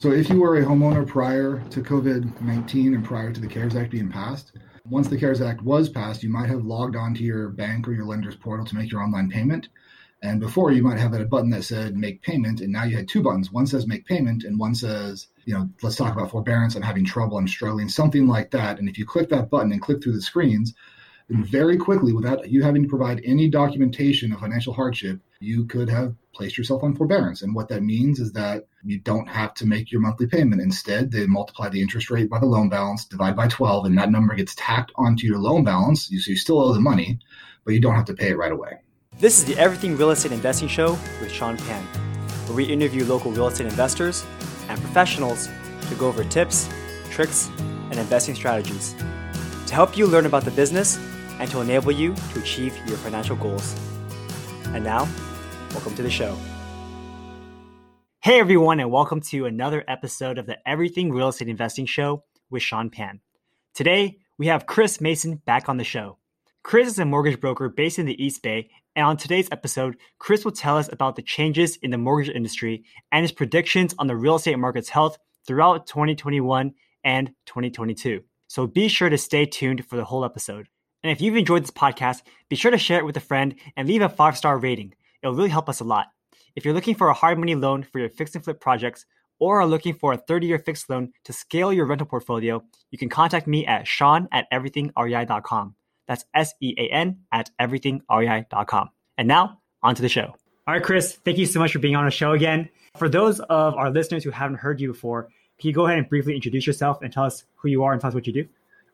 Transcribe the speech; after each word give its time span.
So, 0.00 0.12
if 0.12 0.30
you 0.30 0.40
were 0.40 0.56
a 0.56 0.64
homeowner 0.64 1.06
prior 1.06 1.62
to 1.68 1.82
COVID 1.82 2.40
19 2.40 2.94
and 2.94 3.04
prior 3.04 3.32
to 3.32 3.38
the 3.40 3.46
CARES 3.46 3.76
Act 3.76 3.90
being 3.90 4.08
passed, 4.08 4.52
once 4.88 5.08
the 5.08 5.18
CARES 5.18 5.42
Act 5.42 5.60
was 5.60 5.90
passed, 5.90 6.22
you 6.22 6.30
might 6.30 6.48
have 6.48 6.64
logged 6.64 6.96
onto 6.96 7.22
your 7.22 7.50
bank 7.50 7.86
or 7.86 7.92
your 7.92 8.06
lender's 8.06 8.34
portal 8.34 8.64
to 8.64 8.74
make 8.74 8.90
your 8.90 9.02
online 9.02 9.28
payment. 9.28 9.68
And 10.22 10.40
before, 10.40 10.72
you 10.72 10.82
might 10.82 10.98
have 10.98 11.12
had 11.12 11.20
a 11.20 11.26
button 11.26 11.50
that 11.50 11.64
said 11.64 11.98
make 11.98 12.22
payment. 12.22 12.62
And 12.62 12.72
now 12.72 12.84
you 12.84 12.96
had 12.96 13.08
two 13.08 13.22
buttons. 13.22 13.52
One 13.52 13.66
says 13.66 13.86
make 13.86 14.06
payment, 14.06 14.42
and 14.42 14.58
one 14.58 14.74
says, 14.74 15.26
you 15.44 15.52
know, 15.52 15.68
let's 15.82 15.96
talk 15.96 16.14
about 16.14 16.30
forbearance. 16.30 16.76
I'm 16.76 16.82
having 16.82 17.04
trouble. 17.04 17.36
I'm 17.36 17.46
struggling, 17.46 17.90
something 17.90 18.26
like 18.26 18.52
that. 18.52 18.78
And 18.78 18.88
if 18.88 18.96
you 18.96 19.04
click 19.04 19.28
that 19.28 19.50
button 19.50 19.70
and 19.70 19.82
click 19.82 20.02
through 20.02 20.14
the 20.14 20.22
screens, 20.22 20.72
very 21.30 21.76
quickly, 21.76 22.12
without 22.12 22.48
you 22.50 22.62
having 22.62 22.82
to 22.82 22.88
provide 22.88 23.20
any 23.24 23.48
documentation 23.48 24.32
of 24.32 24.40
financial 24.40 24.72
hardship, 24.72 25.20
you 25.38 25.64
could 25.64 25.88
have 25.88 26.14
placed 26.34 26.58
yourself 26.58 26.82
on 26.82 26.94
forbearance. 26.94 27.42
And 27.42 27.54
what 27.54 27.68
that 27.68 27.82
means 27.82 28.18
is 28.18 28.32
that 28.32 28.66
you 28.84 28.98
don't 28.98 29.28
have 29.28 29.54
to 29.54 29.66
make 29.66 29.92
your 29.92 30.00
monthly 30.00 30.26
payment. 30.26 30.60
Instead, 30.60 31.10
they 31.10 31.26
multiply 31.26 31.68
the 31.68 31.80
interest 31.80 32.10
rate 32.10 32.28
by 32.28 32.40
the 32.40 32.46
loan 32.46 32.68
balance, 32.68 33.04
divide 33.04 33.36
by 33.36 33.48
12, 33.48 33.86
and 33.86 33.96
that 33.98 34.10
number 34.10 34.34
gets 34.34 34.54
tacked 34.56 34.92
onto 34.96 35.26
your 35.26 35.38
loan 35.38 35.62
balance. 35.64 36.06
So 36.06 36.30
you 36.30 36.36
still 36.36 36.60
owe 36.60 36.72
the 36.72 36.80
money, 36.80 37.18
but 37.64 37.74
you 37.74 37.80
don't 37.80 37.94
have 37.94 38.06
to 38.06 38.14
pay 38.14 38.30
it 38.30 38.36
right 38.36 38.52
away. 38.52 38.80
This 39.18 39.38
is 39.38 39.44
the 39.44 39.56
Everything 39.56 39.96
Real 39.96 40.10
Estate 40.10 40.32
Investing 40.32 40.68
Show 40.68 40.92
with 41.20 41.30
Sean 41.30 41.56
Pan, 41.58 41.84
where 42.46 42.56
we 42.56 42.64
interview 42.64 43.04
local 43.04 43.30
real 43.30 43.46
estate 43.46 43.66
investors 43.66 44.24
and 44.68 44.80
professionals 44.80 45.48
to 45.88 45.94
go 45.94 46.08
over 46.08 46.24
tips, 46.24 46.68
tricks, 47.10 47.50
and 47.90 47.98
investing 47.98 48.34
strategies 48.34 48.94
to 49.66 49.74
help 49.74 49.96
you 49.96 50.06
learn 50.06 50.26
about 50.26 50.44
the 50.44 50.50
business 50.50 50.98
and 51.40 51.50
to 51.50 51.60
enable 51.60 51.90
you 51.90 52.14
to 52.32 52.38
achieve 52.38 52.76
your 52.86 52.96
financial 52.98 53.34
goals. 53.34 53.74
And 54.66 54.84
now, 54.84 55.08
welcome 55.72 55.96
to 55.96 56.02
the 56.02 56.10
show. 56.10 56.36
Hey 58.22 58.38
everyone, 58.38 58.78
and 58.78 58.92
welcome 58.92 59.20
to 59.22 59.46
another 59.46 59.82
episode 59.88 60.38
of 60.38 60.46
the 60.46 60.58
Everything 60.68 61.10
Real 61.10 61.28
Estate 61.28 61.48
Investing 61.48 61.86
Show 61.86 62.22
with 62.50 62.62
Sean 62.62 62.90
Pan. 62.90 63.20
Today, 63.74 64.18
we 64.38 64.46
have 64.46 64.66
Chris 64.66 65.00
Mason 65.00 65.36
back 65.46 65.68
on 65.68 65.78
the 65.78 65.84
show. 65.84 66.18
Chris 66.62 66.86
is 66.86 66.98
a 66.98 67.04
mortgage 67.04 67.40
broker 67.40 67.68
based 67.68 67.98
in 67.98 68.06
the 68.06 68.22
East 68.22 68.42
Bay 68.42 68.68
and 68.96 69.06
on 69.06 69.16
today's 69.16 69.48
episode, 69.52 69.96
Chris 70.18 70.44
will 70.44 70.52
tell 70.52 70.76
us 70.76 70.92
about 70.92 71.16
the 71.16 71.22
changes 71.22 71.76
in 71.76 71.90
the 71.90 71.98
mortgage 71.98 72.34
industry 72.34 72.84
and 73.12 73.22
his 73.22 73.32
predictions 73.32 73.94
on 73.98 74.08
the 74.08 74.16
real 74.16 74.36
estate 74.36 74.58
market's 74.58 74.88
health 74.88 75.16
throughout 75.46 75.86
2021 75.86 76.74
and 77.04 77.28
2022. 77.46 78.22
So 78.48 78.66
be 78.66 78.88
sure 78.88 79.08
to 79.08 79.16
stay 79.16 79.46
tuned 79.46 79.86
for 79.86 79.96
the 79.96 80.04
whole 80.04 80.24
episode. 80.24 80.66
And 81.02 81.10
if 81.10 81.20
you've 81.20 81.36
enjoyed 81.36 81.62
this 81.62 81.70
podcast, 81.70 82.22
be 82.48 82.56
sure 82.56 82.70
to 82.70 82.78
share 82.78 82.98
it 82.98 83.06
with 83.06 83.16
a 83.16 83.20
friend 83.20 83.54
and 83.76 83.88
leave 83.88 84.02
a 84.02 84.08
five 84.08 84.36
star 84.36 84.58
rating. 84.58 84.94
It'll 85.22 85.34
really 85.34 85.48
help 85.48 85.68
us 85.68 85.80
a 85.80 85.84
lot. 85.84 86.08
If 86.56 86.64
you're 86.64 86.74
looking 86.74 86.94
for 86.94 87.08
a 87.08 87.14
hard 87.14 87.38
money 87.38 87.54
loan 87.54 87.82
for 87.82 87.98
your 87.98 88.08
fix 88.08 88.34
and 88.34 88.44
flip 88.44 88.60
projects, 88.60 89.06
or 89.38 89.60
are 89.60 89.66
looking 89.66 89.94
for 89.94 90.12
a 90.12 90.16
30 90.16 90.46
year 90.46 90.58
fixed 90.58 90.88
loan 90.90 91.12
to 91.24 91.32
scale 91.32 91.72
your 91.72 91.86
rental 91.86 92.06
portfolio, 92.06 92.62
you 92.90 92.98
can 92.98 93.08
contact 93.08 93.46
me 93.46 93.66
at 93.66 93.88
sean 93.88 94.28
at 94.30 94.46
everythingrei.com. 94.52 95.74
That's 96.06 96.24
S 96.34 96.54
E 96.60 96.74
A 96.76 96.92
N 96.92 97.20
at 97.32 97.50
everythingrei.com. 97.60 98.90
And 99.16 99.28
now, 99.28 99.60
on 99.82 99.94
to 99.94 100.02
the 100.02 100.08
show. 100.08 100.34
All 100.66 100.74
right, 100.74 100.82
Chris, 100.82 101.16
thank 101.24 101.38
you 101.38 101.46
so 101.46 101.58
much 101.58 101.72
for 101.72 101.78
being 101.78 101.96
on 101.96 102.04
the 102.04 102.10
show 102.10 102.32
again. 102.32 102.68
For 102.96 103.08
those 103.08 103.40
of 103.40 103.74
our 103.74 103.90
listeners 103.90 104.22
who 104.22 104.30
haven't 104.30 104.58
heard 104.58 104.80
you 104.80 104.88
before, 104.88 105.30
can 105.58 105.68
you 105.68 105.74
go 105.74 105.86
ahead 105.86 105.98
and 105.98 106.08
briefly 106.08 106.34
introduce 106.34 106.66
yourself 106.66 106.98
and 107.02 107.12
tell 107.12 107.24
us 107.24 107.44
who 107.56 107.68
you 107.68 107.82
are 107.82 107.92
and 107.92 108.00
tell 108.00 108.08
us 108.08 108.14
what 108.14 108.26
you 108.26 108.32
do? 108.32 108.46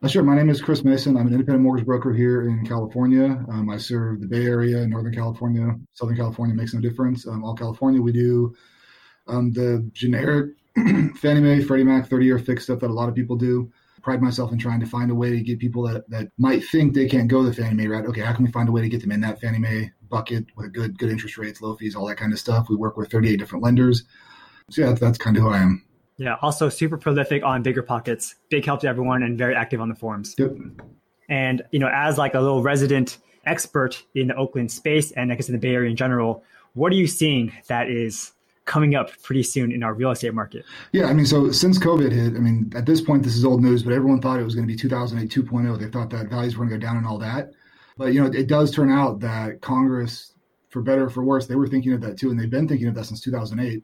Sure. 0.04 0.22
My 0.22 0.36
name 0.36 0.50
is 0.50 0.60
Chris 0.62 0.84
Mason. 0.84 1.16
I'm 1.16 1.26
an 1.26 1.32
independent 1.32 1.64
mortgage 1.64 1.86
broker 1.86 2.12
here 2.12 2.48
in 2.48 2.64
California. 2.64 3.44
Um, 3.50 3.68
I 3.68 3.76
serve 3.76 4.20
the 4.20 4.28
Bay 4.28 4.46
Area, 4.46 4.86
Northern 4.86 5.12
California, 5.12 5.74
Southern 5.94 6.16
California 6.16 6.54
makes 6.54 6.72
no 6.74 6.80
difference. 6.80 7.26
Um, 7.26 7.42
all 7.42 7.56
California, 7.56 8.00
we 8.00 8.12
do 8.12 8.54
um, 9.26 9.52
the 9.52 9.88
generic 9.94 10.50
Fannie 11.16 11.40
Mae, 11.40 11.60
Freddie 11.60 11.82
Mac 11.82 12.08
30 12.08 12.24
year 12.24 12.38
fixed 12.38 12.66
stuff 12.66 12.78
that 12.80 12.90
a 12.90 12.92
lot 12.92 13.08
of 13.08 13.16
people 13.16 13.34
do 13.34 13.72
pride 14.02 14.22
myself 14.22 14.52
in 14.52 14.58
trying 14.58 14.78
to 14.78 14.86
find 14.86 15.10
a 15.10 15.14
way 15.14 15.30
to 15.30 15.40
get 15.40 15.58
people 15.58 15.82
that, 15.88 16.08
that 16.08 16.28
might 16.38 16.62
think 16.64 16.94
they 16.94 17.08
can't 17.08 17.26
go 17.26 17.42
the 17.42 17.52
Fannie 17.52 17.74
Mae 17.74 17.88
route. 17.88 18.06
Okay, 18.06 18.20
how 18.20 18.32
can 18.32 18.44
we 18.44 18.52
find 18.52 18.68
a 18.68 18.72
way 18.72 18.82
to 18.82 18.88
get 18.88 19.00
them 19.00 19.10
in 19.10 19.22
that 19.22 19.40
Fannie 19.40 19.58
Mae 19.58 19.90
bucket 20.08 20.46
with 20.56 20.72
good 20.72 20.96
good 20.98 21.10
interest 21.10 21.36
rates, 21.36 21.60
low 21.60 21.74
fees, 21.74 21.96
all 21.96 22.06
that 22.06 22.18
kind 22.18 22.32
of 22.32 22.38
stuff? 22.38 22.68
We 22.68 22.76
work 22.76 22.96
with 22.96 23.10
38 23.10 23.38
different 23.38 23.64
lenders. 23.64 24.04
So 24.70 24.82
yeah, 24.82 24.88
that's, 24.88 25.00
that's 25.00 25.18
kind 25.18 25.36
of 25.36 25.42
who 25.42 25.48
I 25.48 25.58
am. 25.58 25.85
Yeah, 26.18 26.36
also 26.40 26.68
super 26.68 26.96
prolific 26.96 27.44
on 27.44 27.62
BiggerPockets, 27.62 28.34
big 28.48 28.64
help 28.64 28.80
to 28.80 28.88
everyone, 28.88 29.22
and 29.22 29.36
very 29.36 29.54
active 29.54 29.80
on 29.80 29.88
the 29.88 29.94
forums. 29.94 30.34
Yep. 30.38 30.56
And 31.28 31.62
you 31.72 31.78
know, 31.78 31.90
as 31.92 32.16
like 32.16 32.34
a 32.34 32.40
little 32.40 32.62
resident 32.62 33.18
expert 33.44 34.02
in 34.14 34.28
the 34.28 34.36
Oakland 34.36 34.72
space 34.72 35.12
and 35.12 35.30
I 35.32 35.36
guess 35.36 35.48
in 35.48 35.52
the 35.52 35.58
Bay 35.58 35.74
Area 35.74 35.90
in 35.90 35.96
general, 35.96 36.42
what 36.74 36.92
are 36.92 36.96
you 36.96 37.06
seeing 37.06 37.52
that 37.68 37.90
is 37.90 38.32
coming 38.66 38.96
up 38.96 39.10
pretty 39.22 39.42
soon 39.42 39.72
in 39.72 39.82
our 39.82 39.94
real 39.94 40.10
estate 40.10 40.34
market. 40.34 40.64
Yeah, 40.92 41.06
I 41.06 41.12
mean, 41.14 41.24
so 41.24 41.50
since 41.52 41.78
COVID 41.78 42.12
hit, 42.12 42.34
I 42.34 42.40
mean, 42.40 42.70
at 42.74 42.84
this 42.84 43.00
point, 43.00 43.22
this 43.22 43.36
is 43.36 43.44
old 43.44 43.62
news, 43.62 43.82
but 43.82 43.92
everyone 43.92 44.20
thought 44.20 44.38
it 44.38 44.44
was 44.44 44.54
going 44.54 44.66
to 44.66 44.72
be 44.72 44.76
2008 44.78 45.30
2.0. 45.30 45.78
They 45.78 45.88
thought 45.88 46.10
that 46.10 46.28
values 46.28 46.56
were 46.56 46.66
going 46.66 46.78
to 46.80 46.84
go 46.84 46.86
down 46.86 46.98
and 46.98 47.06
all 47.06 47.18
that. 47.18 47.52
But, 47.96 48.12
you 48.12 48.22
know, 48.22 48.30
it 48.30 48.48
does 48.48 48.70
turn 48.72 48.90
out 48.90 49.20
that 49.20 49.62
Congress, 49.62 50.34
for 50.68 50.82
better 50.82 51.04
or 51.04 51.10
for 51.10 51.24
worse, 51.24 51.46
they 51.46 51.54
were 51.54 51.68
thinking 51.68 51.92
of 51.92 52.00
that 52.02 52.18
too. 52.18 52.30
And 52.30 52.38
they've 52.38 52.50
been 52.50 52.68
thinking 52.68 52.88
of 52.88 52.94
that 52.96 53.06
since 53.06 53.20
2008. 53.20 53.82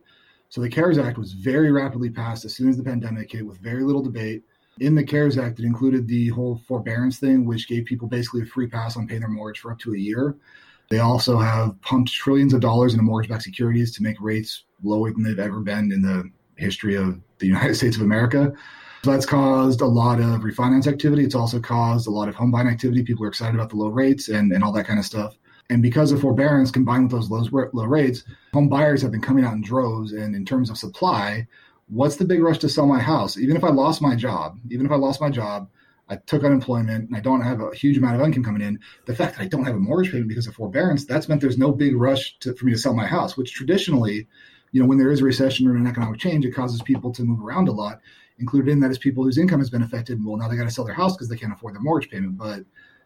So 0.52 0.60
the 0.60 0.68
CARES 0.68 0.98
Act 0.98 1.16
was 1.16 1.32
very 1.32 1.72
rapidly 1.72 2.10
passed 2.10 2.44
as 2.44 2.54
soon 2.54 2.68
as 2.68 2.76
the 2.76 2.82
pandemic 2.82 3.32
hit 3.32 3.46
with 3.46 3.56
very 3.56 3.84
little 3.84 4.02
debate. 4.02 4.42
In 4.80 4.94
the 4.94 5.02
CARES 5.02 5.38
Act, 5.38 5.58
it 5.58 5.64
included 5.64 6.06
the 6.06 6.28
whole 6.28 6.60
forbearance 6.68 7.18
thing, 7.18 7.46
which 7.46 7.66
gave 7.66 7.86
people 7.86 8.06
basically 8.06 8.42
a 8.42 8.44
free 8.44 8.66
pass 8.66 8.94
on 8.98 9.06
paying 9.06 9.20
their 9.20 9.30
mortgage 9.30 9.60
for 9.60 9.72
up 9.72 9.78
to 9.78 9.94
a 9.94 9.98
year. 9.98 10.36
They 10.90 10.98
also 10.98 11.38
have 11.38 11.80
pumped 11.80 12.12
trillions 12.12 12.52
of 12.52 12.60
dollars 12.60 12.92
into 12.92 13.02
mortgage 13.02 13.30
backed 13.30 13.44
securities 13.44 13.96
to 13.96 14.02
make 14.02 14.20
rates 14.20 14.64
lower 14.82 15.10
than 15.10 15.22
they've 15.22 15.38
ever 15.38 15.60
been 15.60 15.90
in 15.90 16.02
the 16.02 16.30
history 16.56 16.96
of 16.96 17.18
the 17.38 17.46
United 17.46 17.74
States 17.78 17.96
of 17.96 18.02
America. 18.02 18.52
So 19.04 19.10
that's 19.10 19.24
caused 19.24 19.80
a 19.80 19.86
lot 19.86 20.20
of 20.20 20.42
refinance 20.42 20.86
activity. 20.86 21.24
It's 21.24 21.34
also 21.34 21.60
caused 21.60 22.08
a 22.08 22.10
lot 22.10 22.28
of 22.28 22.34
home 22.34 22.50
buying 22.50 22.68
activity. 22.68 23.02
People 23.02 23.24
are 23.24 23.28
excited 23.28 23.54
about 23.54 23.70
the 23.70 23.76
low 23.76 23.88
rates 23.88 24.28
and, 24.28 24.52
and 24.52 24.62
all 24.62 24.72
that 24.72 24.86
kind 24.86 24.98
of 24.98 25.06
stuff. 25.06 25.38
And 25.70 25.82
because 25.82 26.12
of 26.12 26.20
forbearance 26.20 26.70
combined 26.70 27.04
with 27.04 27.12
those 27.12 27.30
low, 27.30 27.68
low 27.72 27.84
rates, 27.84 28.24
home 28.52 28.68
buyers 28.68 29.02
have 29.02 29.10
been 29.10 29.22
coming 29.22 29.44
out 29.44 29.54
in 29.54 29.62
droves. 29.62 30.12
And 30.12 30.34
in 30.34 30.44
terms 30.44 30.70
of 30.70 30.78
supply, 30.78 31.46
what's 31.88 32.16
the 32.16 32.24
big 32.24 32.42
rush 32.42 32.58
to 32.58 32.68
sell 32.68 32.86
my 32.86 33.00
house? 33.00 33.38
Even 33.38 33.56
if 33.56 33.64
I 33.64 33.70
lost 33.70 34.02
my 34.02 34.14
job, 34.14 34.58
even 34.70 34.86
if 34.86 34.92
I 34.92 34.96
lost 34.96 35.20
my 35.20 35.30
job, 35.30 35.68
I 36.08 36.16
took 36.16 36.44
unemployment 36.44 37.08
and 37.08 37.16
I 37.16 37.20
don't 37.20 37.40
have 37.40 37.60
a 37.60 37.74
huge 37.74 37.96
amount 37.96 38.20
of 38.20 38.26
income 38.26 38.44
coming 38.44 38.60
in. 38.60 38.80
The 39.06 39.14
fact 39.14 39.36
that 39.36 39.42
I 39.42 39.48
don't 39.48 39.64
have 39.64 39.76
a 39.76 39.80
mortgage 39.80 40.12
payment 40.12 40.28
because 40.28 40.46
of 40.46 40.54
forbearance, 40.54 41.06
that's 41.06 41.28
meant 41.28 41.40
there's 41.40 41.58
no 41.58 41.72
big 41.72 41.96
rush 41.96 42.38
to, 42.40 42.54
for 42.54 42.66
me 42.66 42.72
to 42.72 42.78
sell 42.78 42.92
my 42.92 43.06
house, 43.06 43.36
which 43.36 43.54
traditionally, 43.54 44.26
you 44.72 44.82
know, 44.82 44.86
when 44.86 44.98
there 44.98 45.10
is 45.10 45.20
a 45.20 45.24
recession 45.24 45.66
or 45.66 45.76
an 45.76 45.86
economic 45.86 46.18
change, 46.20 46.44
it 46.44 46.52
causes 46.52 46.82
people 46.82 47.12
to 47.12 47.22
move 47.22 47.42
around 47.42 47.68
a 47.68 47.72
lot. 47.72 48.00
Included 48.38 48.72
in 48.72 48.80
that 48.80 48.90
is 48.90 48.98
people 48.98 49.24
whose 49.24 49.38
income 49.38 49.60
has 49.60 49.70
been 49.70 49.82
affected. 49.82 50.22
Well, 50.24 50.36
now 50.36 50.48
they 50.48 50.56
got 50.56 50.64
to 50.64 50.70
sell 50.70 50.84
their 50.84 50.94
house 50.94 51.14
because 51.14 51.28
they 51.28 51.36
can't 51.36 51.52
afford 51.52 51.74
their 51.74 51.82
mortgage 51.82 52.10
payment, 52.10 52.36
but 52.36 52.64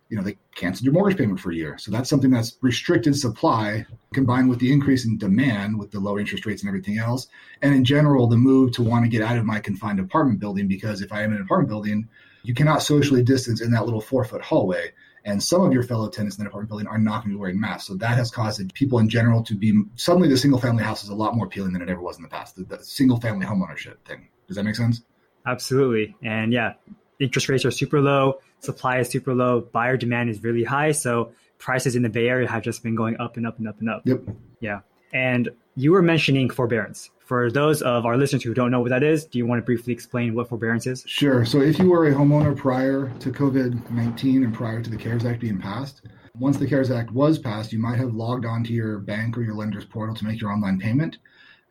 you 0.08 0.16
know 0.16 0.22
they 0.22 0.36
canceled 0.54 0.84
your 0.84 0.92
mortgage 0.92 1.18
payment 1.18 1.40
for 1.40 1.50
a 1.50 1.54
year. 1.54 1.76
So 1.78 1.90
that's 1.90 2.08
something 2.08 2.30
that's 2.30 2.56
restricted 2.60 3.16
supply 3.16 3.86
combined 4.14 4.48
with 4.48 4.58
the 4.60 4.72
increase 4.72 5.04
in 5.04 5.18
demand 5.18 5.78
with 5.78 5.90
the 5.90 6.00
low 6.00 6.18
interest 6.18 6.46
rates 6.46 6.62
and 6.62 6.68
everything 6.68 6.98
else. 6.98 7.26
And 7.62 7.74
in 7.74 7.84
general, 7.84 8.26
the 8.26 8.36
move 8.36 8.72
to 8.72 8.82
want 8.82 9.04
to 9.04 9.10
get 9.10 9.22
out 9.22 9.36
of 9.36 9.44
my 9.44 9.60
confined 9.60 10.00
apartment 10.00 10.40
building 10.40 10.68
because 10.68 11.02
if 11.02 11.12
I 11.12 11.22
am 11.22 11.30
in 11.30 11.38
an 11.38 11.42
apartment 11.42 11.68
building, 11.68 12.08
you 12.44 12.54
cannot 12.54 12.82
socially 12.82 13.22
distance 13.22 13.60
in 13.60 13.72
that 13.72 13.84
little 13.84 14.00
four 14.00 14.24
foot 14.24 14.42
hallway. 14.42 14.92
And 15.24 15.42
some 15.42 15.62
of 15.62 15.72
your 15.72 15.82
fellow 15.82 16.08
tenants 16.08 16.38
in 16.38 16.44
that 16.44 16.48
apartment 16.48 16.68
building 16.68 16.86
are 16.86 16.98
not 16.98 17.24
going 17.24 17.32
to 17.32 17.36
be 17.36 17.40
wearing 17.40 17.58
masks. 17.58 17.88
So 17.88 17.96
that 17.96 18.16
has 18.16 18.30
caused 18.30 18.72
people 18.74 19.00
in 19.00 19.08
general 19.08 19.42
to 19.42 19.56
be 19.56 19.82
suddenly 19.96 20.28
the 20.28 20.36
single 20.36 20.60
family 20.60 20.84
house 20.84 21.02
is 21.02 21.08
a 21.08 21.14
lot 21.16 21.34
more 21.34 21.46
appealing 21.46 21.72
than 21.72 21.82
it 21.82 21.88
ever 21.88 22.00
was 22.00 22.16
in 22.16 22.22
the 22.22 22.28
past. 22.28 22.54
The, 22.54 22.62
the 22.62 22.84
single 22.84 23.18
family 23.20 23.44
homeownership 23.44 23.96
thing. 24.04 24.28
Does 24.46 24.56
that 24.56 24.62
make 24.62 24.76
sense? 24.76 25.02
Absolutely. 25.44 26.14
And 26.22 26.52
yeah, 26.52 26.74
interest 27.18 27.48
rates 27.48 27.64
are 27.64 27.72
super 27.72 28.00
low, 28.00 28.38
supply 28.60 28.98
is 28.98 29.08
super 29.08 29.34
low, 29.34 29.60
buyer 29.60 29.96
demand 29.96 30.30
is 30.30 30.42
really 30.42 30.64
high. 30.64 30.92
So 30.92 31.32
prices 31.58 31.96
in 31.96 32.02
the 32.02 32.08
Bay 32.08 32.28
Area 32.28 32.48
have 32.48 32.62
just 32.62 32.82
been 32.82 32.94
going 32.94 33.18
up 33.18 33.36
and 33.36 33.46
up 33.46 33.58
and 33.58 33.68
up 33.68 33.80
and 33.80 33.90
up. 33.90 34.02
Yep. 34.04 34.22
Yeah. 34.60 34.80
And 35.12 35.50
you 35.76 35.92
were 35.92 36.02
mentioning 36.02 36.50
forbearance. 36.50 37.10
For 37.26 37.50
those 37.50 37.82
of 37.82 38.06
our 38.06 38.16
listeners 38.16 38.44
who 38.44 38.54
don't 38.54 38.70
know 38.70 38.80
what 38.80 38.90
that 38.90 39.02
is, 39.02 39.24
do 39.24 39.38
you 39.38 39.46
want 39.46 39.60
to 39.60 39.64
briefly 39.64 39.92
explain 39.92 40.34
what 40.34 40.48
forbearance 40.48 40.86
is? 40.86 41.02
Sure. 41.06 41.44
So, 41.44 41.60
if 41.60 41.78
you 41.78 41.90
were 41.90 42.06
a 42.06 42.14
homeowner 42.14 42.56
prior 42.56 43.12
to 43.18 43.32
COVID 43.32 43.90
19 43.90 44.44
and 44.44 44.54
prior 44.54 44.80
to 44.80 44.88
the 44.88 44.96
CARES 44.96 45.24
Act 45.24 45.40
being 45.40 45.58
passed, 45.58 46.02
once 46.38 46.56
the 46.56 46.68
CARES 46.68 46.90
Act 46.90 47.10
was 47.10 47.38
passed, 47.38 47.72
you 47.72 47.80
might 47.80 47.98
have 47.98 48.14
logged 48.14 48.44
onto 48.44 48.72
your 48.72 48.98
bank 48.98 49.36
or 49.36 49.42
your 49.42 49.54
lender's 49.54 49.84
portal 49.84 50.14
to 50.14 50.24
make 50.24 50.40
your 50.40 50.52
online 50.52 50.78
payment. 50.78 51.18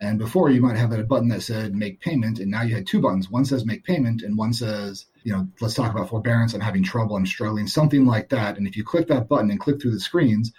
And 0.06 0.20
before, 0.20 0.52
you 0.52 0.62
might 0.62 0.78
have 0.78 0.92
a 0.92 1.04
button 1.04 1.30
that 1.30 1.42
said 1.42 1.74
make 1.74 2.00
payment. 2.00 2.38
And 2.38 2.52
now 2.52 2.62
you 2.62 2.76
had 2.76 2.86
two 2.86 3.02
buttons. 3.02 3.32
One 3.32 3.44
says 3.44 3.66
make 3.66 3.84
payment, 3.84 4.22
and 4.22 4.38
one 4.38 4.54
says, 4.54 5.08
you 5.24 5.34
know, 5.34 5.48
let's 5.62 5.74
talk 5.74 5.92
about 5.92 6.10
forbearance. 6.10 6.54
I'm 6.54 6.62
having 6.62 6.84
trouble. 6.84 7.16
I'm 7.16 7.26
struggling, 7.26 7.66
something 7.66 8.06
like 8.06 8.30
that. 8.30 8.58
And 8.58 8.68
if 8.68 8.78
you 8.78 8.84
click 8.84 9.08
that 9.08 9.28
button 9.28 9.50
and 9.50 9.60
click 9.60 9.82
through 9.82 9.94
the 9.94 10.00
screens, 10.00 10.54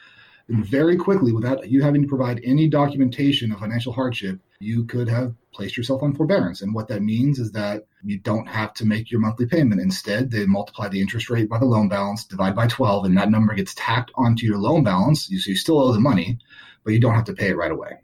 very 0.48 0.96
quickly, 0.96 1.32
without 1.32 1.68
you 1.68 1.82
having 1.82 2.02
to 2.02 2.08
provide 2.08 2.40
any 2.42 2.68
documentation 2.68 3.52
of 3.52 3.60
financial 3.60 3.92
hardship, 3.92 4.40
you 4.58 4.84
could 4.84 5.08
have 5.08 5.34
placed 5.52 5.76
yourself 5.76 6.02
on 6.02 6.14
forbearance. 6.14 6.60
And 6.62 6.74
what 6.74 6.88
that 6.88 7.02
means 7.02 7.38
is 7.38 7.52
that 7.52 7.86
you 8.02 8.18
don't 8.18 8.46
have 8.46 8.74
to 8.74 8.84
make 8.84 9.12
your 9.12 9.20
monthly 9.20 9.46
payment. 9.46 9.80
Instead, 9.80 10.30
they 10.30 10.44
multiply 10.46 10.88
the 10.88 11.00
interest 11.00 11.30
rate 11.30 11.48
by 11.48 11.58
the 11.58 11.64
loan 11.64 11.88
balance, 11.88 12.24
divide 12.24 12.56
by 12.56 12.66
12, 12.66 13.04
and 13.04 13.16
that 13.16 13.30
number 13.30 13.54
gets 13.54 13.74
tacked 13.74 14.10
onto 14.16 14.44
your 14.44 14.58
loan 14.58 14.82
balance. 14.82 15.26
So 15.26 15.50
you 15.50 15.56
still 15.56 15.80
owe 15.80 15.92
the 15.92 16.00
money, 16.00 16.38
but 16.84 16.92
you 16.92 17.00
don't 17.00 17.14
have 17.14 17.24
to 17.24 17.34
pay 17.34 17.48
it 17.48 17.56
right 17.56 17.72
away. 17.72 17.98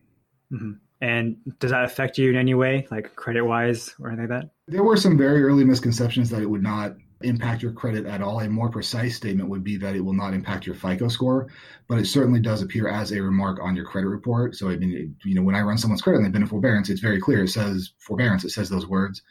Mm-hmm. 0.53 0.73
And 1.03 1.37
does 1.59 1.73
that 1.73 1.85
affect 1.85 2.17
you 2.17 2.31
in 2.31 2.37
any 2.37 2.55
way, 2.55 2.87
like 2.93 3.17
credit 3.17 3.43
wise 3.43 3.93
or 3.99 4.09
anything 4.09 4.29
like 4.29 4.43
that? 4.43 4.51
There 4.69 4.85
were 4.85 4.97
some 4.97 5.19
very 5.19 5.43
early 5.43 5.65
misconceptions 5.65 6.31
that 6.31 6.43
it 6.43 6.47
would 6.49 6.63
not 6.63 6.95
impact 7.23 7.61
your 7.61 7.73
credit 7.73 8.07
at 8.07 8.23
all. 8.23 8.39
A 8.39 8.49
more 8.49 8.71
precise 8.71 9.17
statement 9.17 9.49
would 9.49 9.65
be 9.65 9.77
that 9.79 9.97
it 9.97 10.01
will 10.01 10.13
not 10.13 10.33
impact 10.33 10.65
your 10.65 10.77
FICO 10.77 11.09
score, 11.09 11.49
but 11.89 11.99
it 11.99 12.07
certainly 12.07 12.39
does 12.39 12.63
appear 12.63 12.89
as 12.89 13.11
a 13.11 13.21
remark 13.21 13.59
on 13.61 13.75
your 13.75 13.85
credit 13.85 14.07
report. 14.07 14.55
So, 14.55 14.71
I 14.71 14.77
mean, 14.77 15.17
you 15.25 15.35
know, 15.35 15.43
when 15.43 15.57
I 15.57 15.63
run 15.63 15.77
someone's 15.77 16.03
credit 16.03 16.19
and 16.19 16.25
they've 16.25 16.33
been 16.33 16.43
in 16.43 16.49
forbearance, 16.49 16.89
it's 16.89 17.01
very 17.01 17.21
clear. 17.21 17.43
It 17.43 17.49
says 17.49 17.91
forbearance, 17.99 18.45
it 18.45 18.51
says 18.51 18.69
those 18.69 18.87
words. 18.87 19.23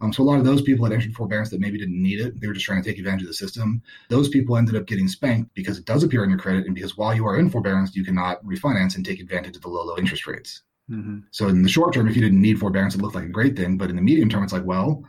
Um, 0.00 0.12
so 0.12 0.22
a 0.22 0.24
lot 0.24 0.38
of 0.38 0.44
those 0.44 0.62
people 0.62 0.84
had 0.84 0.94
entered 0.94 1.14
forbearance 1.14 1.50
that 1.50 1.60
maybe 1.60 1.76
didn't 1.76 2.00
need 2.00 2.20
it. 2.20 2.40
They 2.40 2.46
were 2.46 2.54
just 2.54 2.66
trying 2.66 2.84
to 2.84 2.88
take 2.88 2.98
advantage 2.98 3.22
of 3.22 3.28
the 3.28 3.34
system. 3.34 3.82
Those 4.10 4.28
people 4.28 4.56
ended 4.56 4.76
up 4.76 4.86
getting 4.86 5.08
spanked 5.08 5.54
because 5.54 5.76
it 5.76 5.86
does 5.86 6.04
appear 6.04 6.22
on 6.22 6.30
your 6.30 6.38
credit, 6.38 6.66
and 6.66 6.74
because 6.74 6.96
while 6.96 7.14
you 7.16 7.26
are 7.26 7.36
in 7.36 7.50
forbearance, 7.50 7.96
you 7.96 8.04
cannot 8.04 8.44
refinance 8.44 8.94
and 8.94 9.04
take 9.04 9.18
advantage 9.18 9.56
of 9.56 9.62
the 9.62 9.68
low, 9.68 9.84
low 9.84 9.96
interest 9.98 10.28
rates. 10.28 10.62
Mm-hmm. 10.90 11.18
So 11.30 11.48
in 11.48 11.62
the 11.62 11.68
short 11.68 11.94
term, 11.94 12.08
if 12.08 12.16
you 12.16 12.22
didn't 12.22 12.40
need 12.40 12.58
forbearance, 12.58 12.94
it 12.94 13.02
looked 13.02 13.14
like 13.14 13.24
a 13.24 13.28
great 13.28 13.56
thing. 13.56 13.76
But 13.76 13.90
in 13.90 13.96
the 13.96 14.02
medium 14.02 14.28
term, 14.28 14.44
it's 14.44 14.52
like, 14.52 14.64
well, 14.64 15.04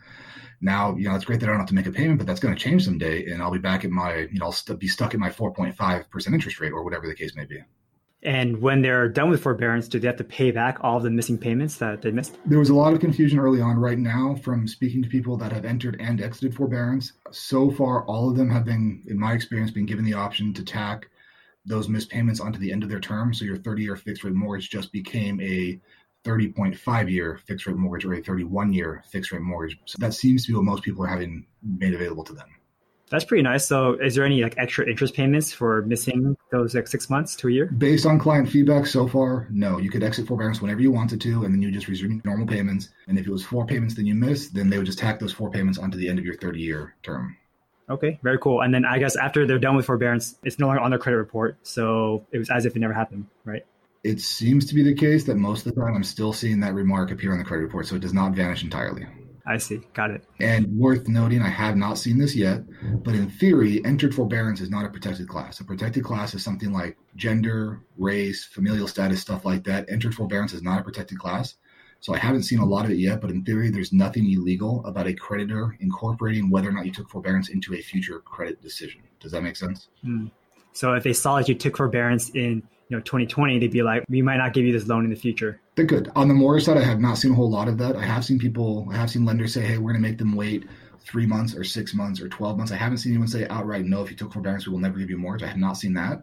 now 0.61 0.95
you 0.95 1.07
know 1.07 1.15
it's 1.15 1.25
great 1.25 1.39
that 1.39 1.47
I 1.47 1.51
don't 1.51 1.59
have 1.59 1.69
to 1.69 1.75
make 1.75 1.85
a 1.85 1.91
payment, 1.91 2.17
but 2.17 2.27
that's 2.27 2.39
going 2.39 2.55
to 2.55 2.59
change 2.59 2.85
someday, 2.85 3.25
and 3.25 3.41
I'll 3.41 3.51
be 3.51 3.59
back 3.59 3.85
at 3.85 3.91
my 3.91 4.27
you 4.31 4.39
know 4.39 4.45
I'll 4.45 4.51
st- 4.51 4.79
be 4.79 4.87
stuck 4.87 5.13
at 5.13 5.19
my 5.19 5.29
4.5 5.29 6.09
percent 6.09 6.33
interest 6.33 6.59
rate 6.59 6.71
or 6.71 6.83
whatever 6.83 7.07
the 7.07 7.15
case 7.15 7.35
may 7.35 7.45
be. 7.45 7.59
And 8.23 8.59
when 8.61 8.81
they're 8.81 9.07
done 9.07 9.29
with 9.29 9.43
forbearance, 9.43 9.87
do 9.87 9.99
they 9.99 10.07
have 10.07 10.17
to 10.17 10.23
pay 10.23 10.49
back 10.49 10.79
all 10.81 10.97
of 10.97 11.03
the 11.03 11.11
missing 11.11 11.37
payments 11.37 11.77
that 11.77 12.01
they 12.01 12.11
missed? 12.11 12.37
There 12.45 12.57
was 12.57 12.69
a 12.69 12.75
lot 12.75 12.93
of 12.93 12.99
confusion 12.99 13.37
early 13.37 13.61
on. 13.61 13.77
Right 13.77 13.99
now, 13.99 14.35
from 14.43 14.67
speaking 14.67 15.03
to 15.03 15.09
people 15.09 15.37
that 15.37 15.51
have 15.51 15.65
entered 15.65 15.97
and 15.99 16.19
exited 16.19 16.55
forbearance, 16.55 17.13
so 17.31 17.69
far 17.69 18.05
all 18.05 18.29
of 18.29 18.35
them 18.35 18.49
have 18.49 18.65
been, 18.65 19.03
in 19.05 19.19
my 19.19 19.33
experience, 19.33 19.69
been 19.69 19.85
given 19.85 20.03
the 20.03 20.15
option 20.15 20.51
to 20.55 20.63
tack 20.63 21.09
those 21.67 21.89
missed 21.89 22.09
payments 22.09 22.39
onto 22.39 22.57
the 22.59 22.71
end 22.71 22.83
of 22.83 22.89
their 22.89 22.99
term. 22.99 23.33
So 23.33 23.45
your 23.45 23.57
30-year 23.57 23.95
fixed 23.95 24.23
rate 24.23 24.33
mortgage 24.33 24.69
just 24.69 24.91
became 24.91 25.39
a 25.41 25.79
30.5 26.23 27.11
year 27.11 27.39
fixed 27.45 27.67
rate 27.67 27.77
mortgage 27.77 28.05
or 28.05 28.13
a 28.13 28.21
31 28.21 28.73
year 28.73 29.03
fixed 29.09 29.31
rate 29.31 29.41
mortgage. 29.41 29.79
So 29.85 29.97
that 29.99 30.13
seems 30.13 30.45
to 30.45 30.51
be 30.51 30.55
what 30.55 30.63
most 30.63 30.83
people 30.83 31.03
are 31.03 31.07
having 31.07 31.45
made 31.61 31.93
available 31.93 32.23
to 32.25 32.33
them. 32.33 32.47
That's 33.09 33.23
pretty 33.23 33.43
nice. 33.43 33.65
So, 33.65 33.93
is 33.93 34.15
there 34.15 34.25
any 34.25 34.43
like 34.43 34.55
extra 34.57 34.85
interest 34.87 35.13
payments 35.13 35.53
for 35.53 35.83
missing 35.83 36.35
those 36.51 36.75
like 36.75 36.89
six 36.89 37.09
months 37.09 37.37
to 37.37 37.47
a 37.47 37.51
year? 37.51 37.67
Based 37.67 38.05
on 38.05 38.19
client 38.19 38.49
feedback 38.49 38.85
so 38.85 39.07
far, 39.07 39.47
no. 39.49 39.77
You 39.77 39.89
could 39.89 40.03
exit 40.03 40.27
forbearance 40.27 40.61
whenever 40.61 40.81
you 40.81 40.91
wanted 40.91 41.21
to, 41.21 41.45
and 41.45 41.53
then 41.53 41.61
you 41.61 41.71
just 41.71 41.87
resume 41.87 42.21
normal 42.25 42.45
payments. 42.45 42.89
And 43.07 43.17
if 43.17 43.25
it 43.25 43.31
was 43.31 43.45
four 43.45 43.65
payments 43.65 43.95
that 43.95 44.05
you 44.05 44.13
missed, 44.13 44.53
then 44.53 44.69
they 44.69 44.77
would 44.77 44.85
just 44.85 44.99
tack 44.99 45.19
those 45.19 45.31
four 45.31 45.49
payments 45.49 45.79
onto 45.79 45.97
the 45.97 46.09
end 46.09 46.19
of 46.19 46.25
your 46.25 46.35
30 46.35 46.59
year 46.59 46.95
term. 47.01 47.37
Okay, 47.89 48.19
very 48.21 48.37
cool. 48.37 48.61
And 48.61 48.73
then 48.73 48.85
I 48.85 48.99
guess 48.99 49.15
after 49.15 49.45
they're 49.45 49.59
done 49.59 49.75
with 49.75 49.85
forbearance, 49.85 50.37
it's 50.43 50.59
no 50.59 50.67
longer 50.67 50.81
on 50.81 50.89
their 50.89 50.99
credit 50.99 51.17
report. 51.17 51.57
So 51.63 52.25
it 52.31 52.37
was 52.37 52.49
as 52.49 52.65
if 52.65 52.75
it 52.75 52.79
never 52.79 52.93
happened, 52.93 53.27
right? 53.45 53.65
It 54.03 54.19
seems 54.19 54.65
to 54.67 54.75
be 54.75 54.83
the 54.83 54.93
case 54.93 55.23
that 55.25 55.35
most 55.35 55.65
of 55.65 55.73
the 55.73 55.81
time 55.81 55.95
I'm 55.95 56.03
still 56.03 56.33
seeing 56.33 56.59
that 56.61 56.73
remark 56.73 57.11
appear 57.11 57.31
on 57.31 57.39
the 57.39 57.45
credit 57.45 57.63
report, 57.63 57.87
so 57.87 57.95
it 57.95 58.01
does 58.01 58.13
not 58.13 58.33
vanish 58.33 58.63
entirely. 58.63 59.05
I 59.45 59.57
see. 59.57 59.79
Got 59.93 60.11
it. 60.11 60.25
And 60.41 60.67
worth 60.77 61.07
noting, 61.07 61.41
I 61.41 61.47
have 61.47 61.77
not 61.77 61.97
seen 61.97 62.17
this 62.17 62.35
yet, 62.35 62.63
but 63.03 63.15
in 63.15 63.29
theory, 63.29 63.83
entered 63.85 64.13
forbearance 64.13 64.59
is 64.59 64.69
not 64.69 64.85
a 64.85 64.89
protected 64.89 65.29
class. 65.29 65.61
A 65.61 65.63
protected 65.63 66.03
class 66.03 66.33
is 66.33 66.43
something 66.43 66.73
like 66.73 66.97
gender, 67.15 67.79
race, 67.97 68.43
familial 68.43 68.89
status, 68.89 69.21
stuff 69.21 69.45
like 69.45 69.63
that. 69.63 69.89
Entered 69.89 70.13
forbearance 70.13 70.51
is 70.51 70.63
not 70.63 70.81
a 70.81 70.83
protected 70.83 71.17
class. 71.17 71.55
So 71.99 72.13
I 72.13 72.17
haven't 72.17 72.43
seen 72.43 72.59
a 72.59 72.65
lot 72.65 72.85
of 72.85 72.91
it 72.91 72.97
yet, 72.97 73.21
but 73.21 73.31
in 73.31 73.43
theory, 73.43 73.69
there's 73.69 73.91
nothing 73.91 74.31
illegal 74.31 74.85
about 74.85 75.07
a 75.07 75.13
creditor 75.13 75.75
incorporating 75.79 76.49
whether 76.49 76.69
or 76.69 76.71
not 76.71 76.85
you 76.85 76.91
took 76.91 77.09
forbearance 77.09 77.49
into 77.49 77.73
a 77.73 77.81
future 77.81 78.19
credit 78.19 78.61
decision. 78.61 79.01
Does 79.19 79.31
that 79.31 79.41
make 79.41 79.55
sense? 79.55 79.89
Mm. 80.05 80.31
So 80.73 80.93
if 80.93 81.03
they 81.03 81.13
saw 81.13 81.37
that 81.37 81.49
you 81.49 81.55
took 81.55 81.75
forbearance 81.75 82.29
in 82.29 82.61
you 82.89 82.95
know 82.95 83.01
2020 83.01 83.59
they'd 83.59 83.71
be 83.71 83.81
like 83.81 84.03
we 84.09 84.21
might 84.21 84.37
not 84.37 84.53
give 84.53 84.65
you 84.65 84.71
this 84.71 84.87
loan 84.87 85.03
in 85.03 85.09
the 85.09 85.15
future 85.15 85.59
they 85.75 85.85
could 85.85 86.09
on 86.15 86.27
the 86.27 86.33
mortgage 86.33 86.65
side 86.65 86.77
i 86.77 86.83
have 86.83 86.99
not 86.99 87.17
seen 87.17 87.31
a 87.31 87.35
whole 87.35 87.49
lot 87.49 87.67
of 87.67 87.77
that 87.77 87.95
i 87.95 88.03
have 88.03 88.23
seen 88.23 88.39
people 88.39 88.87
i 88.91 88.95
have 88.95 89.09
seen 89.09 89.25
lenders 89.25 89.53
say 89.53 89.61
hey 89.61 89.77
we're 89.77 89.91
going 89.91 90.01
to 90.01 90.07
make 90.07 90.17
them 90.17 90.35
wait 90.35 90.65
three 91.01 91.25
months 91.25 91.55
or 91.55 91.63
six 91.63 91.93
months 91.93 92.21
or 92.21 92.29
12 92.29 92.57
months 92.57 92.71
i 92.71 92.75
haven't 92.75 92.97
seen 92.97 93.11
anyone 93.11 93.27
say 93.27 93.47
outright 93.49 93.85
no 93.85 94.01
if 94.01 94.09
you 94.09 94.15
took 94.15 94.31
forbearance 94.31 94.65
we 94.65 94.71
will 94.71 94.79
never 94.79 94.99
give 94.99 95.09
you 95.09 95.17
a 95.17 95.19
mortgage 95.19 95.43
i 95.43 95.49
have 95.49 95.57
not 95.57 95.73
seen 95.73 95.93
that 95.93 96.21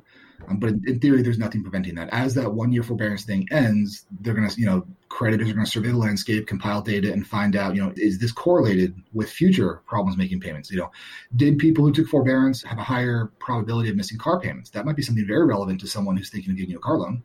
um, 0.48 0.58
but 0.58 0.70
in, 0.70 0.82
in, 0.86 1.00
theory, 1.00 1.22
there's 1.22 1.38
nothing 1.38 1.62
preventing 1.62 1.94
that. 1.94 2.08
As 2.12 2.34
that 2.34 2.52
one 2.52 2.72
year 2.72 2.82
forbearance 2.82 3.24
thing 3.24 3.46
ends, 3.50 4.04
they're 4.20 4.34
going 4.34 4.48
to, 4.48 4.60
you 4.60 4.66
know, 4.66 4.86
creditors 5.08 5.48
are 5.48 5.54
going 5.54 5.64
to 5.64 5.70
survey 5.70 5.90
the 5.90 5.96
landscape, 5.96 6.46
compile 6.46 6.82
data, 6.82 7.12
and 7.12 7.26
find 7.26 7.56
out, 7.56 7.74
you 7.74 7.82
know, 7.82 7.92
is 7.96 8.18
this 8.18 8.32
correlated 8.32 9.00
with 9.12 9.30
future 9.30 9.82
problems 9.86 10.16
making 10.16 10.40
payments? 10.40 10.70
You 10.70 10.78
know, 10.78 10.90
did 11.36 11.58
people 11.58 11.84
who 11.84 11.92
took 11.92 12.08
forbearance 12.08 12.62
have 12.64 12.78
a 12.78 12.82
higher 12.82 13.30
probability 13.38 13.90
of 13.90 13.96
missing 13.96 14.18
car 14.18 14.40
payments? 14.40 14.70
That 14.70 14.84
might 14.84 14.96
be 14.96 15.02
something 15.02 15.26
very 15.26 15.46
relevant 15.46 15.80
to 15.80 15.86
someone 15.86 16.16
who's 16.16 16.30
thinking 16.30 16.50
of 16.50 16.58
getting 16.58 16.74
a 16.74 16.80
car 16.80 16.98
loan. 16.98 17.22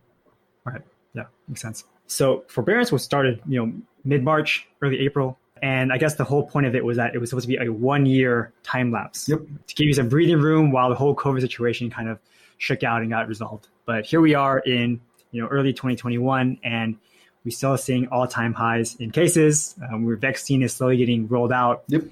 Right. 0.65 0.81
Yeah, 1.15 1.23
makes 1.47 1.61
sense. 1.61 1.85
So 2.05 2.43
forbearance 2.47 2.91
was 2.91 3.03
started, 3.03 3.41
you 3.47 3.65
know, 3.65 3.73
mid 4.03 4.23
March, 4.23 4.67
early 4.81 4.99
April. 4.99 5.38
And 5.61 5.91
I 5.91 5.97
guess 5.97 6.15
the 6.15 6.23
whole 6.23 6.45
point 6.45 6.65
of 6.65 6.75
it 6.75 6.83
was 6.83 6.97
that 6.97 7.15
it 7.15 7.19
was 7.19 7.29
supposed 7.29 7.47
to 7.47 7.47
be 7.47 7.57
a 7.57 7.71
one 7.71 8.05
year 8.05 8.53
time 8.63 8.91
lapse 8.91 9.27
yep. 9.27 9.39
to 9.67 9.75
give 9.75 9.87
you 9.87 9.93
some 9.93 10.09
breathing 10.09 10.39
room 10.39 10.71
while 10.71 10.89
the 10.89 10.95
whole 10.95 11.15
COVID 11.15 11.41
situation 11.41 11.89
kind 11.89 12.09
of 12.09 12.19
shook 12.57 12.83
out 12.83 13.01
and 13.01 13.09
got 13.09 13.27
resolved. 13.27 13.67
But 13.85 14.05
here 14.05 14.21
we 14.21 14.35
are 14.35 14.59
in 14.59 15.01
you 15.31 15.41
know 15.41 15.47
early 15.47 15.73
2021, 15.73 16.59
and 16.63 16.97
we 17.43 17.51
still 17.51 17.77
seeing 17.77 18.07
all 18.07 18.27
time 18.27 18.53
highs 18.53 18.95
in 18.95 19.11
cases. 19.11 19.75
Um, 19.91 20.05
where 20.05 20.15
vaccine 20.15 20.61
is 20.61 20.73
slowly 20.73 20.97
getting 20.97 21.27
rolled 21.27 21.51
out. 21.51 21.83
Yep. 21.87 22.03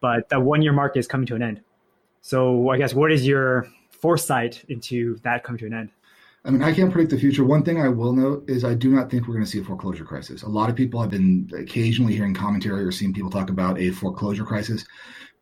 But 0.00 0.28
that 0.28 0.42
one 0.42 0.62
year 0.62 0.72
mark 0.72 0.96
is 0.96 1.06
coming 1.06 1.26
to 1.28 1.34
an 1.34 1.42
end. 1.42 1.60
So 2.20 2.70
I 2.70 2.78
guess 2.78 2.94
what 2.94 3.12
is 3.12 3.26
your 3.26 3.68
foresight 3.90 4.64
into 4.68 5.16
that 5.18 5.44
coming 5.44 5.58
to 5.60 5.66
an 5.66 5.74
end? 5.74 5.90
I 6.46 6.50
mean, 6.50 6.62
I 6.62 6.74
can't 6.74 6.92
predict 6.92 7.10
the 7.10 7.18
future. 7.18 7.42
One 7.42 7.62
thing 7.62 7.80
I 7.80 7.88
will 7.88 8.12
note 8.12 8.50
is 8.50 8.64
I 8.64 8.74
do 8.74 8.90
not 8.90 9.10
think 9.10 9.26
we're 9.26 9.34
going 9.34 9.46
to 9.46 9.50
see 9.50 9.60
a 9.60 9.64
foreclosure 9.64 10.04
crisis. 10.04 10.42
A 10.42 10.48
lot 10.48 10.68
of 10.68 10.76
people 10.76 11.00
have 11.00 11.10
been 11.10 11.48
occasionally 11.56 12.14
hearing 12.14 12.34
commentary 12.34 12.84
or 12.84 12.92
seeing 12.92 13.14
people 13.14 13.30
talk 13.30 13.48
about 13.48 13.78
a 13.78 13.90
foreclosure 13.90 14.44
crisis 14.44 14.84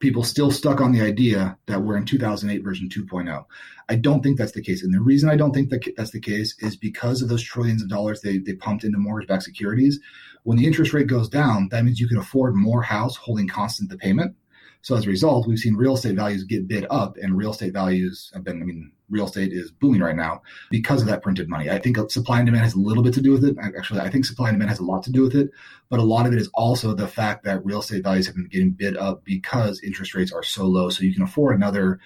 people 0.02 0.24
still 0.24 0.50
stuck 0.50 0.80
on 0.80 0.90
the 0.90 1.00
idea 1.00 1.56
that 1.66 1.80
we're 1.80 1.96
in 1.96 2.04
2008 2.04 2.64
version 2.64 2.88
2.0. 2.88 3.44
I 3.88 3.94
don't 3.94 4.20
think 4.20 4.36
that's 4.36 4.52
the 4.52 4.60
case. 4.60 4.82
And 4.82 4.92
the 4.92 5.00
reason 5.00 5.30
I 5.30 5.36
don't 5.36 5.52
think 5.52 5.70
that 5.70 5.88
that's 5.96 6.10
the 6.10 6.20
case 6.20 6.56
is 6.58 6.76
because 6.76 7.22
of 7.22 7.28
those 7.28 7.42
trillions 7.42 7.82
of 7.82 7.88
dollars 7.88 8.20
they, 8.20 8.38
they 8.38 8.54
pumped 8.54 8.82
into 8.82 8.98
mortgage 8.98 9.28
backed 9.28 9.44
securities. 9.44 10.00
When 10.42 10.58
the 10.58 10.66
interest 10.66 10.92
rate 10.92 11.06
goes 11.06 11.28
down, 11.28 11.68
that 11.70 11.84
means 11.84 12.00
you 12.00 12.08
can 12.08 12.18
afford 12.18 12.56
more 12.56 12.82
house 12.82 13.14
holding 13.14 13.46
constant 13.46 13.90
the 13.90 13.96
payment. 13.96 14.34
So 14.80 14.96
as 14.96 15.06
a 15.06 15.08
result, 15.08 15.46
we've 15.46 15.60
seen 15.60 15.76
real 15.76 15.94
estate 15.94 16.16
values 16.16 16.42
get 16.42 16.66
bid 16.66 16.84
up, 16.90 17.16
and 17.16 17.38
real 17.38 17.52
estate 17.52 17.72
values 17.72 18.32
have 18.34 18.42
been, 18.42 18.60
I 18.60 18.64
mean, 18.64 18.90
real 19.12 19.26
estate 19.26 19.52
is 19.52 19.70
booming 19.70 20.00
right 20.00 20.16
now 20.16 20.42
because 20.70 21.02
of 21.02 21.06
that 21.06 21.22
printed 21.22 21.48
money. 21.48 21.70
I 21.70 21.78
think 21.78 21.98
supply 22.10 22.38
and 22.38 22.46
demand 22.46 22.64
has 22.64 22.74
a 22.74 22.80
little 22.80 23.02
bit 23.02 23.14
to 23.14 23.20
do 23.20 23.30
with 23.30 23.44
it. 23.44 23.56
Actually, 23.62 24.00
I 24.00 24.10
think 24.10 24.24
supply 24.24 24.48
and 24.48 24.56
demand 24.56 24.70
has 24.70 24.80
a 24.80 24.84
lot 24.84 25.02
to 25.04 25.12
do 25.12 25.22
with 25.22 25.36
it, 25.36 25.50
but 25.90 26.00
a 26.00 26.04
lot 26.04 26.26
of 26.26 26.32
it 26.32 26.40
is 26.40 26.50
also 26.54 26.94
the 26.94 27.06
fact 27.06 27.44
that 27.44 27.64
real 27.64 27.80
estate 27.80 28.02
values 28.02 28.26
have 28.26 28.34
been 28.34 28.48
getting 28.48 28.70
bid 28.70 28.96
up 28.96 29.24
because 29.24 29.82
interest 29.82 30.14
rates 30.14 30.32
are 30.32 30.42
so 30.42 30.66
low. 30.66 30.88
So 30.88 31.04
you 31.04 31.14
can 31.14 31.22
afford 31.22 31.54
another 31.54 32.00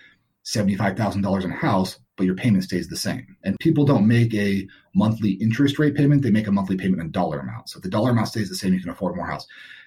$75,000 0.45 1.45
in 1.45 1.51
a 1.51 1.55
house, 1.55 1.99
but 2.17 2.25
your 2.25 2.37
payment 2.37 2.65
stays 2.65 2.89
the 2.89 2.97
same. 2.97 3.37
And 3.45 3.59
people 3.59 3.85
don't 3.85 4.07
make 4.07 4.35
a 4.35 4.67
monthly 4.95 5.33
interest 5.33 5.79
rate 5.79 5.95
payment, 5.95 6.23
they 6.23 6.31
make 6.31 6.47
a 6.47 6.53
monthly 6.53 6.77
payment 6.77 7.03
in 7.03 7.11
dollar 7.11 7.41
amount. 7.41 7.69
So 7.69 7.79
if 7.79 7.83
the 7.83 7.91
dollar 7.91 8.11
amount 8.11 8.29
stays 8.29 8.49
the 8.49 8.55
same, 8.55 8.73
you 8.73 8.81
can 8.81 8.91
afford 8.91 9.17
more 9.17 9.27
house. 9.27 9.47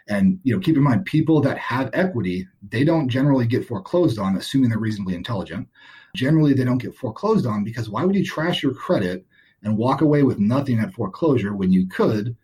And 0.09 0.39
you 0.43 0.53
know, 0.53 0.59
keep 0.59 0.75
in 0.75 0.83
mind, 0.83 1.05
people 1.05 1.39
that 1.41 1.57
have 1.57 1.91
equity, 1.93 2.47
they 2.67 2.83
don't 2.83 3.09
generally 3.09 3.45
get 3.45 3.67
foreclosed 3.67 4.19
on, 4.19 4.35
assuming 4.35 4.69
they're 4.69 4.79
reasonably 4.79 5.15
intelligent. 5.15 5.67
Generally, 6.15 6.53
they 6.53 6.63
don't 6.63 6.77
get 6.81 6.95
foreclosed 6.95 7.45
on 7.45 7.63
because 7.63 7.89
why 7.89 8.03
would 8.03 8.15
you 8.15 8.25
trash 8.25 8.63
your 8.63 8.73
credit 8.73 9.25
and 9.63 9.77
walk 9.77 10.01
away 10.01 10.23
with 10.23 10.39
nothing 10.39 10.79
at 10.79 10.93
foreclosure 10.93 11.53
when 11.53 11.71
you 11.71 11.87
could 11.87 12.35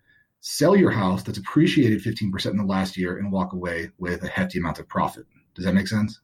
sell 0.41 0.75
your 0.75 0.91
house 0.91 1.23
that's 1.23 1.37
appreciated 1.37 2.03
15% 2.03 2.45
in 2.51 2.57
the 2.57 2.63
last 2.63 2.97
year 2.97 3.17
and 3.17 3.31
walk 3.31 3.53
away 3.53 3.89
with 3.97 4.23
a 4.23 4.27
hefty 4.27 4.59
amount 4.59 4.79
of 4.79 4.87
profit? 4.87 5.25
Does 5.55 5.65
that 5.65 5.73
make 5.73 5.87
sense? 5.87 6.19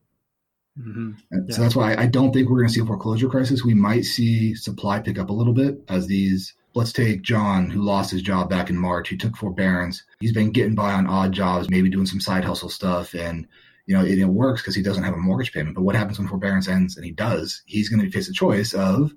Mm-hmm. 0.79 1.11
Yeah. 1.31 1.55
So 1.55 1.61
that's 1.61 1.75
why 1.75 1.95
I 1.95 2.05
don't 2.05 2.31
think 2.31 2.49
we're 2.49 2.59
going 2.59 2.67
to 2.67 2.73
see 2.73 2.81
a 2.81 2.85
foreclosure 2.85 3.29
crisis. 3.29 3.63
We 3.63 3.73
might 3.73 4.05
see 4.05 4.55
supply 4.55 4.99
pick 4.99 5.17
up 5.19 5.29
a 5.29 5.33
little 5.33 5.53
bit 5.53 5.81
as 5.89 6.07
these 6.07 6.53
let's 6.73 6.93
take 6.93 7.21
John, 7.21 7.69
who 7.69 7.81
lost 7.81 8.11
his 8.11 8.21
job 8.21 8.49
back 8.49 8.69
in 8.69 8.77
March. 8.77 9.09
He 9.09 9.17
took 9.17 9.35
forbearance. 9.35 10.03
He's 10.19 10.33
been 10.33 10.51
getting 10.51 10.75
by 10.75 10.93
on 10.93 11.07
odd 11.07 11.33
jobs, 11.33 11.69
maybe 11.69 11.89
doing 11.89 12.05
some 12.05 12.21
side 12.21 12.45
hustle 12.45 12.69
stuff. 12.69 13.13
And, 13.13 13.47
you 13.91 13.97
know, 13.97 14.05
it, 14.05 14.17
it 14.17 14.25
works 14.25 14.61
because 14.61 14.73
he 14.73 14.81
doesn't 14.81 15.03
have 15.03 15.13
a 15.13 15.17
mortgage 15.17 15.51
payment. 15.51 15.75
But 15.75 15.81
what 15.81 15.95
happens 15.95 16.17
when 16.17 16.29
forbearance 16.29 16.69
ends 16.69 16.95
and 16.95 17.05
he 17.05 17.11
does? 17.11 17.61
He's 17.65 17.89
going 17.89 18.01
to 18.01 18.09
face 18.09 18.29
a 18.29 18.33
choice 18.33 18.73
of 18.73 19.11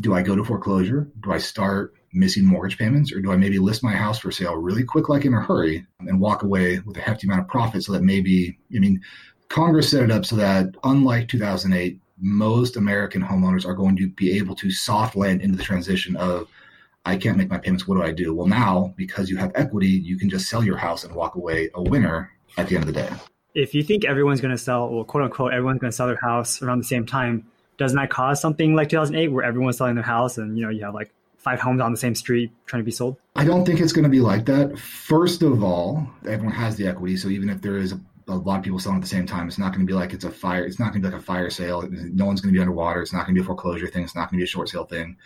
do 0.00 0.14
I 0.14 0.22
go 0.22 0.34
to 0.34 0.42
foreclosure? 0.42 1.10
Do 1.22 1.32
I 1.32 1.36
start 1.36 1.92
missing 2.14 2.46
mortgage 2.46 2.78
payments? 2.78 3.12
Or 3.12 3.20
do 3.20 3.30
I 3.30 3.36
maybe 3.36 3.58
list 3.58 3.82
my 3.82 3.92
house 3.92 4.18
for 4.18 4.32
sale 4.32 4.56
really 4.56 4.84
quick, 4.84 5.10
like 5.10 5.26
in 5.26 5.34
a 5.34 5.40
hurry, 5.42 5.86
and 5.98 6.18
walk 6.18 6.42
away 6.42 6.78
with 6.78 6.96
a 6.96 7.02
hefty 7.02 7.26
amount 7.26 7.42
of 7.42 7.48
profit 7.48 7.82
so 7.82 7.92
that 7.92 8.02
maybe, 8.02 8.58
I 8.74 8.78
mean, 8.78 9.02
Congress 9.50 9.90
set 9.90 10.02
it 10.02 10.10
up 10.10 10.24
so 10.24 10.36
that 10.36 10.74
unlike 10.82 11.28
2008, 11.28 12.00
most 12.18 12.78
American 12.78 13.20
homeowners 13.20 13.66
are 13.66 13.74
going 13.74 13.98
to 13.98 14.08
be 14.08 14.38
able 14.38 14.54
to 14.54 14.70
soft 14.70 15.14
land 15.14 15.42
into 15.42 15.58
the 15.58 15.62
transition 15.62 16.16
of 16.16 16.48
I 17.04 17.18
can't 17.18 17.36
make 17.36 17.50
my 17.50 17.58
payments. 17.58 17.86
What 17.86 17.96
do 17.96 18.02
I 18.02 18.12
do? 18.12 18.34
Well, 18.34 18.46
now 18.46 18.94
because 18.96 19.28
you 19.28 19.36
have 19.36 19.52
equity, 19.54 19.88
you 19.88 20.16
can 20.16 20.30
just 20.30 20.48
sell 20.48 20.64
your 20.64 20.78
house 20.78 21.04
and 21.04 21.14
walk 21.14 21.34
away 21.34 21.68
a 21.74 21.82
winner 21.82 22.30
at 22.56 22.66
the 22.66 22.76
end 22.76 22.88
of 22.88 22.94
the 22.94 22.98
day. 22.98 23.10
If 23.54 23.74
you 23.74 23.82
think 23.82 24.04
everyone's 24.04 24.40
going 24.40 24.52
to 24.52 24.58
sell, 24.58 24.88
well, 24.88 25.04
quote 25.04 25.24
unquote, 25.24 25.52
everyone's 25.52 25.80
going 25.80 25.90
to 25.90 25.96
sell 25.96 26.06
their 26.06 26.20
house 26.20 26.62
around 26.62 26.78
the 26.78 26.84
same 26.84 27.06
time, 27.06 27.46
doesn't 27.78 27.96
that 27.96 28.10
cause 28.10 28.40
something 28.40 28.74
like 28.74 28.90
2008 28.90 29.28
where 29.28 29.44
everyone's 29.44 29.78
selling 29.78 29.94
their 29.94 30.04
house 30.04 30.36
and 30.36 30.56
you 30.56 30.62
know 30.62 30.70
you 30.70 30.84
have 30.84 30.94
like 30.94 31.12
five 31.38 31.58
homes 31.58 31.80
on 31.80 31.90
the 31.90 31.96
same 31.96 32.14
street 32.14 32.52
trying 32.66 32.80
to 32.80 32.84
be 32.84 32.90
sold? 32.90 33.16
I 33.34 33.44
don't 33.44 33.64
think 33.64 33.80
it's 33.80 33.92
going 33.92 34.04
to 34.04 34.10
be 34.10 34.20
like 34.20 34.44
that. 34.46 34.78
First 34.78 35.42
of 35.42 35.64
all, 35.64 36.06
everyone 36.28 36.54
has 36.54 36.76
the 36.76 36.86
equity, 36.86 37.16
so 37.16 37.28
even 37.28 37.48
if 37.48 37.62
there 37.62 37.78
is 37.78 37.92
a, 37.92 38.00
a 38.28 38.36
lot 38.36 38.58
of 38.58 38.64
people 38.64 38.78
selling 38.78 38.98
at 38.98 39.02
the 39.02 39.08
same 39.08 39.26
time, 39.26 39.48
it's 39.48 39.58
not 39.58 39.72
going 39.72 39.86
to 39.86 39.90
be 39.90 39.94
like 39.94 40.12
it's 40.12 40.24
a 40.24 40.30
fire. 40.30 40.64
It's 40.64 40.78
not 40.78 40.92
going 40.92 41.02
to 41.02 41.08
be 41.08 41.12
like 41.12 41.22
a 41.22 41.24
fire 41.24 41.48
sale. 41.50 41.88
No 41.90 42.26
one's 42.26 42.40
going 42.40 42.52
to 42.52 42.56
be 42.56 42.60
underwater. 42.60 43.00
It's 43.00 43.12
not 43.12 43.24
going 43.24 43.34
to 43.34 43.40
be 43.40 43.42
a 43.42 43.46
foreclosure 43.46 43.88
thing. 43.88 44.04
It's 44.04 44.14
not 44.14 44.30
going 44.30 44.38
to 44.38 44.42
be 44.42 44.44
a 44.44 44.46
short 44.46 44.68
sale 44.68 44.84
thing. 44.84 45.16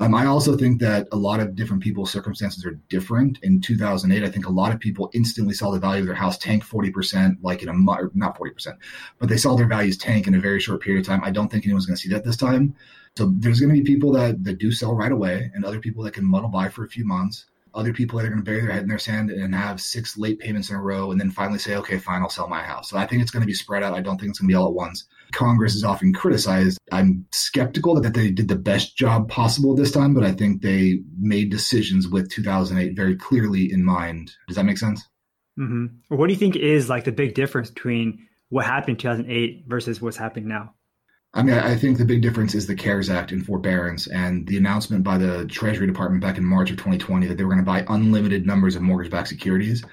Um, 0.00 0.14
I 0.14 0.24
also 0.24 0.56
think 0.56 0.80
that 0.80 1.08
a 1.12 1.16
lot 1.16 1.40
of 1.40 1.54
different 1.54 1.82
people's 1.82 2.10
circumstances 2.10 2.64
are 2.64 2.80
different. 2.88 3.38
In 3.42 3.60
2008, 3.60 4.24
I 4.26 4.30
think 4.30 4.46
a 4.46 4.50
lot 4.50 4.72
of 4.72 4.80
people 4.80 5.10
instantly 5.12 5.52
saw 5.52 5.70
the 5.70 5.78
value 5.78 6.00
of 6.00 6.06
their 6.06 6.14
house 6.14 6.38
tank 6.38 6.64
40%, 6.64 7.36
like 7.42 7.62
in 7.62 7.68
a 7.68 7.74
month, 7.74 8.14
not 8.14 8.38
40%, 8.38 8.78
but 9.18 9.28
they 9.28 9.36
saw 9.36 9.56
their 9.56 9.68
values 9.68 9.98
tank 9.98 10.26
in 10.26 10.34
a 10.34 10.40
very 10.40 10.58
short 10.58 10.80
period 10.80 11.00
of 11.00 11.06
time. 11.06 11.22
I 11.22 11.30
don't 11.30 11.50
think 11.50 11.66
anyone's 11.66 11.84
going 11.84 11.96
to 11.96 12.00
see 12.00 12.08
that 12.08 12.24
this 12.24 12.38
time. 12.38 12.74
So 13.18 13.30
there's 13.36 13.60
going 13.60 13.74
to 13.74 13.78
be 13.78 13.84
people 13.84 14.10
that, 14.12 14.42
that 14.44 14.56
do 14.56 14.72
sell 14.72 14.94
right 14.94 15.12
away 15.12 15.50
and 15.54 15.66
other 15.66 15.80
people 15.80 16.02
that 16.04 16.14
can 16.14 16.24
muddle 16.24 16.48
by 16.48 16.70
for 16.70 16.84
a 16.84 16.88
few 16.88 17.06
months. 17.06 17.44
Other 17.74 17.92
people 17.92 18.18
that 18.18 18.26
are 18.26 18.30
going 18.30 18.40
to 18.40 18.44
bury 18.44 18.60
their 18.60 18.72
head 18.72 18.82
in 18.82 18.88
their 18.88 18.98
sand 18.98 19.30
and 19.30 19.54
have 19.54 19.80
six 19.80 20.16
late 20.16 20.38
payments 20.38 20.70
in 20.70 20.76
a 20.76 20.80
row 20.80 21.10
and 21.10 21.20
then 21.20 21.30
finally 21.30 21.58
say, 21.58 21.76
okay, 21.76 21.98
fine, 21.98 22.22
I'll 22.22 22.28
sell 22.28 22.48
my 22.48 22.62
house. 22.62 22.90
So 22.90 22.98
I 22.98 23.06
think 23.06 23.22
it's 23.22 23.30
going 23.30 23.42
to 23.42 23.46
be 23.46 23.54
spread 23.54 23.82
out. 23.82 23.94
I 23.94 24.00
don't 24.00 24.18
think 24.18 24.30
it's 24.30 24.38
going 24.38 24.48
to 24.48 24.52
be 24.52 24.56
all 24.56 24.68
at 24.68 24.74
once. 24.74 25.06
Congress 25.32 25.74
is 25.74 25.84
often 25.84 26.12
criticized. 26.12 26.78
I'm 26.90 27.26
skeptical 27.32 28.00
that 28.00 28.14
they 28.14 28.30
did 28.30 28.48
the 28.48 28.56
best 28.56 28.96
job 28.96 29.28
possible 29.28 29.74
this 29.74 29.92
time, 29.92 30.14
but 30.14 30.24
I 30.24 30.32
think 30.32 30.62
they 30.62 31.00
made 31.18 31.50
decisions 31.50 32.08
with 32.08 32.30
2008 32.30 32.96
very 32.96 33.16
clearly 33.16 33.72
in 33.72 33.84
mind. 33.84 34.32
Does 34.48 34.56
that 34.56 34.64
make 34.64 34.78
sense? 34.78 35.02
Mm-hmm. 35.58 36.14
What 36.14 36.26
do 36.26 36.32
you 36.32 36.38
think 36.38 36.56
is 36.56 36.88
like 36.88 37.04
the 37.04 37.12
big 37.12 37.34
difference 37.34 37.70
between 37.70 38.26
what 38.48 38.66
happened 38.66 38.96
in 38.96 38.96
2008 38.96 39.64
versus 39.68 40.00
what's 40.00 40.16
happening 40.16 40.48
now? 40.48 40.74
I 41.32 41.44
mean, 41.44 41.54
I 41.54 41.76
think 41.76 41.96
the 41.96 42.04
big 42.04 42.22
difference 42.22 42.56
is 42.56 42.66
the 42.66 42.74
CARES 42.74 43.08
Act 43.08 43.30
and 43.30 43.46
forbearance 43.46 44.08
and 44.08 44.44
the 44.48 44.56
announcement 44.56 45.04
by 45.04 45.16
the 45.16 45.46
Treasury 45.46 45.86
Department 45.86 46.22
back 46.22 46.38
in 46.38 46.44
March 46.44 46.70
of 46.70 46.76
2020 46.76 47.28
that 47.28 47.36
they 47.36 47.44
were 47.44 47.54
going 47.54 47.64
to 47.64 47.70
buy 47.70 47.84
unlimited 47.88 48.46
numbers 48.46 48.74
of 48.74 48.82
mortgage 48.82 49.12
backed 49.12 49.28
securities. 49.28 49.84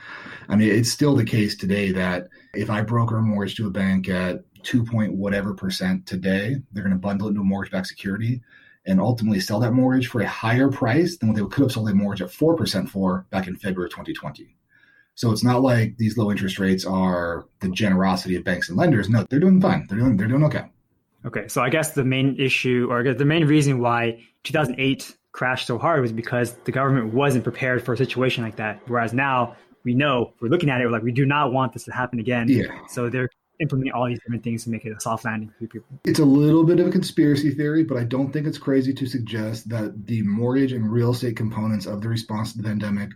I 0.50 0.56
mean, 0.56 0.70
it's 0.70 0.92
still 0.92 1.16
the 1.16 1.24
case 1.24 1.56
today 1.56 1.92
that 1.92 2.30
if 2.56 2.72
I 2.72 2.82
broker 2.82 3.18
a 3.18 3.22
mortgage 3.22 3.56
to 3.58 3.68
a 3.68 3.72
bank 3.72 4.10
at 4.10 4.40
two 4.64 4.84
point 4.84 5.14
whatever 5.14 5.54
percent 5.54 6.08
today, 6.08 6.56
they're 6.72 6.84
going 6.84 6.96
to 6.96 7.00
bundle 7.00 7.28
it 7.28 7.32
into 7.32 7.42
a 7.42 7.44
mortgage 7.44 7.72
backed 7.72 7.88
security 7.88 8.42
and 8.88 9.00
ultimately 9.00 9.40
sell 9.40 9.60
that 9.60 9.74
mortgage 9.74 10.08
for 10.08 10.22
a 10.22 10.28
higher 10.28 10.70
price 10.70 11.18
than 11.18 11.30
what 11.30 11.36
they 11.36 11.46
could 11.46 11.66
have 11.66 11.72
sold 11.72 11.90
a 11.90 11.94
mortgage 11.94 12.24
at 12.24 12.30
4% 12.30 12.90
for 12.90 13.28
back 13.30 13.46
in 13.46 13.56
February 13.56 13.90
of 13.90 13.92
2020. 13.92 14.56
So 15.14 15.32
it's 15.32 15.44
not 15.44 15.62
like 15.62 15.98
these 15.98 16.18
low 16.18 16.32
interest 16.32 16.58
rates 16.58 16.86
are 16.86 17.46
the 17.60 17.70
generosity 17.70 18.36
of 18.38 18.44
banks 18.44 18.70
and 18.70 18.78
lenders. 18.78 19.10
No, 19.10 19.26
they're 19.30 19.40
doing 19.40 19.62
fine. 19.62 19.86
They're 19.88 20.00
doing 20.00 20.18
they're 20.18 20.28
doing 20.28 20.44
okay. 20.46 20.66
Okay, 21.28 21.48
so 21.50 21.62
I 21.62 21.70
guess 21.70 21.92
the 21.92 22.06
main 22.06 22.40
issue, 22.40 22.88
or 22.90 23.14
the 23.14 23.26
main 23.26 23.46
reason 23.46 23.80
why 23.80 24.24
2008 24.44 25.16
crashed 25.34 25.68
so 25.68 25.78
hard 25.78 26.02
was 26.02 26.12
because 26.12 26.54
the 26.64 26.72
government 26.72 27.14
wasn't 27.14 27.44
prepared 27.44 27.84
for 27.84 27.94
a 27.94 27.98
situation 27.98 28.44
like 28.44 28.56
that. 28.56 28.80
Whereas 28.88 29.14
now 29.14 29.56
we 29.84 29.94
know, 29.94 30.34
we're 30.42 30.48
looking 30.50 30.70
at 30.70 30.82
it, 30.82 30.86
we're 30.86 30.92
like, 30.92 31.04
we 31.04 31.12
do 31.12 31.26
not 31.26 31.52
want 31.52 31.74
this 31.74 31.84
to 31.86 31.92
happen 31.92 32.20
again. 32.20 32.48
Yeah. 32.48 32.66
So 32.88 33.10
they're 33.10 33.30
implementing 33.60 33.94
all 33.94 34.08
these 34.08 34.20
different 34.20 34.44
things 34.44 34.64
to 34.64 34.70
make 34.70 34.86
it 34.86 34.96
a 34.96 35.00
soft 35.00 35.26
landing 35.26 35.52
for 35.60 35.68
people. 35.68 35.88
It's 36.06 36.20
a 36.20 36.26
little 36.26 36.64
bit 36.64 36.80
of 36.80 36.88
a 36.88 36.92
conspiracy 36.92 37.52
theory, 37.52 37.84
but 37.84 37.98
I 37.98 38.04
don't 38.04 38.32
think 38.32 38.48
it's 38.48 38.58
crazy 38.58 38.94
to 38.94 39.06
suggest 39.06 39.70
that 39.70 40.08
the 40.08 40.22
mortgage 40.22 40.72
and 40.72 40.92
real 40.92 41.12
estate 41.12 41.36
components 41.36 41.86
of 41.86 42.02
the 42.02 42.10
response 42.10 42.54
to 42.54 42.60
the 42.60 42.64
pandemic 42.64 43.10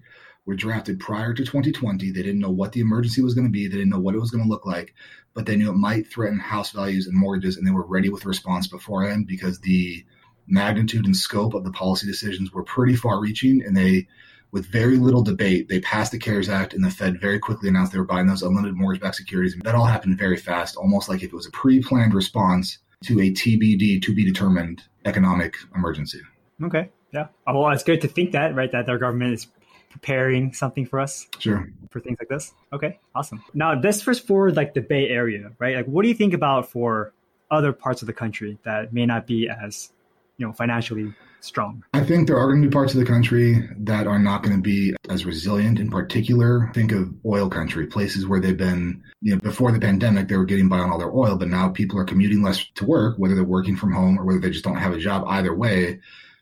were 0.46 0.56
drafted 0.56 1.00
prior 1.00 1.34
to 1.34 1.44
2020. 1.44 2.12
They 2.12 2.22
didn't 2.22 2.40
know 2.40 2.52
what 2.52 2.72
the 2.72 2.82
emergency 2.82 3.22
was 3.22 3.34
going 3.34 3.48
to 3.48 3.52
be. 3.52 3.68
They 3.68 3.78
didn't 3.78 3.90
know 3.90 4.00
what 4.00 4.16
it 4.16 4.20
was 4.20 4.32
going 4.32 4.44
to 4.44 4.50
look 4.50 4.66
like, 4.66 4.94
but 5.34 5.46
they 5.46 5.56
knew 5.56 5.70
it 5.70 5.76
might 5.76 6.08
threaten 6.08 6.40
house 6.40 6.72
values 6.72 7.08
and 7.08 7.16
mortgages, 7.16 7.58
and 7.58 7.66
they 7.66 7.72
were 7.72 7.86
ready 7.86 8.10
with 8.10 8.26
a 8.26 8.30
response 8.30 8.68
beforehand 8.68 9.28
because 9.28 9.60
the 9.60 10.06
magnitude 10.48 11.06
and 11.06 11.16
scope 11.16 11.54
of 11.54 11.64
the 11.64 11.72
policy 11.72 12.08
decisions 12.08 12.52
were 12.52 12.64
pretty 12.64 12.96
far 12.96 13.20
reaching, 13.20 13.64
and 13.64 13.78
they 13.78 14.08
with 14.52 14.66
very 14.66 14.98
little 14.98 15.24
debate, 15.24 15.70
they 15.70 15.80
passed 15.80 16.12
the 16.12 16.20
CARES 16.20 16.50
Act, 16.50 16.74
and 16.74 16.84
the 16.84 16.92
Fed 16.92 17.22
very 17.22 17.40
quickly 17.40 17.70
announced 17.70 17.94
they 17.94 18.00
were 18.00 18.06
buying 18.06 18.28
those 18.28 18.42
unlimited 18.44 18.76
mortgage-backed 18.76 19.16
securities. 19.16 19.54
And 19.54 19.62
that 19.64 19.76
all 19.76 19.86
happened 19.86 20.18
very 20.18 20.38
fast, 20.38 20.76
almost 20.76 21.08
like 21.08 21.24
if 21.24 21.32
it 21.32 21.34
was 21.34 21.48
a 21.48 21.52
pre-planned 21.52 22.14
response 22.14 22.78
to 23.06 23.20
a 23.22 23.32
TBD, 23.32 24.02
to 24.02 24.14
be 24.14 24.26
determined 24.26 24.84
economic 25.06 25.56
emergency. 25.74 26.20
Okay, 26.62 26.90
yeah. 27.14 27.28
Well, 27.48 27.70
it's 27.70 27.84
good 27.84 28.02
to 28.02 28.08
think 28.08 28.34
that, 28.34 28.54
right? 28.54 28.72
That 28.72 28.90
our 28.90 28.98
government 28.98 29.34
is 29.34 29.48
preparing 29.92 30.54
something 30.54 30.86
for 30.86 31.00
us. 31.00 31.28
Sure. 31.40 31.70
For 31.90 32.00
things 32.00 32.18
like 32.20 32.30
this. 32.30 32.54
Okay, 32.74 33.00
awesome. 33.14 33.44
Now, 33.54 33.80
this 33.80 34.02
first 34.02 34.26
for 34.26 34.52
like 34.52 34.74
the 34.74 34.82
Bay 34.82 35.10
Area, 35.10 35.52
right? 35.60 35.76
Like, 35.76 35.86
what 35.86 36.04
do 36.04 36.08
you 36.08 36.16
think 36.16 36.34
about 36.34 36.70
for 36.70 37.14
other 37.50 37.74
parts 37.74 38.02
of 38.02 38.08
the 38.08 38.14
country 38.14 38.58
that 38.64 38.94
may 38.94 39.06
not 39.06 39.28
be 39.28 39.50
as, 39.50 39.92
you 40.38 40.48
know, 40.48 40.54
financially 40.54 41.14
strong? 41.42 41.84
I 41.94 42.02
think 42.02 42.28
there 42.28 42.38
are 42.38 42.48
going 42.48 42.62
to 42.62 42.68
be 42.70 42.72
parts 42.72 42.94
of 42.94 43.00
the 43.00 43.06
country 43.06 43.68
that 43.80 44.08
are 44.08 44.20
not 44.20 44.44
going 44.44 44.56
to 44.56 44.62
be 44.62 44.96
as 45.10 45.26
resilient. 45.26 45.80
In 45.80 45.90
particular, 45.90 46.72
think 46.74 46.92
of 46.92 47.14
oil 47.26 47.50
country, 47.50 47.88
places 47.88 48.26
where 48.26 48.40
they've 48.40 48.56
been, 48.56 49.04
you 49.22 49.34
know, 49.34 49.42
before 49.42 49.72
the 49.72 49.80
pandemic, 49.80 50.28
they 50.28 50.38
were 50.38 50.46
getting 50.46 50.70
by 50.70 50.78
on 50.78 50.92
all 50.92 51.00
their 51.00 51.12
oil, 51.12 51.36
but 51.36 51.50
now 51.50 51.68
people 51.70 52.00
are 52.00 52.06
commuting 52.06 52.42
less 52.42 52.66
to 52.76 52.86
work, 52.86 53.18
whether 53.18 53.36
they're 53.36 53.44
working 53.44 53.76
from 53.76 53.92
home 53.92 54.18
or 54.18 54.24
whether 54.24 54.40
they 54.40 54.52
just 54.52 54.64
don't 54.64 54.78
have 54.78 54.94
a 54.94 55.00
job. 55.00 55.26
Either 55.28 55.54
way, 55.54 56.00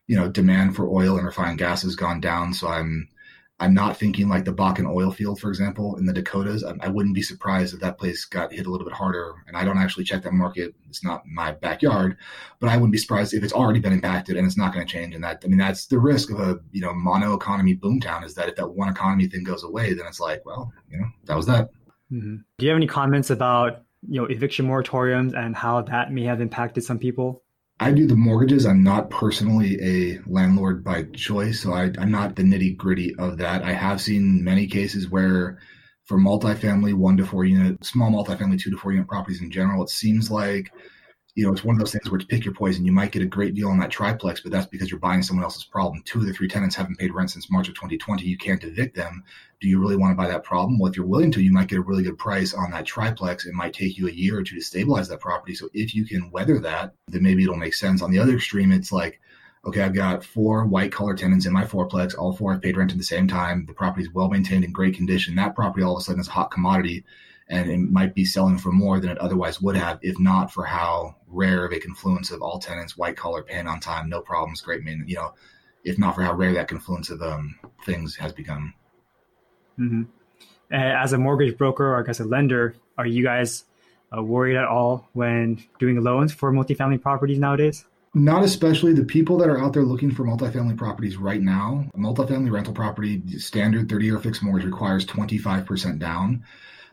you 0.07 0.15
know, 0.15 0.27
demand 0.27 0.75
for 0.75 0.87
oil 0.89 1.17
and 1.17 1.25
refined 1.25 1.57
gas 1.57 1.83
has 1.83 1.95
gone 1.95 2.19
down. 2.19 2.53
So 2.53 2.67
I'm 2.67 3.07
I'm 3.61 3.73
not 3.73 3.97
thinking 3.97 4.29
like 4.29 4.45
the 4.45 4.53
Bakken 4.53 4.89
oil 4.89 5.11
field, 5.11 5.39
for 5.39 5.49
example, 5.49 5.97
in 5.97 6.05
the 6.05 6.13
Dakotas. 6.13 6.63
I, 6.63 6.75
I, 6.79 6.87
wouldn't 6.87 7.13
be 7.13 7.21
surprised 7.21 7.73
if 7.73 7.81
that 7.81 7.97
place 7.97 8.23
got 8.23 8.53
hit 8.53 8.65
a 8.65 8.71
little 8.71 8.85
bit 8.87 8.95
harder. 8.95 9.33
And 9.47 9.57
I 9.57 9.65
don't 9.65 9.77
actually 9.77 10.05
check 10.05 10.23
that 10.23 10.33
market; 10.33 10.73
it's 10.87 11.03
not 11.03 11.25
my 11.27 11.51
backyard. 11.51 12.17
But 12.59 12.69
I 12.69 12.77
wouldn't 12.77 12.93
be 12.93 12.97
surprised 12.97 13.33
if 13.33 13.43
it's 13.43 13.53
already 13.53 13.79
been 13.79 13.91
impacted 13.91 14.37
and 14.37 14.47
it's 14.47 14.57
not 14.57 14.73
going 14.73 14.85
to 14.85 14.91
change. 14.91 15.13
And 15.13 15.23
that, 15.25 15.41
I 15.43 15.47
mean, 15.47 15.57
that's 15.57 15.87
the 15.87 15.99
risk 15.99 16.31
of 16.31 16.39
a 16.39 16.59
you 16.71 16.81
know 16.81 16.93
mono 16.93 17.33
economy 17.33 17.75
boomtown 17.75 18.23
is 18.23 18.33
that 18.35 18.47
if 18.47 18.55
that 18.55 18.69
one 18.69 18.87
economy 18.87 19.27
thing 19.27 19.43
goes 19.43 19.63
away, 19.63 19.93
then 19.93 20.05
it's 20.07 20.21
like, 20.21 20.45
well, 20.45 20.71
you 20.89 20.97
know, 20.97 21.07
that 21.25 21.35
was 21.35 21.45
that. 21.47 21.69
Mm-hmm. 22.11 22.37
Do 22.57 22.65
you 22.65 22.69
have 22.71 22.77
any 22.77 22.87
comments 22.87 23.29
about 23.29 23.83
you 24.07 24.21
know 24.21 24.27
eviction 24.27 24.67
moratoriums 24.67 25.37
and 25.37 25.53
how 25.55 25.81
that 25.81 26.13
may 26.13 26.23
have 26.23 26.39
impacted 26.39 26.85
some 26.85 26.97
people? 26.97 27.43
I 27.81 27.91
do 27.91 28.05
the 28.05 28.15
mortgages. 28.15 28.65
I'm 28.65 28.83
not 28.83 29.09
personally 29.09 29.77
a 29.81 30.19
landlord 30.27 30.83
by 30.83 31.03
choice, 31.03 31.61
so 31.61 31.71
I, 31.71 31.85
am 31.97 32.11
not 32.11 32.35
the 32.35 32.43
nitty 32.43 32.75
gritty 32.75 33.15
of 33.15 33.37
that. 33.37 33.63
I 33.63 33.71
have 33.71 34.01
seen 34.01 34.43
many 34.43 34.67
cases 34.67 35.09
where, 35.09 35.59
for 36.03 36.17
multifamily, 36.17 36.93
one 36.93 37.15
to 37.17 37.25
four 37.25 37.45
unit, 37.45 37.85
small 37.85 38.11
multifamily, 38.11 38.59
two 38.59 38.71
to 38.71 38.77
four 38.77 38.91
unit 38.91 39.07
properties 39.07 39.41
in 39.41 39.49
general, 39.49 39.81
it 39.83 39.89
seems 39.89 40.29
like 40.29 40.73
you 41.35 41.45
know, 41.45 41.53
it's 41.53 41.63
one 41.63 41.75
of 41.75 41.79
those 41.79 41.91
things 41.91 42.09
where 42.09 42.17
it's 42.19 42.25
pick 42.25 42.43
your 42.43 42.53
poison. 42.53 42.85
You 42.85 42.91
might 42.91 43.11
get 43.11 43.21
a 43.21 43.27
great 43.27 43.53
deal 43.53 43.69
on 43.69 43.79
that 43.79 43.91
triplex, 43.91 44.41
but 44.41 44.51
that's 44.51 44.65
because 44.65 44.89
you're 44.89 44.99
buying 44.99 45.21
someone 45.21 45.43
else's 45.43 45.63
problem. 45.63 46.01
Two 46.03 46.19
of 46.19 46.25
the 46.25 46.33
three 46.33 46.47
tenants 46.47 46.75
haven't 46.75 46.97
paid 46.97 47.13
rent 47.13 47.31
since 47.31 47.51
March 47.51 47.69
of 47.69 47.75
2020. 47.75 48.25
You 48.25 48.37
can't 48.37 48.63
evict 48.63 48.95
them. 48.95 49.23
Do 49.61 49.67
you 49.67 49.79
really 49.79 49.95
want 49.95 50.11
to 50.11 50.15
buy 50.21 50.27
that 50.27 50.43
problem? 50.43 50.79
Well, 50.79 50.89
if 50.89 50.97
you're 50.97 51.05
willing 51.05 51.31
to, 51.31 51.41
you 51.41 51.51
might 51.51 51.67
get 51.67 51.79
a 51.79 51.83
really 51.83 52.03
good 52.03 52.17
price 52.17 52.53
on 52.53 52.71
that 52.71 52.85
triplex. 52.85 53.45
It 53.45 53.53
might 53.53 53.73
take 53.73 53.97
you 53.97 54.07
a 54.07 54.11
year 54.11 54.39
or 54.39 54.43
two 54.43 54.55
to 54.55 54.61
stabilize 54.61 55.07
that 55.09 55.19
property. 55.19 55.53
So 55.53 55.69
if 55.73 55.93
you 55.93 56.05
can 56.05 56.31
weather 56.31 56.59
that, 56.59 56.93
then 57.07 57.23
maybe 57.23 57.43
it'll 57.43 57.55
make 57.55 57.75
sense. 57.75 58.01
On 58.01 58.11
the 58.11 58.19
other 58.19 58.35
extreme, 58.35 58.71
it's 58.71 58.91
like, 58.91 59.21
okay, 59.65 59.81
I've 59.81 59.93
got 59.93 60.25
four 60.25 60.65
white 60.65 60.91
collar 60.91 61.13
tenants 61.13 61.45
in 61.45 61.53
my 61.53 61.63
fourplex. 61.63 62.17
All 62.17 62.33
four 62.33 62.53
have 62.53 62.61
paid 62.61 62.75
rent 62.75 62.91
at 62.91 62.97
the 62.97 63.03
same 63.03 63.27
time. 63.27 63.65
The 63.65 63.73
property 63.73 64.03
is 64.03 64.13
well 64.13 64.29
maintained 64.29 64.63
in 64.63 64.71
great 64.71 64.95
condition. 64.95 65.35
That 65.35 65.55
property 65.55 65.83
all 65.83 65.95
of 65.95 66.01
a 66.01 66.03
sudden 66.03 66.21
is 66.21 66.27
a 66.27 66.31
hot 66.31 66.51
commodity 66.51 67.05
and 67.49 67.69
it 67.69 67.79
might 67.79 68.13
be 68.13 68.23
selling 68.23 68.57
for 68.57 68.71
more 68.71 68.99
than 68.99 69.09
it 69.09 69.17
otherwise 69.17 69.59
would 69.61 69.75
have 69.75 69.99
if 70.01 70.19
not 70.19 70.53
for 70.53 70.63
how 70.63 71.15
rare 71.27 71.65
of 71.65 71.73
a 71.73 71.79
confluence 71.79 72.31
of 72.31 72.41
all 72.41 72.59
tenants, 72.59 72.95
white 72.95 73.17
collar, 73.17 73.43
paying 73.43 73.67
on 73.67 73.79
time, 73.79 74.07
no 74.07 74.21
problems, 74.21 74.61
great 74.61 74.83
man. 74.83 75.03
You 75.07 75.15
know, 75.15 75.33
if 75.83 75.97
not 75.97 76.15
for 76.15 76.21
how 76.21 76.33
rare 76.33 76.53
that 76.53 76.67
confluence 76.67 77.09
of 77.09 77.21
um, 77.21 77.55
things 77.85 78.15
has 78.15 78.33
become. 78.33 78.73
Mm-hmm. 79.79 80.03
As 80.71 81.13
a 81.13 81.17
mortgage 81.17 81.57
broker 81.57 81.95
or 81.95 82.07
as 82.07 82.19
a 82.19 82.23
lender, 82.23 82.75
are 82.97 83.07
you 83.07 83.23
guys 83.23 83.65
uh, 84.15 84.21
worried 84.21 84.55
at 84.55 84.65
all 84.65 85.09
when 85.13 85.63
doing 85.79 86.03
loans 86.03 86.31
for 86.31 86.51
multifamily 86.51 87.01
properties 87.01 87.39
nowadays? 87.39 87.85
Not 88.13 88.43
especially 88.43 88.93
the 88.93 89.05
people 89.05 89.37
that 89.37 89.49
are 89.49 89.59
out 89.59 89.73
there 89.73 89.83
looking 89.83 90.11
for 90.11 90.23
multifamily 90.23 90.77
properties 90.77 91.17
right 91.17 91.41
now. 91.41 91.85
A 91.93 91.97
multifamily 91.97 92.51
rental 92.51 92.73
property, 92.73 93.21
standard 93.37 93.89
30 93.89 94.05
year 94.05 94.19
fixed 94.19 94.43
mortgage 94.43 94.65
requires 94.65 95.05
25% 95.05 95.97
down 95.97 96.43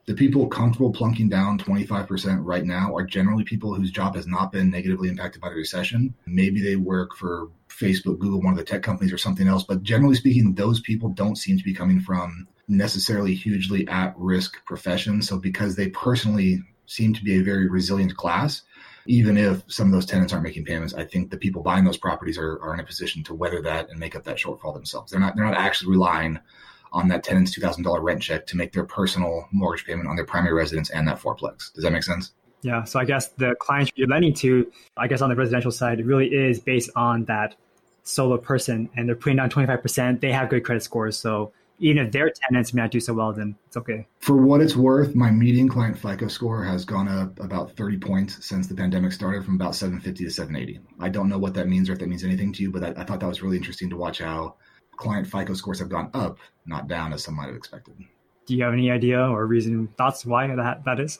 the 0.06 0.14
people 0.14 0.46
comfortable 0.46 0.92
plunking 0.92 1.28
down 1.28 1.58
25% 1.58 2.38
right 2.42 2.64
now 2.64 2.94
are 2.94 3.04
generally 3.04 3.42
people 3.42 3.74
whose 3.74 3.90
job 3.90 4.14
has 4.14 4.26
not 4.26 4.52
been 4.52 4.70
negatively 4.70 5.08
impacted 5.08 5.42
by 5.42 5.48
the 5.48 5.56
recession. 5.56 6.14
Maybe 6.26 6.62
they 6.62 6.76
work 6.76 7.16
for 7.16 7.48
Facebook, 7.68 8.20
Google, 8.20 8.40
one 8.40 8.52
of 8.52 8.58
the 8.58 8.64
tech 8.64 8.82
companies, 8.82 9.12
or 9.12 9.18
something 9.18 9.48
else. 9.48 9.64
But 9.64 9.82
generally 9.82 10.14
speaking, 10.14 10.54
those 10.54 10.80
people 10.80 11.08
don't 11.08 11.36
seem 11.36 11.58
to 11.58 11.64
be 11.64 11.74
coming 11.74 12.00
from 12.00 12.46
necessarily 12.68 13.34
hugely 13.34 13.86
at 13.88 14.14
risk 14.16 14.64
professions. 14.64 15.28
So, 15.28 15.38
because 15.38 15.74
they 15.74 15.88
personally 15.88 16.62
seem 16.86 17.12
to 17.12 17.24
be 17.24 17.38
a 17.38 17.42
very 17.42 17.68
resilient 17.68 18.16
class, 18.16 18.62
even 19.06 19.36
if 19.36 19.64
some 19.66 19.88
of 19.88 19.92
those 19.92 20.06
tenants 20.06 20.32
aren't 20.32 20.44
making 20.44 20.66
payments, 20.66 20.94
I 20.94 21.04
think 21.04 21.30
the 21.30 21.36
people 21.36 21.62
buying 21.62 21.84
those 21.84 21.96
properties 21.96 22.38
are, 22.38 22.60
are 22.62 22.74
in 22.74 22.80
a 22.80 22.84
position 22.84 23.24
to 23.24 23.34
weather 23.34 23.60
that 23.62 23.90
and 23.90 23.98
make 23.98 24.14
up 24.14 24.22
that 24.24 24.36
shortfall 24.36 24.72
themselves. 24.72 25.10
They're 25.10 25.20
not 25.20 25.34
they're 25.34 25.44
not 25.44 25.56
actually 25.56 25.90
relying 25.90 26.38
on 26.92 27.08
that 27.08 27.24
tenant's 27.24 27.56
$2,000 27.58 28.02
rent 28.02 28.22
check 28.22 28.46
to 28.46 28.56
make 28.56 28.72
their 28.72 28.84
personal 28.84 29.48
mortgage 29.52 29.84
payment 29.84 30.08
on 30.08 30.16
their 30.16 30.24
primary 30.24 30.54
residence 30.54 30.90
and 30.90 31.06
that 31.08 31.20
fourplex. 31.20 31.72
Does 31.72 31.84
that 31.84 31.92
make 31.92 32.02
sense? 32.02 32.32
Yeah. 32.62 32.84
So 32.84 32.98
I 32.98 33.04
guess 33.04 33.28
the 33.28 33.54
clients 33.60 33.92
you're 33.94 34.08
lending 34.08 34.34
to, 34.34 34.70
I 34.96 35.06
guess 35.06 35.20
on 35.20 35.30
the 35.30 35.36
residential 35.36 35.70
side, 35.70 36.00
it 36.00 36.06
really 36.06 36.26
is 36.26 36.58
based 36.58 36.90
on 36.96 37.24
that 37.26 37.54
solo 38.02 38.38
person 38.38 38.88
and 38.96 39.08
they're 39.08 39.16
putting 39.16 39.36
down 39.36 39.50
25%, 39.50 40.20
they 40.20 40.32
have 40.32 40.48
good 40.48 40.64
credit 40.64 40.82
scores. 40.82 41.16
So 41.16 41.52
even 41.78 42.06
if 42.06 42.12
their 42.12 42.30
tenants 42.30 42.72
may 42.72 42.82
not 42.82 42.90
do 42.90 43.00
so 43.00 43.12
well, 43.12 43.32
then 43.32 43.54
it's 43.66 43.76
okay. 43.76 44.06
For 44.20 44.36
what 44.36 44.60
it's 44.60 44.74
worth, 44.74 45.14
my 45.14 45.30
median 45.30 45.68
client 45.68 45.98
FICO 45.98 46.28
score 46.28 46.64
has 46.64 46.84
gone 46.84 47.08
up 47.08 47.38
about 47.40 47.76
30 47.76 47.98
points 47.98 48.44
since 48.46 48.66
the 48.66 48.74
pandemic 48.74 49.12
started 49.12 49.44
from 49.44 49.56
about 49.56 49.74
750 49.74 50.24
to 50.24 50.30
780. 50.30 50.80
I 50.98 51.08
don't 51.08 51.28
know 51.28 51.38
what 51.38 51.54
that 51.54 51.68
means 51.68 51.90
or 51.90 51.92
if 51.92 51.98
that 51.98 52.08
means 52.08 52.24
anything 52.24 52.52
to 52.54 52.62
you, 52.62 52.70
but 52.70 52.82
I, 52.82 53.00
I 53.00 53.04
thought 53.04 53.20
that 53.20 53.28
was 53.28 53.42
really 53.42 53.58
interesting 53.58 53.90
to 53.90 53.96
watch 53.96 54.20
how 54.20 54.54
client 54.96 55.26
FICO 55.26 55.54
scores 55.54 55.78
have 55.78 55.88
gone 55.88 56.10
up, 56.14 56.38
not 56.66 56.88
down 56.88 57.12
as 57.12 57.24
some 57.24 57.36
might 57.36 57.46
have 57.46 57.56
expected. 57.56 57.94
Do 58.46 58.54
you 58.54 58.62
have 58.62 58.72
any 58.72 58.90
idea 58.90 59.20
or 59.20 59.46
reason, 59.46 59.88
thoughts 59.98 60.24
why 60.24 60.46
that, 60.54 60.84
that 60.84 61.00
is? 61.00 61.18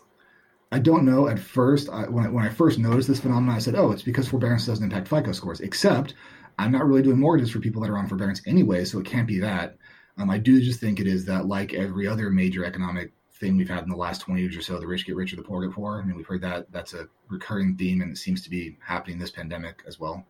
I 0.72 0.78
don't 0.78 1.04
know. 1.04 1.28
At 1.28 1.38
first, 1.38 1.88
I, 1.88 2.02
when, 2.08 2.26
I, 2.26 2.28
when 2.28 2.44
I 2.44 2.48
first 2.48 2.78
noticed 2.78 3.08
this 3.08 3.20
phenomenon, 3.20 3.54
I 3.54 3.60
said, 3.60 3.74
oh, 3.74 3.92
it's 3.92 4.02
because 4.02 4.28
forbearance 4.28 4.66
doesn't 4.66 4.84
impact 4.84 5.08
FICO 5.08 5.32
scores, 5.32 5.60
except 5.60 6.14
I'm 6.58 6.72
not 6.72 6.86
really 6.86 7.02
doing 7.02 7.18
mortgages 7.18 7.52
for 7.52 7.60
people 7.60 7.82
that 7.82 7.90
are 7.90 7.98
on 7.98 8.08
forbearance 8.08 8.42
anyway, 8.46 8.84
so 8.84 8.98
it 8.98 9.06
can't 9.06 9.26
be 9.26 9.38
that. 9.40 9.76
Um, 10.18 10.30
I 10.30 10.38
do 10.38 10.60
just 10.60 10.80
think 10.80 10.98
it 10.98 11.06
is 11.06 11.24
that, 11.26 11.46
like 11.46 11.74
every 11.74 12.06
other 12.06 12.30
major 12.30 12.64
economic 12.64 13.12
thing 13.34 13.56
we've 13.56 13.68
had 13.68 13.84
in 13.84 13.90
the 13.90 13.96
last 13.96 14.22
20 14.22 14.40
years 14.40 14.56
or 14.56 14.62
so, 14.62 14.80
the 14.80 14.86
rich 14.86 15.06
get 15.06 15.14
richer, 15.14 15.36
the 15.36 15.42
poor 15.42 15.66
get 15.66 15.74
poorer. 15.74 16.00
I 16.00 16.06
mean, 16.06 16.16
we've 16.16 16.26
heard 16.26 16.42
that 16.42 16.72
that's 16.72 16.94
a 16.94 17.08
recurring 17.28 17.76
theme, 17.76 18.00
and 18.00 18.12
it 18.12 18.16
seems 18.16 18.42
to 18.42 18.50
be 18.50 18.76
happening 18.84 19.18
this 19.18 19.30
pandemic 19.30 19.82
as 19.86 20.00
well. 20.00 20.26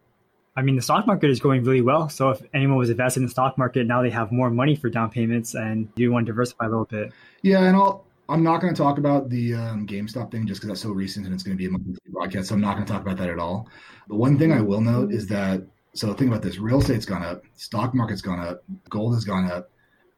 I 0.56 0.62
mean, 0.62 0.76
the 0.76 0.82
stock 0.82 1.06
market 1.06 1.28
is 1.28 1.38
going 1.38 1.64
really 1.64 1.82
well. 1.82 2.08
So 2.08 2.30
if 2.30 2.42
anyone 2.54 2.78
was 2.78 2.88
invested 2.88 3.20
in 3.20 3.26
the 3.26 3.30
stock 3.30 3.58
market, 3.58 3.86
now 3.86 4.02
they 4.02 4.10
have 4.10 4.32
more 4.32 4.50
money 4.50 4.74
for 4.74 4.88
down 4.88 5.10
payments, 5.10 5.54
and 5.54 5.88
you 5.96 6.10
want 6.10 6.26
to 6.26 6.32
diversify 6.32 6.64
a 6.64 6.68
little 6.68 6.86
bit. 6.86 7.12
Yeah, 7.42 7.62
and 7.64 7.76
I'll. 7.76 8.04
I'm 8.28 8.42
not 8.42 8.60
going 8.60 8.74
to 8.74 8.82
talk 8.82 8.98
about 8.98 9.28
the 9.30 9.54
um, 9.54 9.86
GameStop 9.86 10.32
thing 10.32 10.48
just 10.48 10.60
because 10.60 10.68
that's 10.68 10.80
so 10.80 10.90
recent 10.90 11.26
and 11.26 11.34
it's 11.34 11.44
going 11.44 11.56
to 11.56 11.58
be 11.58 11.66
a 11.66 11.70
monthly 11.70 11.94
broadcast. 12.08 12.48
So 12.48 12.56
I'm 12.56 12.60
not 12.60 12.74
going 12.74 12.84
to 12.84 12.92
talk 12.92 13.02
about 13.02 13.18
that 13.18 13.30
at 13.30 13.38
all. 13.38 13.68
But 14.08 14.16
one 14.16 14.36
thing 14.36 14.50
I 14.50 14.60
will 14.60 14.80
note 14.80 15.12
is 15.12 15.28
that 15.28 15.64
so 15.94 16.12
think 16.12 16.30
about 16.30 16.42
this: 16.42 16.58
real 16.58 16.80
estate's 16.80 17.06
gone 17.06 17.22
up, 17.22 17.44
stock 17.54 17.94
market's 17.94 18.22
gone 18.22 18.40
up, 18.40 18.64
gold 18.90 19.14
has 19.14 19.24
gone 19.24 19.48
up, 19.48 19.70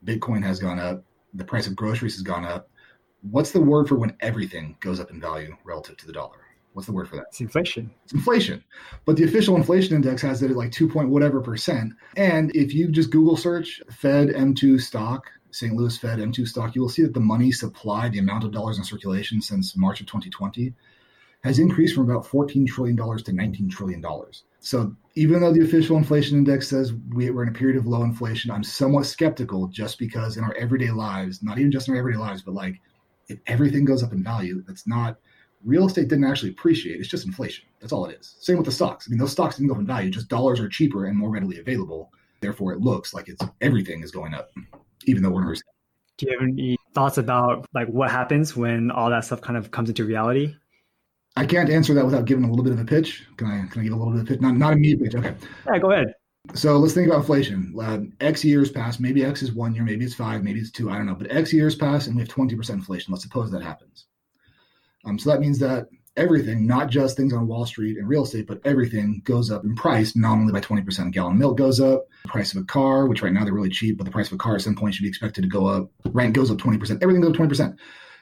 Bitcoin 0.05 0.43
has 0.43 0.59
gone 0.59 0.79
up, 0.79 1.05
the 1.35 1.45
price 1.45 1.67
of 1.67 1.77
groceries 1.77 2.15
has 2.15 2.23
gone 2.23 2.47
up. 2.47 2.71
What's 3.23 3.51
the 3.51 3.61
word 3.61 3.89
for 3.89 3.97
when 3.97 4.17
everything 4.21 4.77
goes 4.81 5.01
up 5.01 5.11
in 5.11 5.21
value 5.21 5.57
relative 5.65 5.99
to 5.99 6.07
the 6.07 6.13
dollar? 6.13 6.48
What's 6.73 6.87
the 6.87 6.93
word 6.93 7.09
for 7.09 7.17
that? 7.17 7.27
It's 7.29 7.41
inflation. 7.41 7.91
It's 8.05 8.13
inflation. 8.13 8.63
But 9.05 9.17
the 9.17 9.25
official 9.25 9.57
inflation 9.57 9.97
index 9.97 10.23
has 10.23 10.43
it 10.43 10.51
at 10.51 10.57
like 10.57 10.71
2 10.71 10.89
point 10.89 11.09
whatever 11.09 11.41
percent. 11.41 11.93
And 12.17 12.55
if 12.55 12.73
you 12.73 12.91
just 12.91 13.11
Google 13.11 13.37
search 13.37 13.81
Fed 13.91 14.29
M2 14.29 14.81
stock, 14.81 15.27
St. 15.51 15.75
Louis 15.75 15.97
Fed 15.97 16.19
M2 16.19 16.47
stock, 16.47 16.75
you 16.75 16.83
will 16.83 16.89
see 16.89 17.03
that 17.03 17.15
the 17.15 17.21
money 17.21 17.51
supply, 17.51 18.09
the 18.09 18.19
amount 18.19 18.45
of 18.45 18.53
dollars 18.53 18.79
in 18.79 18.85
circulation 18.85 19.41
since 19.41 19.77
March 19.77 20.01
of 20.01 20.07
2020, 20.07 20.75
has 21.43 21.59
increased 21.59 21.95
from 21.95 22.11
about 22.11 22.27
$14 22.27 22.67
trillion 22.67 22.97
to 22.97 23.03
$19 23.03 23.71
trillion. 23.71 24.05
So 24.61 24.95
even 25.15 25.41
though 25.41 25.53
the 25.53 25.65
official 25.65 25.97
inflation 25.97 26.39
index 26.39 26.69
says 26.69 26.93
we, 27.15 27.31
are 27.31 27.43
in 27.43 27.49
a 27.49 27.53
period 27.53 27.77
of 27.77 27.87
low 27.87 28.03
inflation, 28.03 28.51
I'm 28.51 28.65
somewhat 28.65 29.07
skeptical 29.07 29.69
just 29.69 29.99
because 29.99 30.37
in 30.37 30.45
our 30.45 30.55
everyday 30.55 30.91
lives, 30.91 31.43
not 31.43 31.59
even 31.59 31.71
just 31.71 31.89
in 31.89 31.95
our 31.95 32.01
everyday 32.01 32.19
lives, 32.19 32.43
but 32.43 32.55
like 32.55 32.81
if 33.29 33.39
everything 33.47 33.85
goes 33.85 34.03
up 34.03 34.13
in 34.13 34.23
value, 34.23 34.63
that's 34.67 34.87
not 34.87 35.19
real 35.65 35.87
estate 35.87 36.09
didn't 36.09 36.25
actually 36.25 36.51
appreciate. 36.51 37.01
It's 37.01 37.09
just 37.09 37.27
inflation. 37.27 37.67
That's 37.81 37.93
all 37.93 38.07
it 38.07 38.19
is. 38.19 38.37
Same 38.41 38.57
with 38.57 38.67
the 38.67 38.73
stocks. 38.73 39.07
I 39.07 39.11
mean, 39.11 39.19
those 39.19 39.33
stocks 39.33 39.57
didn't 39.57 39.73
go 39.73 39.79
in 39.79 39.87
value, 39.87 40.11
just 40.11 40.29
dollars 40.29 40.61
are 40.61 40.69
cheaper 40.69 41.07
and 41.07 41.17
more 41.17 41.31
readily 41.31 41.59
available. 41.59 42.13
Therefore, 42.41 42.73
it 42.73 42.81
looks 42.81 43.13
like 43.15 43.29
it's 43.29 43.45
everything 43.61 44.03
is 44.03 44.11
going 44.11 44.35
up, 44.35 44.51
even 45.05 45.23
though 45.23 45.31
we're 45.31 45.43
in 45.43 45.47
a 45.47 45.51
recession. 45.51 45.67
Do 46.17 46.27
you 46.27 46.39
have 46.39 46.49
any 46.49 46.77
thoughts 46.95 47.19
about 47.19 47.67
like 47.75 47.89
what 47.89 48.11
happens 48.11 48.57
when 48.57 48.91
all 48.91 49.11
that 49.11 49.25
stuff 49.25 49.41
kind 49.41 49.57
of 49.57 49.71
comes 49.71 49.89
into 49.89 50.05
reality? 50.05 50.55
I 51.37 51.47
can't 51.47 51.71
answer 51.71 51.95
that 51.95 52.05
without 52.05 52.25
giving 52.25 52.45
a 52.45 52.49
little 52.51 52.65
bit 52.65 52.73
of 52.73 52.81
a 52.81 52.85
pitch. 52.85 53.25
Can 53.37 53.47
I? 53.47 53.67
Can 53.71 53.81
I 53.81 53.85
give 53.85 53.93
a 53.93 53.97
little 53.97 54.13
bit 54.13 54.23
of 54.23 54.27
a 54.27 54.29
pitch? 54.29 54.41
Not 54.41 54.57
not 54.57 54.73
a 54.73 54.77
me 54.77 54.97
pitch. 54.97 55.15
Okay. 55.15 55.35
Yeah, 55.67 55.79
go 55.79 55.93
ahead. 55.93 56.15
So 56.55 56.79
let's 56.79 56.95
think 56.95 57.07
about 57.07 57.21
inflation. 57.21 57.75
Uh, 57.81 58.01
X 58.21 58.45
years 58.45 58.71
pass. 58.71 58.99
Maybe 58.99 59.25
X 59.25 59.43
is 59.43 59.53
one 59.53 59.75
year. 59.75 59.85
Maybe 59.85 60.05
it's 60.05 60.15
five. 60.15 60.43
Maybe 60.43 60.59
it's 60.61 60.73
two. 60.73 60.91
I 60.91 60.97
don't 60.97 61.07
know. 61.07 61.15
But 61.15 61.31
X 61.31 61.53
years 61.53 61.77
pass, 61.77 62.07
and 62.07 62.17
we 62.17 62.23
have 62.23 62.29
twenty 62.29 62.57
percent 62.57 62.81
inflation. 62.81 63.13
Let's 63.13 63.23
suppose 63.23 63.51
that 63.53 63.63
happens. 63.63 64.07
Um, 65.05 65.19
so 65.19 65.31
that 65.31 65.41
means 65.41 65.59
that 65.61 65.89
everything, 66.17 66.67
not 66.67 66.91
just 66.91 67.17
things 67.17 67.33
on 67.33 67.47
Wall 67.47 67.65
Street 67.65 67.97
and 67.97 68.09
real 68.09 68.25
estate, 68.25 68.47
but 68.47 68.61
everything 68.65 69.23
goes 69.25 69.51
up 69.51 69.65
in 69.65 69.75
price 69.75 70.17
nominally 70.17 70.53
by 70.53 70.61
20%. 70.61 71.07
A 71.07 71.11
gallon 71.11 71.39
milk 71.39 71.57
goes 71.57 71.81
up, 71.81 72.05
price 72.27 72.53
of 72.53 72.61
a 72.61 72.65
car, 72.65 73.07
which 73.07 73.23
right 73.23 73.33
now 73.33 73.45
they're 73.45 73.55
really 73.55 73.71
cheap, 73.71 73.97
but 73.97 74.05
the 74.05 74.11
price 74.11 74.27
of 74.27 74.35
a 74.35 74.39
car 74.39 74.57
at 74.57 74.63
some 74.63 74.75
point 74.75 74.95
should 74.95 75.05
be 75.05 75.09
expected 75.09 75.43
to 75.43 75.49
go 75.49 75.67
up. 75.67 75.89
Rent 76.07 76.35
goes 76.35 76.51
up 76.51 76.59
20%. 76.59 77.03
Everything 77.03 77.23
goes 77.23 77.31
up 77.31 77.37
20%. 77.37 77.77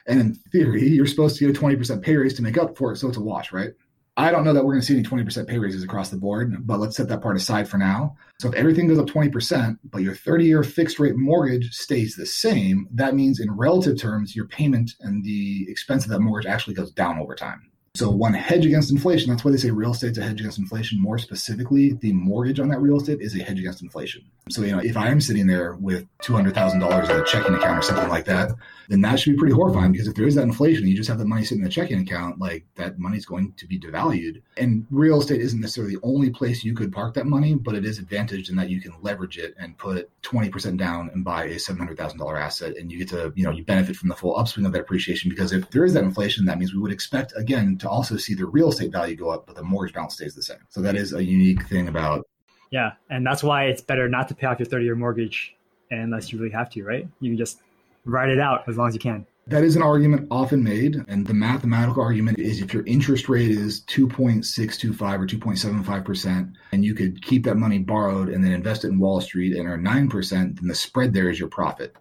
And 0.05 0.21
in 0.21 0.35
theory, 0.51 0.87
you're 0.87 1.07
supposed 1.07 1.37
to 1.37 1.47
get 1.47 1.57
a 1.57 1.59
20% 1.59 2.01
pay 2.01 2.15
raise 2.15 2.35
to 2.35 2.41
make 2.41 2.57
up 2.57 2.77
for 2.77 2.93
it. 2.93 2.97
So 2.97 3.09
it's 3.09 3.17
a 3.17 3.21
wash, 3.21 3.51
right? 3.51 3.71
I 4.19 4.31
don't 4.31 4.43
know 4.43 4.51
that 4.51 4.65
we're 4.65 4.71
going 4.73 4.81
to 4.81 4.87
see 4.87 4.95
any 4.95 5.03
20% 5.03 5.47
pay 5.47 5.59
raises 5.59 5.83
across 5.83 6.09
the 6.09 6.17
board, 6.17 6.65
but 6.65 6.79
let's 6.79 6.97
set 6.97 7.07
that 7.09 7.21
part 7.21 7.37
aside 7.37 7.69
for 7.69 7.77
now. 7.77 8.15
So 8.39 8.49
if 8.49 8.55
everything 8.55 8.87
goes 8.87 8.97
up 8.97 9.05
20%, 9.05 9.77
but 9.91 10.01
your 10.01 10.15
30 10.15 10.43
year 10.43 10.63
fixed 10.63 10.97
rate 10.97 11.15
mortgage 11.15 11.71
stays 11.71 12.15
the 12.15 12.25
same, 12.25 12.87
that 12.95 13.13
means 13.13 13.39
in 13.39 13.51
relative 13.51 13.99
terms, 13.99 14.35
your 14.35 14.47
payment 14.47 14.93
and 15.01 15.23
the 15.23 15.67
expense 15.69 16.03
of 16.03 16.09
that 16.09 16.19
mortgage 16.19 16.49
actually 16.49 16.73
goes 16.73 16.91
down 16.91 17.19
over 17.19 17.35
time. 17.35 17.69
So 17.97 18.11
one 18.11 18.35
hedge 18.35 18.63
against 18.63 18.91
inflation. 18.91 19.31
That's 19.31 19.43
why 19.43 19.49
they 19.49 19.57
say 19.57 19.71
real 19.71 19.89
estate's 19.89 20.19
a 20.19 20.21
hedge 20.21 20.39
against 20.39 20.59
inflation. 20.59 21.01
More 21.01 21.17
specifically, 21.17 21.93
the 21.93 22.13
mortgage 22.13 22.59
on 22.59 22.67
that 22.67 22.79
real 22.79 22.97
estate 22.97 23.21
is 23.21 23.35
a 23.35 23.41
hedge 23.41 23.59
against 23.59 23.81
inflation. 23.81 24.23
So 24.51 24.61
you 24.61 24.71
know, 24.71 24.77
if 24.77 24.95
I 24.95 25.07
am 25.07 25.19
sitting 25.19 25.47
there 25.47 25.73
with 25.73 26.05
two 26.21 26.35
hundred 26.35 26.53
thousand 26.53 26.79
dollars 26.79 27.09
in 27.09 27.19
a 27.19 27.25
checking 27.25 27.55
account 27.55 27.79
or 27.79 27.81
something 27.81 28.07
like 28.07 28.25
that, 28.25 28.51
then 28.87 29.01
that 29.01 29.19
should 29.19 29.33
be 29.33 29.39
pretty 29.39 29.55
horrifying 29.55 29.91
because 29.91 30.07
if 30.07 30.13
there 30.13 30.27
is 30.27 30.35
that 30.35 30.43
inflation, 30.43 30.87
you 30.87 30.95
just 30.95 31.09
have 31.09 31.17
that 31.17 31.25
money 31.25 31.43
sitting 31.43 31.63
in 31.63 31.67
a 31.67 31.71
checking 31.71 31.99
account, 31.99 32.39
like 32.39 32.65
that 32.75 32.99
money 32.99 33.17
is 33.17 33.25
going 33.25 33.53
to 33.57 33.65
be 33.65 33.79
devalued. 33.79 34.43
And 34.57 34.85
real 34.91 35.19
estate 35.19 35.41
isn't 35.41 35.59
necessarily 35.59 35.95
the 35.95 36.01
only 36.03 36.29
place 36.29 36.63
you 36.63 36.75
could 36.75 36.93
park 36.93 37.15
that 37.15 37.25
money, 37.25 37.55
but 37.55 37.73
it 37.73 37.83
is 37.83 37.97
advantaged 37.97 38.51
in 38.51 38.55
that 38.57 38.69
you 38.69 38.79
can 38.79 38.93
leverage 39.01 39.39
it 39.39 39.55
and 39.59 39.75
put 39.75 40.09
twenty 40.21 40.49
percent 40.49 40.77
down 40.77 41.09
and 41.13 41.25
buy 41.25 41.45
a 41.45 41.57
seven 41.57 41.79
hundred 41.79 41.97
thousand 41.97 42.19
dollar 42.19 42.37
asset, 42.37 42.77
and 42.77 42.91
you 42.91 42.99
get 42.99 43.09
to 43.09 43.33
you 43.35 43.43
know 43.43 43.51
you 43.51 43.65
benefit 43.65 43.95
from 43.95 44.09
the 44.09 44.15
full 44.15 44.37
upswing 44.37 44.67
of 44.67 44.71
that 44.71 44.81
appreciation 44.81 45.29
because 45.29 45.51
if 45.51 45.67
there 45.71 45.83
is 45.83 45.93
that 45.93 46.03
inflation, 46.03 46.45
that 46.45 46.59
means 46.59 46.75
we 46.75 46.79
would 46.79 46.91
expect 46.91 47.33
again 47.35 47.75
to 47.79 47.86
also 47.87 48.17
see 48.17 48.33
the 48.33 48.45
real 48.45 48.69
estate 48.69 48.91
value 48.91 49.15
go 49.15 49.29
up, 49.29 49.47
but 49.47 49.55
the 49.55 49.63
mortgage 49.63 49.93
balance 49.93 50.13
stays 50.15 50.35
the 50.35 50.43
same. 50.43 50.59
So 50.69 50.81
that 50.81 50.95
is 50.95 51.13
a 51.13 51.23
unique 51.23 51.67
thing 51.67 51.87
about. 51.87 52.27
Yeah, 52.71 52.91
and 53.09 53.25
that's 53.25 53.43
why 53.43 53.65
it's 53.65 53.81
better 53.81 54.09
not 54.09 54.27
to 54.27 54.35
pay 54.35 54.47
off 54.47 54.59
your 54.59 54.67
30 54.67 54.85
year 54.85 54.95
mortgage 54.95 55.55
unless 55.91 56.31
you 56.31 56.39
really 56.39 56.51
have 56.51 56.69
to, 56.71 56.83
right? 56.83 57.07
You 57.21 57.31
can 57.31 57.37
just 57.37 57.61
write 58.05 58.29
it 58.29 58.39
out 58.39 58.67
as 58.67 58.77
long 58.77 58.87
as 58.89 58.93
you 58.93 58.99
can. 58.99 59.25
That 59.47 59.63
is 59.63 59.77
an 59.77 59.81
argument 59.81 60.27
often 60.29 60.61
made. 60.61 60.97
And 61.07 61.25
the 61.25 61.33
mathematical 61.33 62.03
argument 62.03 62.37
is 62.37 62.61
if 62.61 62.73
your 62.73 62.85
interest 62.85 63.29
rate 63.29 63.49
is 63.49 63.81
2.625 63.85 65.01
or 65.01 65.25
2.75%, 65.25 66.53
and 66.73 66.83
you 66.83 66.93
could 66.93 67.23
keep 67.23 67.45
that 67.45 67.55
money 67.55 67.79
borrowed 67.79 68.27
and 68.27 68.43
then 68.43 68.51
invest 68.51 68.83
it 68.83 68.89
in 68.89 68.99
Wall 68.99 69.21
Street 69.21 69.55
and 69.55 69.67
earn 69.67 69.85
9%, 69.85 70.29
then 70.29 70.67
the 70.67 70.75
spread 70.75 71.13
there 71.13 71.29
is 71.29 71.39
your 71.39 71.47
profit. 71.47 71.95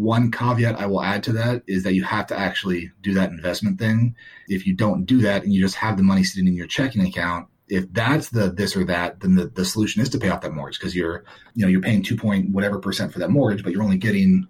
One 0.00 0.30
caveat 0.30 0.80
I 0.80 0.86
will 0.86 1.02
add 1.02 1.22
to 1.24 1.32
that 1.32 1.62
is 1.66 1.82
that 1.82 1.92
you 1.92 2.04
have 2.04 2.26
to 2.28 2.38
actually 2.38 2.90
do 3.02 3.12
that 3.12 3.28
investment 3.28 3.78
thing. 3.78 4.16
If 4.48 4.66
you 4.66 4.74
don't 4.74 5.04
do 5.04 5.20
that 5.20 5.44
and 5.44 5.52
you 5.52 5.60
just 5.60 5.74
have 5.74 5.98
the 5.98 6.02
money 6.02 6.24
sitting 6.24 6.48
in 6.48 6.54
your 6.54 6.66
checking 6.66 7.02
account, 7.02 7.48
if 7.68 7.84
that's 7.92 8.30
the 8.30 8.50
this 8.50 8.74
or 8.74 8.84
that, 8.84 9.20
then 9.20 9.34
the, 9.34 9.48
the 9.48 9.62
solution 9.62 10.00
is 10.00 10.08
to 10.08 10.18
pay 10.18 10.30
off 10.30 10.40
that 10.40 10.54
mortgage 10.54 10.78
because 10.78 10.96
you're, 10.96 11.24
you 11.54 11.60
know, 11.60 11.68
you're 11.68 11.82
paying 11.82 12.02
two 12.02 12.16
point 12.16 12.48
whatever 12.48 12.78
percent 12.78 13.12
for 13.12 13.18
that 13.18 13.28
mortgage, 13.28 13.62
but 13.62 13.74
you're 13.74 13.82
only 13.82 13.98
getting 13.98 14.48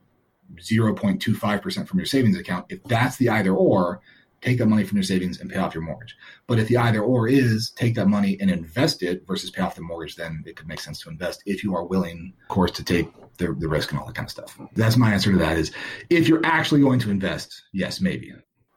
0.25% 0.54 1.88
from 1.88 1.98
your 1.98 2.06
savings 2.06 2.38
account. 2.38 2.66
If 2.68 2.84
that's 2.84 3.16
the 3.16 3.30
either 3.30 3.52
or, 3.52 4.00
take 4.40 4.58
that 4.58 4.66
money 4.66 4.84
from 4.84 4.98
your 4.98 5.02
savings 5.02 5.40
and 5.40 5.50
pay 5.50 5.58
off 5.58 5.74
your 5.74 5.82
mortgage. 5.82 6.16
But 6.46 6.58
if 6.58 6.68
the 6.68 6.76
either 6.76 7.02
or 7.02 7.28
is 7.28 7.70
take 7.70 7.94
that 7.96 8.06
money 8.06 8.38
and 8.40 8.50
invest 8.50 9.02
it 9.02 9.26
versus 9.26 9.50
pay 9.50 9.62
off 9.62 9.74
the 9.74 9.82
mortgage, 9.82 10.16
then 10.16 10.42
it 10.46 10.56
could 10.56 10.68
make 10.68 10.80
sense 10.80 11.00
to 11.02 11.10
invest 11.10 11.42
if 11.44 11.62
you 11.62 11.74
are 11.74 11.84
willing, 11.84 12.32
of 12.42 12.48
course, 12.48 12.70
to 12.72 12.84
take 12.84 13.08
the, 13.40 13.52
the 13.58 13.68
risk 13.68 13.90
and 13.90 13.98
all 13.98 14.06
that 14.06 14.14
kind 14.14 14.26
of 14.26 14.30
stuff. 14.30 14.56
That's 14.74 14.96
my 14.96 15.12
answer 15.12 15.32
to 15.32 15.38
that 15.38 15.58
is 15.58 15.72
if 16.08 16.28
you're 16.28 16.44
actually 16.44 16.82
going 16.82 17.00
to 17.00 17.10
invest, 17.10 17.62
yes, 17.72 18.00
maybe. 18.00 18.32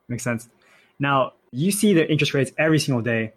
Makes 0.07 0.23
sense. 0.23 0.49
Now, 0.99 1.33
you 1.51 1.71
see 1.71 1.93
the 1.93 2.09
interest 2.09 2.33
rates 2.33 2.51
every 2.57 2.79
single 2.79 3.03
day. 3.03 3.33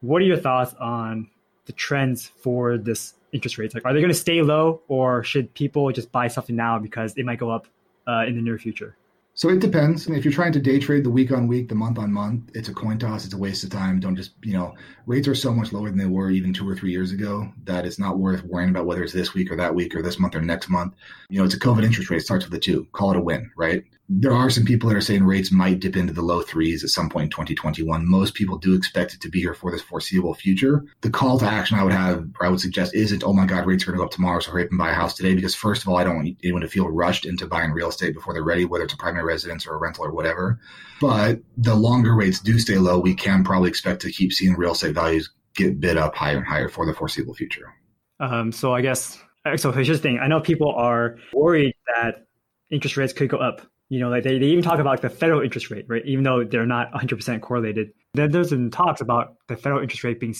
What 0.00 0.22
are 0.22 0.24
your 0.24 0.36
thoughts 0.36 0.74
on 0.74 1.28
the 1.64 1.72
trends 1.72 2.26
for 2.26 2.78
this 2.78 3.14
interest 3.32 3.58
rates? 3.58 3.74
Like, 3.74 3.84
are 3.84 3.92
they 3.92 4.00
going 4.00 4.12
to 4.12 4.18
stay 4.18 4.42
low 4.42 4.82
or 4.86 5.24
should 5.24 5.52
people 5.54 5.90
just 5.90 6.12
buy 6.12 6.28
something 6.28 6.54
now 6.54 6.78
because 6.78 7.14
it 7.16 7.24
might 7.24 7.38
go 7.38 7.50
up 7.50 7.66
uh, 8.06 8.24
in 8.26 8.36
the 8.36 8.42
near 8.42 8.58
future? 8.58 8.96
So 9.36 9.50
it 9.50 9.60
depends. 9.60 10.08
If 10.08 10.24
you're 10.24 10.32
trying 10.32 10.52
to 10.52 10.60
day 10.60 10.78
trade 10.78 11.04
the 11.04 11.10
week 11.10 11.30
on 11.30 11.46
week, 11.46 11.68
the 11.68 11.74
month 11.74 11.98
on 11.98 12.10
month, 12.10 12.50
it's 12.54 12.70
a 12.70 12.74
coin 12.74 12.98
toss. 12.98 13.26
It's 13.26 13.34
a 13.34 13.38
waste 13.38 13.64
of 13.64 13.70
time. 13.70 14.00
Don't 14.00 14.16
just, 14.16 14.32
you 14.42 14.54
know, 14.54 14.74
rates 15.04 15.28
are 15.28 15.34
so 15.34 15.52
much 15.52 15.74
lower 15.74 15.90
than 15.90 15.98
they 15.98 16.06
were 16.06 16.30
even 16.30 16.54
two 16.54 16.66
or 16.66 16.74
three 16.74 16.90
years 16.90 17.12
ago 17.12 17.52
that 17.64 17.84
it's 17.84 17.98
not 17.98 18.16
worth 18.16 18.42
worrying 18.44 18.70
about 18.70 18.86
whether 18.86 19.04
it's 19.04 19.12
this 19.12 19.34
week 19.34 19.52
or 19.52 19.56
that 19.56 19.74
week 19.74 19.94
or 19.94 20.00
this 20.00 20.18
month 20.18 20.34
or 20.34 20.40
next 20.40 20.70
month. 20.70 20.94
You 21.28 21.38
know, 21.38 21.44
it's 21.44 21.54
a 21.54 21.60
COVID 21.60 21.84
interest 21.84 22.08
rate. 22.08 22.22
It 22.22 22.24
starts 22.24 22.46
with 22.46 22.54
a 22.54 22.58
two. 22.58 22.86
Call 22.92 23.10
it 23.10 23.18
a 23.18 23.20
win, 23.20 23.50
right? 23.58 23.84
There 24.08 24.32
are 24.32 24.50
some 24.50 24.64
people 24.64 24.88
that 24.88 24.96
are 24.96 25.00
saying 25.00 25.24
rates 25.24 25.50
might 25.50 25.80
dip 25.80 25.96
into 25.96 26.12
the 26.12 26.22
low 26.22 26.42
threes 26.42 26.84
at 26.84 26.90
some 26.90 27.08
point 27.08 27.24
in 27.24 27.30
2021. 27.30 28.08
Most 28.08 28.34
people 28.34 28.56
do 28.56 28.74
expect 28.74 29.14
it 29.14 29.20
to 29.22 29.28
be 29.28 29.40
here 29.40 29.54
for 29.54 29.72
this 29.72 29.82
foreseeable 29.82 30.34
future. 30.34 30.84
The 31.00 31.10
call 31.10 31.38
to 31.40 31.46
action 31.46 31.78
I 31.78 31.82
would 31.82 31.92
have, 31.92 32.24
or 32.38 32.46
I 32.46 32.48
would 32.48 32.60
suggest, 32.60 32.94
isn't, 32.94 33.24
oh 33.24 33.32
my 33.32 33.46
God, 33.46 33.66
rates 33.66 33.82
are 33.82 33.86
going 33.86 33.96
to 33.96 34.02
go 34.02 34.04
up 34.04 34.12
tomorrow, 34.12 34.38
so 34.38 34.52
hurry 34.52 34.64
up 34.64 34.70
and 34.70 34.78
buy 34.78 34.90
a 34.90 34.94
house 34.94 35.14
today. 35.14 35.34
Because 35.34 35.56
first 35.56 35.82
of 35.82 35.88
all, 35.88 35.96
I 35.96 36.04
don't 36.04 36.16
want 36.16 36.36
anyone 36.44 36.62
to 36.62 36.68
feel 36.68 36.88
rushed 36.88 37.26
into 37.26 37.46
buying 37.46 37.72
real 37.72 37.88
estate 37.88 38.14
before 38.14 38.32
they're 38.32 38.44
ready, 38.44 38.64
whether 38.64 38.84
it's 38.84 38.94
a 38.94 38.98
primary 38.98 39.24
residence 39.24 39.66
or 39.66 39.74
a 39.74 39.78
rental 39.78 40.04
or 40.04 40.12
whatever. 40.12 40.60
But 41.00 41.40
the 41.56 41.74
longer 41.74 42.14
rates 42.14 42.38
do 42.38 42.58
stay 42.58 42.78
low, 42.78 43.00
we 43.00 43.14
can 43.14 43.42
probably 43.42 43.68
expect 43.68 44.02
to 44.02 44.12
keep 44.12 44.32
seeing 44.32 44.54
real 44.54 44.72
estate 44.72 44.94
values 44.94 45.30
get 45.56 45.80
bid 45.80 45.96
up 45.96 46.14
higher 46.14 46.36
and 46.36 46.46
higher 46.46 46.68
for 46.68 46.86
the 46.86 46.94
foreseeable 46.94 47.34
future. 47.34 47.74
Um, 48.20 48.52
so 48.52 48.74
I 48.74 48.82
guess 48.82 49.18
so. 49.56 49.72
Here's 49.72 49.88
the 49.88 49.98
thing: 49.98 50.20
I 50.22 50.28
know 50.28 50.40
people 50.40 50.72
are 50.72 51.16
worried 51.32 51.74
that 51.96 52.26
interest 52.70 52.96
rates 52.96 53.12
could 53.12 53.28
go 53.28 53.38
up. 53.38 53.62
You 53.88 54.00
know, 54.00 54.08
like 54.08 54.24
they, 54.24 54.38
they 54.38 54.46
even 54.46 54.64
talk 54.64 54.80
about 54.80 55.00
the 55.00 55.10
federal 55.10 55.42
interest 55.42 55.70
rate, 55.70 55.84
right? 55.88 56.04
Even 56.04 56.24
though 56.24 56.44
they're 56.44 56.66
not 56.66 56.92
100% 56.92 57.40
correlated. 57.40 57.90
Then 58.14 58.32
there's 58.32 58.50
been 58.50 58.70
talks 58.70 59.00
about 59.00 59.36
the 59.46 59.56
federal 59.56 59.80
interest 59.80 60.02
rate 60.02 60.18
being 60.18 60.34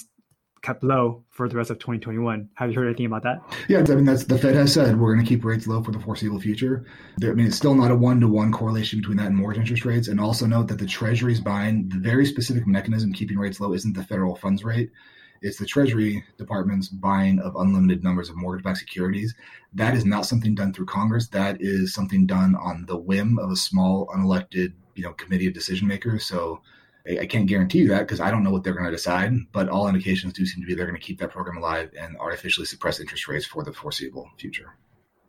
kept 0.62 0.82
low 0.82 1.24
for 1.30 1.48
the 1.48 1.56
rest 1.56 1.70
of 1.70 1.78
2021. 1.78 2.48
Have 2.54 2.70
you 2.70 2.76
heard 2.76 2.86
anything 2.86 3.06
about 3.06 3.22
that? 3.22 3.38
Yeah, 3.68 3.78
I 3.78 3.94
mean 3.94 4.04
that's 4.04 4.24
the 4.24 4.36
Fed 4.36 4.56
has 4.56 4.72
said 4.72 4.98
we're 4.98 5.14
going 5.14 5.24
to 5.24 5.28
keep 5.28 5.44
rates 5.44 5.66
low 5.66 5.82
for 5.82 5.92
the 5.92 6.00
foreseeable 6.00 6.40
future. 6.40 6.84
I 7.22 7.26
mean 7.26 7.46
it's 7.46 7.56
still 7.56 7.74
not 7.74 7.90
a 7.92 7.94
one 7.94 8.20
to 8.20 8.28
one 8.28 8.50
correlation 8.50 8.98
between 8.98 9.18
that 9.18 9.26
and 9.26 9.36
mortgage 9.36 9.60
interest 9.60 9.84
rates. 9.84 10.08
And 10.08 10.20
also 10.20 10.46
note 10.46 10.66
that 10.68 10.78
the 10.78 10.86
Treasury's 10.86 11.40
buying 11.40 11.88
the 11.88 11.98
very 11.98 12.26
specific 12.26 12.66
mechanism 12.66 13.12
keeping 13.12 13.38
rates 13.38 13.60
low 13.60 13.74
isn't 13.74 13.92
the 13.92 14.02
federal 14.02 14.34
funds 14.34 14.64
rate. 14.64 14.90
It's 15.42 15.58
the 15.58 15.66
Treasury 15.66 16.24
Department's 16.38 16.88
buying 16.88 17.38
of 17.40 17.56
unlimited 17.56 18.02
numbers 18.02 18.28
of 18.28 18.36
mortgage-backed 18.36 18.78
securities. 18.78 19.34
That 19.74 19.94
is 19.94 20.04
not 20.04 20.26
something 20.26 20.54
done 20.54 20.72
through 20.72 20.86
Congress. 20.86 21.28
That 21.28 21.60
is 21.60 21.94
something 21.94 22.26
done 22.26 22.54
on 22.56 22.86
the 22.86 22.96
whim 22.96 23.38
of 23.38 23.50
a 23.50 23.56
small, 23.56 24.06
unelected, 24.08 24.72
you 24.94 25.02
know, 25.02 25.12
committee 25.12 25.46
of 25.46 25.54
decision 25.54 25.86
makers. 25.88 26.24
So 26.24 26.60
I 27.08 27.26
can't 27.26 27.46
guarantee 27.46 27.78
you 27.80 27.88
that 27.88 28.00
because 28.00 28.20
I 28.20 28.30
don't 28.30 28.42
know 28.42 28.50
what 28.50 28.64
they're 28.64 28.72
going 28.72 28.86
to 28.86 28.90
decide, 28.90 29.32
but 29.52 29.68
all 29.68 29.86
indications 29.86 30.32
do 30.32 30.44
seem 30.44 30.62
to 30.62 30.66
be 30.66 30.74
they're 30.74 30.86
going 30.86 30.98
to 30.98 31.06
keep 31.06 31.20
that 31.20 31.30
program 31.30 31.56
alive 31.56 31.90
and 31.98 32.16
artificially 32.16 32.66
suppress 32.66 32.98
interest 32.98 33.28
rates 33.28 33.46
for 33.46 33.62
the 33.62 33.72
foreseeable 33.72 34.28
future. 34.38 34.74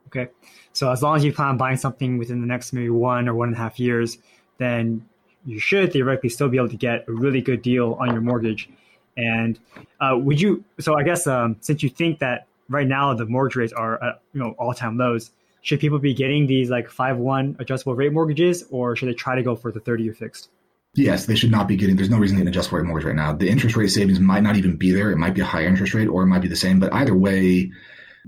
Okay. 0.08 0.30
So 0.74 0.92
as 0.92 1.04
long 1.04 1.18
as 1.18 1.24
you 1.24 1.34
plan 1.34 1.50
on 1.50 1.58
buying 1.58 1.78
something 1.78 2.18
within 2.18 2.42
the 2.42 2.48
next 2.48 2.74
maybe 2.74 2.90
one 2.90 3.28
or 3.28 3.36
one 3.36 3.50
and 3.50 3.58
a 3.58 3.60
half 3.60 3.80
years, 3.80 4.18
then 4.58 5.06
you 5.46 5.60
should 5.60 5.94
theoretically 5.94 6.30
still 6.30 6.50
be 6.50 6.58
able 6.58 6.70
to 6.70 6.78
get 6.78 7.06
a 7.08 7.12
really 7.12 7.42
good 7.42 7.62
deal 7.62 7.96
on 8.00 8.12
your 8.12 8.22
mortgage. 8.22 8.70
And 9.18 9.60
uh, 10.00 10.16
would 10.18 10.40
you? 10.40 10.64
So 10.80 10.98
I 10.98 11.04
guess 11.04 11.28
um, 11.28 11.58
since 11.60 11.84
you 11.84 11.90
think 11.90 12.20
that 12.20 12.48
right 12.70 12.88
now 12.88 13.14
the 13.14 13.26
mortgage 13.26 13.56
rates 13.56 13.74
are 13.74 14.02
at 14.02 14.22
you 14.34 14.40
know 14.40 14.56
all 14.60 14.74
time 14.74 14.98
lows, 14.98 15.32
should 15.62 15.80
people 15.80 16.00
be 16.00 16.14
getting 16.14 16.48
these 16.48 16.70
like 16.70 16.90
five 16.90 17.18
one 17.18 17.56
adjustable 17.60 17.96
rate 17.96 18.14
mortgages, 18.14 18.64
or 18.70 18.96
should 18.96 19.10
they 19.10 19.14
try 19.14 19.36
to 19.36 19.44
go 19.44 19.56
for 19.56 19.72
the 19.72 19.80
thirty 19.80 20.04
year 20.04 20.14
fixed? 20.14 20.50
Yes, 20.94 21.26
they 21.26 21.36
should 21.36 21.52
not 21.52 21.68
be 21.68 21.76
getting. 21.76 21.96
There's 21.96 22.10
no 22.10 22.18
reason 22.18 22.38
to 22.38 22.44
get 22.44 22.48
an 22.48 22.54
adjustable 22.54 22.78
rate 22.78 22.88
mortgage 22.88 23.08
right 23.08 23.16
now. 23.16 23.34
The 23.34 23.50
interest 23.50 23.76
rate 23.76 23.90
savings 23.90 24.20
might 24.20 24.44
not 24.44 24.56
even 24.56 24.78
be 24.78 24.92
there. 24.92 25.12
It 25.12 25.18
might 25.18 25.34
be 25.34 25.42
a 25.42 25.46
higher 25.46 25.68
interest 25.68 25.94
rate, 25.94 26.08
or 26.08 26.24
it 26.24 26.28
might 26.28 26.42
be 26.42 26.48
the 26.48 26.56
same. 26.56 26.80
But 26.80 26.94
either 26.94 27.16
way, 27.16 27.72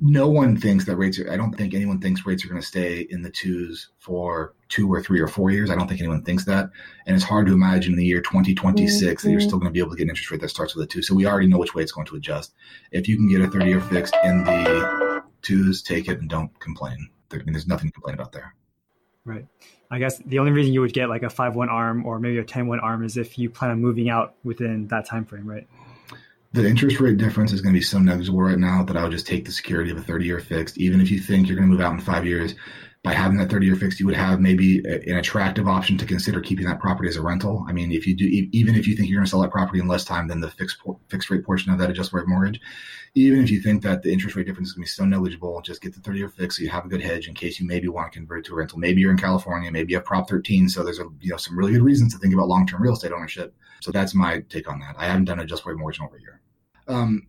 no 0.01 0.27
one 0.27 0.57
thinks 0.57 0.85
that 0.85 0.97
rates. 0.97 1.19
Are, 1.19 1.31
I 1.31 1.37
don't 1.37 1.53
think 1.53 1.73
anyone 1.73 1.99
thinks 1.99 2.25
rates 2.25 2.43
are 2.45 2.49
going 2.49 2.61
to 2.61 2.67
stay 2.67 3.07
in 3.09 3.21
the 3.21 3.31
twos 3.31 3.89
for 3.99 4.53
two 4.69 4.91
or 4.91 5.01
three 5.01 5.19
or 5.19 5.27
four 5.27 5.51
years. 5.51 5.69
I 5.69 5.75
don't 5.75 5.87
think 5.87 5.99
anyone 5.99 6.23
thinks 6.23 6.45
that, 6.45 6.69
and 7.05 7.15
it's 7.15 7.25
hard 7.25 7.47
to 7.47 7.53
imagine 7.53 7.93
in 7.93 7.99
the 7.99 8.05
year 8.05 8.21
2026 8.21 8.91
mm-hmm. 8.93 9.27
that 9.27 9.31
you're 9.31 9.41
still 9.41 9.57
going 9.57 9.69
to 9.69 9.73
be 9.73 9.79
able 9.79 9.91
to 9.91 9.97
get 9.97 10.03
an 10.03 10.09
interest 10.09 10.31
rate 10.31 10.41
that 10.41 10.49
starts 10.49 10.75
with 10.75 10.85
a 10.85 10.87
two. 10.87 11.01
So 11.01 11.15
we 11.15 11.25
already 11.25 11.47
know 11.47 11.57
which 11.57 11.75
way 11.75 11.83
it's 11.83 11.91
going 11.91 12.07
to 12.07 12.15
adjust. 12.15 12.53
If 12.91 13.07
you 13.07 13.17
can 13.17 13.27
get 13.27 13.41
a 13.41 13.47
30-year 13.47 13.81
fixed 13.81 14.15
in 14.23 14.43
the 14.43 15.23
twos, 15.41 15.81
take 15.81 16.07
it 16.07 16.19
and 16.19 16.29
don't 16.29 16.57
complain. 16.59 17.09
I 17.31 17.37
mean, 17.37 17.53
there's 17.53 17.67
nothing 17.67 17.89
to 17.89 17.93
complain 17.93 18.15
about 18.15 18.31
there. 18.31 18.55
Right. 19.25 19.45
I 19.91 19.99
guess 19.99 20.17
the 20.19 20.39
only 20.39 20.51
reason 20.51 20.73
you 20.73 20.81
would 20.81 20.93
get 20.93 21.09
like 21.09 21.23
a 21.23 21.29
five 21.29 21.55
one 21.55 21.69
arm 21.69 22.05
or 22.05 22.19
maybe 22.19 22.37
a 22.37 22.43
ten 22.43 22.67
one 22.67 22.79
arm 22.79 23.03
is 23.03 23.17
if 23.17 23.37
you 23.37 23.49
plan 23.49 23.71
on 23.71 23.81
moving 23.81 24.09
out 24.09 24.35
within 24.43 24.87
that 24.87 25.05
time 25.05 25.25
frame, 25.25 25.47
right? 25.47 25.67
The 26.51 26.67
interest 26.67 26.99
rate 26.99 27.17
difference 27.17 27.51
is 27.51 27.61
going 27.61 27.73
to 27.73 27.79
be 27.79 27.83
so 27.83 27.99
negligible 27.99 28.41
right 28.41 28.57
now 28.57 28.83
that 28.83 28.97
I 28.97 29.03
would 29.03 29.11
just 29.11 29.27
take 29.27 29.45
the 29.45 29.51
security 29.51 29.91
of 29.91 29.97
a 29.97 30.01
30 30.01 30.25
year 30.25 30.39
fixed. 30.39 30.77
Even 30.79 30.99
if 30.99 31.11
you 31.11 31.19
think 31.19 31.47
you're 31.47 31.57
going 31.57 31.69
to 31.69 31.71
move 31.71 31.81
out 31.81 31.93
in 31.93 31.99
five 31.99 32.25
years, 32.25 32.55
by 33.01 33.13
having 33.13 33.37
that 33.37 33.49
30 33.49 33.65
year 33.65 33.75
fixed, 33.77 33.99
you 33.99 34.05
would 34.05 34.15
have 34.15 34.41
maybe 34.41 34.79
an 34.79 35.15
attractive 35.15 35.69
option 35.69 35.97
to 35.97 36.05
consider 36.05 36.41
keeping 36.41 36.65
that 36.65 36.81
property 36.81 37.07
as 37.07 37.15
a 37.15 37.21
rental. 37.21 37.65
I 37.67 37.71
mean, 37.71 37.93
if 37.93 38.05
you 38.05 38.13
do, 38.13 38.25
even 38.51 38.75
if 38.75 38.87
you 38.87 38.95
think 38.95 39.07
you're 39.07 39.19
going 39.19 39.25
to 39.25 39.29
sell 39.29 39.41
that 39.41 39.51
property 39.51 39.79
in 39.79 39.87
less 39.87 40.03
time 40.03 40.27
than 40.27 40.41
the 40.41 40.51
fixed 40.51 40.77
fixed 41.07 41.29
rate 41.29 41.45
portion 41.45 41.71
of 41.71 41.79
that 41.79 41.89
adjustable 41.89 42.19
rate 42.19 42.27
mortgage, 42.27 42.59
even 43.15 43.41
if 43.41 43.49
you 43.49 43.61
think 43.61 43.83
that 43.83 44.03
the 44.03 44.11
interest 44.11 44.35
rate 44.35 44.47
difference 44.47 44.69
is 44.69 44.73
going 44.73 44.83
to 44.83 44.87
be 44.87 44.89
so 44.89 45.05
negligible, 45.05 45.61
just 45.61 45.81
get 45.81 45.93
the 45.93 46.01
30 46.01 46.19
year 46.19 46.29
fix 46.29 46.57
so 46.57 46.63
you 46.63 46.69
have 46.69 46.83
a 46.83 46.89
good 46.89 47.01
hedge 47.01 47.29
in 47.29 47.33
case 47.33 47.57
you 47.57 47.65
maybe 47.65 47.87
want 47.87 48.11
to 48.11 48.19
convert 48.19 48.45
to 48.45 48.53
a 48.53 48.57
rental. 48.57 48.77
Maybe 48.77 48.99
you're 48.99 49.11
in 49.11 49.17
California, 49.17 49.71
maybe 49.71 49.93
you 49.93 49.97
have 49.97 50.05
Prop 50.05 50.27
13, 50.27 50.67
so 50.67 50.83
there's 50.83 50.99
a 50.99 51.07
you 51.21 51.31
know 51.31 51.37
some 51.37 51.57
really 51.57 51.71
good 51.71 51.81
reasons 51.81 52.13
to 52.13 52.19
think 52.19 52.33
about 52.33 52.49
long 52.49 52.67
term 52.67 52.81
real 52.81 52.93
estate 52.93 53.13
ownership. 53.13 53.55
So 53.79 53.91
that's 53.91 54.13
my 54.13 54.41
take 54.49 54.69
on 54.69 54.79
that. 54.79 54.95
I 54.97 55.05
haven't 55.05 55.25
done 55.25 55.39
a 55.39 55.43
adjustable 55.43 55.71
rate 55.71 55.79
mortgage 55.79 55.99
in 55.99 56.05
over 56.05 56.17
a 56.17 56.21
year. 56.21 56.41
Um, 56.89 57.27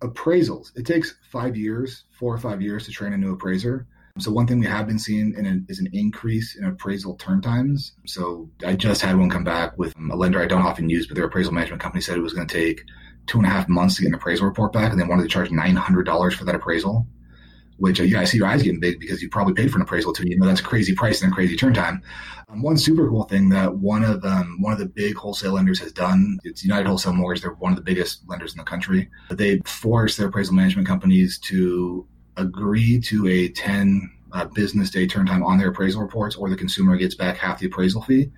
appraisals. 0.00 0.76
It 0.76 0.86
takes 0.86 1.14
five 1.30 1.58
years, 1.58 2.04
four 2.10 2.34
or 2.34 2.38
five 2.38 2.62
years 2.62 2.86
to 2.86 2.90
train 2.90 3.12
a 3.12 3.18
new 3.18 3.34
appraiser. 3.34 3.86
So 4.20 4.30
one 4.30 4.46
thing 4.46 4.60
we 4.60 4.66
have 4.66 4.86
been 4.86 5.00
seeing 5.00 5.34
is 5.68 5.80
an 5.80 5.88
increase 5.92 6.54
in 6.54 6.64
appraisal 6.64 7.16
turn 7.16 7.42
times. 7.42 7.94
So 8.06 8.48
I 8.64 8.76
just 8.76 9.02
had 9.02 9.18
one 9.18 9.28
come 9.28 9.42
back 9.42 9.76
with 9.76 9.92
a 9.96 10.14
lender 10.14 10.40
I 10.40 10.46
don't 10.46 10.62
often 10.62 10.88
use, 10.88 11.08
but 11.08 11.16
their 11.16 11.24
appraisal 11.24 11.52
management 11.52 11.82
company 11.82 12.00
said 12.00 12.16
it 12.16 12.20
was 12.20 12.32
going 12.32 12.46
to 12.46 12.54
take 12.54 12.82
two 13.26 13.38
and 13.38 13.46
a 13.46 13.50
half 13.50 13.68
months 13.68 13.96
to 13.96 14.02
get 14.02 14.08
an 14.08 14.14
appraisal 14.14 14.46
report 14.46 14.72
back, 14.72 14.92
and 14.92 15.00
they 15.00 15.04
wanted 15.04 15.24
to 15.24 15.28
charge 15.28 15.50
nine 15.50 15.74
hundred 15.74 16.04
dollars 16.04 16.32
for 16.32 16.44
that 16.44 16.54
appraisal. 16.54 17.08
Which 17.78 17.98
uh, 17.98 18.04
yeah, 18.04 18.20
I 18.20 18.24
see 18.24 18.38
your 18.38 18.46
eyes 18.46 18.62
getting 18.62 18.78
big 18.78 19.00
because 19.00 19.20
you 19.20 19.28
probably 19.28 19.54
paid 19.54 19.72
for 19.72 19.78
an 19.78 19.82
appraisal 19.82 20.12
too. 20.12 20.28
You 20.28 20.38
know 20.38 20.46
that's 20.46 20.60
a 20.60 20.62
crazy 20.64 20.94
price 20.94 21.20
and 21.20 21.32
a 21.32 21.34
crazy 21.34 21.56
turn 21.56 21.74
time. 21.74 22.00
Um, 22.48 22.62
one 22.62 22.78
super 22.78 23.08
cool 23.08 23.24
thing 23.24 23.48
that 23.48 23.78
one 23.78 24.04
of 24.04 24.24
um, 24.24 24.58
one 24.60 24.72
of 24.72 24.78
the 24.78 24.86
big 24.86 25.16
wholesale 25.16 25.54
lenders 25.54 25.80
has 25.80 25.90
done. 25.90 26.38
It's 26.44 26.62
United 26.62 26.86
Wholesale 26.86 27.14
Mortgage. 27.14 27.42
They're 27.42 27.54
one 27.54 27.72
of 27.72 27.76
the 27.76 27.82
biggest 27.82 28.28
lenders 28.28 28.52
in 28.52 28.58
the 28.58 28.64
country. 28.64 29.10
They 29.32 29.58
force 29.64 30.16
their 30.16 30.28
appraisal 30.28 30.54
management 30.54 30.86
companies 30.86 31.36
to 31.40 32.06
agree 32.36 33.00
to 33.00 33.26
a 33.28 33.48
10 33.48 34.10
uh, 34.32 34.44
business 34.46 34.90
day 34.90 35.06
turn 35.06 35.26
time 35.26 35.44
on 35.44 35.58
their 35.58 35.68
appraisal 35.68 36.02
reports, 36.02 36.36
or 36.36 36.50
the 36.50 36.56
consumer 36.56 36.96
gets 36.96 37.14
back 37.14 37.36
half 37.36 37.60
the 37.60 37.66
appraisal 37.66 38.02
fee. 38.02 38.30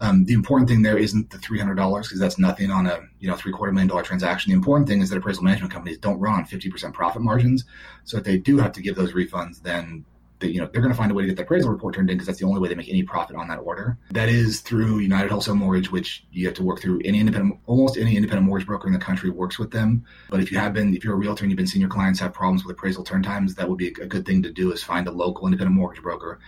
Um, 0.00 0.24
the 0.24 0.32
important 0.32 0.68
thing 0.68 0.82
there 0.82 0.98
isn't 0.98 1.30
the 1.30 1.38
three 1.38 1.58
hundred 1.58 1.76
dollars 1.76 2.06
because 2.06 2.20
that's 2.20 2.38
nothing 2.38 2.70
on 2.70 2.86
a 2.86 3.00
you 3.20 3.28
know 3.28 3.36
three 3.36 3.52
quarter 3.52 3.72
million 3.72 3.88
dollar 3.88 4.02
transaction. 4.02 4.50
The 4.50 4.56
important 4.56 4.88
thing 4.88 5.00
is 5.00 5.10
that 5.10 5.18
appraisal 5.18 5.44
management 5.44 5.72
companies 5.72 5.98
don't 5.98 6.18
run 6.20 6.34
on 6.34 6.44
fifty 6.44 6.70
percent 6.70 6.94
profit 6.94 7.22
margins. 7.22 7.64
So 8.04 8.18
if 8.18 8.24
they 8.24 8.38
do 8.38 8.58
have 8.58 8.72
to 8.72 8.82
give 8.82 8.96
those 8.96 9.12
refunds, 9.12 9.62
then 9.62 10.04
that 10.44 10.52
you 10.52 10.60
know 10.60 10.68
they're 10.72 10.82
going 10.82 10.92
to 10.92 10.96
find 10.96 11.10
a 11.10 11.14
way 11.14 11.22
to 11.22 11.28
get 11.28 11.36
the 11.36 11.42
appraisal 11.42 11.70
report 11.70 11.94
turned 11.94 12.10
in 12.10 12.16
because 12.16 12.26
that's 12.26 12.38
the 12.38 12.46
only 12.46 12.60
way 12.60 12.68
they 12.68 12.74
make 12.74 12.88
any 12.88 13.02
profit 13.02 13.36
on 13.36 13.48
that 13.48 13.58
order. 13.58 13.98
That 14.10 14.28
is 14.28 14.60
through 14.60 14.98
United 14.98 15.30
Wholesale 15.30 15.54
Mortgage, 15.54 15.90
which 15.90 16.24
you 16.30 16.46
have 16.46 16.54
to 16.54 16.62
work 16.62 16.80
through. 16.80 17.00
Any 17.04 17.20
independent, 17.20 17.58
almost 17.66 17.96
any 17.96 18.16
independent 18.16 18.46
mortgage 18.46 18.66
broker 18.66 18.86
in 18.86 18.92
the 18.92 18.98
country 18.98 19.30
works 19.30 19.58
with 19.58 19.70
them. 19.70 20.04
But 20.30 20.40
if 20.40 20.52
you 20.52 20.58
have 20.58 20.74
been, 20.74 20.94
if 20.94 21.02
you're 21.02 21.14
a 21.14 21.16
realtor 21.18 21.44
and 21.44 21.50
you've 21.50 21.56
been 21.56 21.66
seeing 21.66 21.80
your 21.80 21.90
clients 21.90 22.20
have 22.20 22.32
problems 22.32 22.64
with 22.64 22.76
appraisal 22.76 23.04
turn 23.04 23.22
times, 23.22 23.54
that 23.54 23.68
would 23.68 23.78
be 23.78 23.88
a 23.88 24.06
good 24.06 24.26
thing 24.26 24.42
to 24.42 24.50
do 24.50 24.72
is 24.72 24.82
find 24.82 25.08
a 25.08 25.10
local 25.10 25.46
independent 25.46 25.76
mortgage 25.76 26.02
broker 26.02 26.38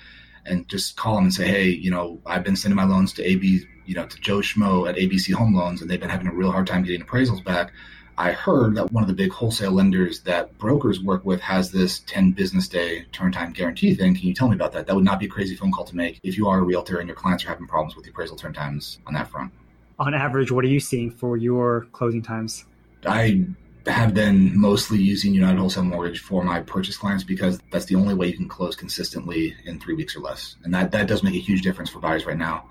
and 0.47 0.69
just 0.69 0.97
call 0.97 1.17
them 1.17 1.25
and 1.25 1.35
say, 1.35 1.47
hey, 1.47 1.69
you 1.69 1.91
know, 1.91 2.21
I've 2.25 2.45
been 2.45 2.57
sending 2.57 2.77
my 2.77 2.85
loans 2.85 3.13
to 3.15 3.25
AB, 3.25 3.67
you 3.85 3.95
know, 3.95 4.07
to 4.07 4.21
Joe 4.21 4.39
Schmo 4.39 4.89
at 4.89 4.97
ABC 4.97 5.33
Home 5.35 5.55
Loans, 5.55 5.83
and 5.83 5.91
they've 5.91 6.01
been 6.01 6.11
having 6.11 6.29
a 6.29 6.33
real 6.33 6.53
hard 6.53 6.67
time 6.67 6.85
getting 6.85 7.05
appraisals 7.05 7.43
back. 7.43 7.73
I 8.19 8.33
heard 8.33 8.77
that 8.77 8.93
one 8.93 9.03
of 9.05 9.09
the 9.09 9.15
big 9.15 9.31
wholesale 9.31 9.73
lenders 9.73 10.21
that 10.21 10.57
brokers 10.57 11.01
work 11.01 11.25
with 11.27 11.41
has 11.43 11.71
this 11.71 12.01
10 12.07 12.33
business 12.33 12.67
day 12.67 13.05
turn 13.13 13.31
time 13.31 13.53
guarantee 13.53 13.95
thing. 13.95 14.15
Can 14.15 14.27
you 14.27 14.33
tell 14.33 14.49
me 14.49 14.55
about 14.55 14.73
that? 14.73 14.87
That 14.87 14.97
would 14.97 15.05
not 15.05 15.21
be 15.21 15.27
a 15.27 15.29
crazy 15.29 15.55
phone 15.55 15.71
call 15.71 15.85
to 15.85 15.95
make 15.95 16.19
if 16.23 16.39
you 16.39 16.49
are 16.49 16.61
a 16.61 16.63
realtor 16.63 16.99
and 16.99 17.09
your 17.09 17.17
clients 17.17 17.45
are 17.45 17.49
having 17.49 17.67
problems 17.67 17.95
with 17.95 18.05
the 18.05 18.11
appraisal 18.11 18.37
turn 18.37 18.55
times 18.55 18.99
on 19.07 19.13
that 19.15 19.29
front. 19.29 19.53
On 19.99 20.15
average, 20.15 20.51
what 20.51 20.65
are 20.65 20.69
you 20.69 20.81
seeing 20.81 21.11
for 21.11 21.37
your 21.37 21.89
closing 21.93 22.23
times? 22.23 22.65
I 23.05 23.45
have 23.87 24.15
been 24.15 24.59
mostly 24.59 24.99
using 24.99 25.35
United 25.35 25.59
Wholesale 25.59 25.85
Mortgage 25.85 26.21
for 26.21 26.43
my 26.43 26.61
purchase 26.61 26.97
clients 26.97 27.23
because 27.23 27.61
that's 27.71 27.85
the 27.85 27.95
only 27.97 28.15
way 28.15 28.29
you 28.29 28.37
can 28.37 28.49
close 28.49 28.75
consistently 28.75 29.55
in 29.67 29.79
three 29.79 29.95
weeks 29.95 30.17
or 30.17 30.21
less. 30.21 30.57
And 30.65 30.73
that, 30.73 30.91
that 30.93 31.07
does 31.07 31.23
make 31.23 31.35
a 31.35 31.39
huge 31.39 31.61
difference 31.61 31.91
for 31.91 32.01
buyers 32.01 32.25
right 32.25 32.37
now 32.37 32.65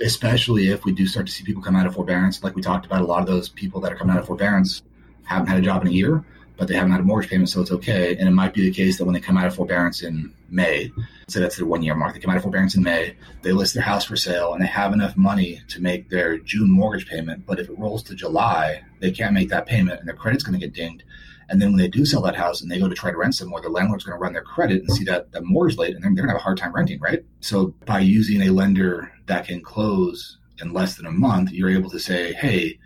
especially 0.00 0.70
if 0.70 0.84
we 0.84 0.92
do 0.92 1.06
start 1.06 1.26
to 1.26 1.32
see 1.32 1.44
people 1.44 1.62
come 1.62 1.76
out 1.76 1.86
of 1.86 1.94
forbearance. 1.94 2.42
Like 2.42 2.54
we 2.54 2.62
talked 2.62 2.86
about, 2.86 3.00
a 3.00 3.06
lot 3.06 3.20
of 3.20 3.26
those 3.26 3.48
people 3.48 3.80
that 3.82 3.92
are 3.92 3.96
coming 3.96 4.14
out 4.14 4.20
of 4.20 4.26
forbearance 4.26 4.82
haven't 5.24 5.46
had 5.46 5.58
a 5.58 5.62
job 5.62 5.82
in 5.82 5.88
a 5.88 5.92
year, 5.92 6.24
but 6.56 6.68
they 6.68 6.74
haven't 6.74 6.92
had 6.92 7.00
a 7.00 7.04
mortgage 7.04 7.30
payment, 7.30 7.48
so 7.48 7.60
it's 7.60 7.72
okay. 7.72 8.16
And 8.16 8.28
it 8.28 8.32
might 8.32 8.54
be 8.54 8.62
the 8.62 8.70
case 8.70 8.98
that 8.98 9.04
when 9.04 9.14
they 9.14 9.20
come 9.20 9.36
out 9.36 9.46
of 9.46 9.54
forbearance 9.54 10.02
in 10.02 10.32
May, 10.50 10.92
say 11.28 11.40
that's 11.40 11.56
their 11.56 11.66
one 11.66 11.82
year 11.82 11.94
mark, 11.94 12.14
they 12.14 12.20
come 12.20 12.30
out 12.30 12.36
of 12.36 12.42
forbearance 12.42 12.76
in 12.76 12.82
May, 12.82 13.16
they 13.42 13.52
list 13.52 13.74
their 13.74 13.82
house 13.82 14.04
for 14.04 14.16
sale, 14.16 14.52
and 14.52 14.62
they 14.62 14.68
have 14.68 14.92
enough 14.92 15.16
money 15.16 15.60
to 15.68 15.80
make 15.80 16.10
their 16.10 16.38
June 16.38 16.70
mortgage 16.70 17.08
payment. 17.08 17.44
But 17.44 17.58
if 17.58 17.68
it 17.68 17.78
rolls 17.78 18.02
to 18.04 18.14
July, 18.14 18.82
they 19.00 19.10
can't 19.10 19.34
make 19.34 19.48
that 19.48 19.66
payment, 19.66 19.98
and 19.98 20.08
their 20.08 20.16
credit's 20.16 20.44
going 20.44 20.58
to 20.58 20.64
get 20.64 20.74
dinged. 20.74 21.02
And 21.48 21.60
then 21.60 21.70
when 21.70 21.78
they 21.78 21.88
do 21.88 22.06
sell 22.06 22.22
that 22.22 22.36
house 22.36 22.62
and 22.62 22.70
they 22.70 22.78
go 22.78 22.88
to 22.88 22.94
try 22.94 23.10
to 23.10 23.16
rent 23.16 23.34
somewhere, 23.34 23.60
the 23.60 23.68
landlord's 23.68 24.04
going 24.04 24.16
to 24.16 24.22
run 24.22 24.32
their 24.32 24.42
credit 24.42 24.80
and 24.80 24.90
see 24.90 25.04
that 25.04 25.32
that 25.32 25.44
mortgage 25.44 25.76
late, 25.76 25.94
and 25.94 26.02
they're 26.02 26.10
going 26.12 26.28
to 26.28 26.32
have 26.32 26.40
a 26.40 26.42
hard 26.42 26.56
time 26.56 26.72
renting, 26.72 27.00
right? 27.00 27.24
So 27.40 27.74
by 27.84 27.98
using 27.98 28.42
a 28.42 28.50
lender 28.50 29.12
that 29.26 29.46
can 29.46 29.60
close 29.60 30.38
in 30.60 30.72
less 30.72 30.96
than 30.96 31.06
a 31.06 31.10
month, 31.10 31.50
you're 31.50 31.70
able 31.70 31.90
to 31.90 31.98
say, 31.98 32.32
hey, 32.32 32.78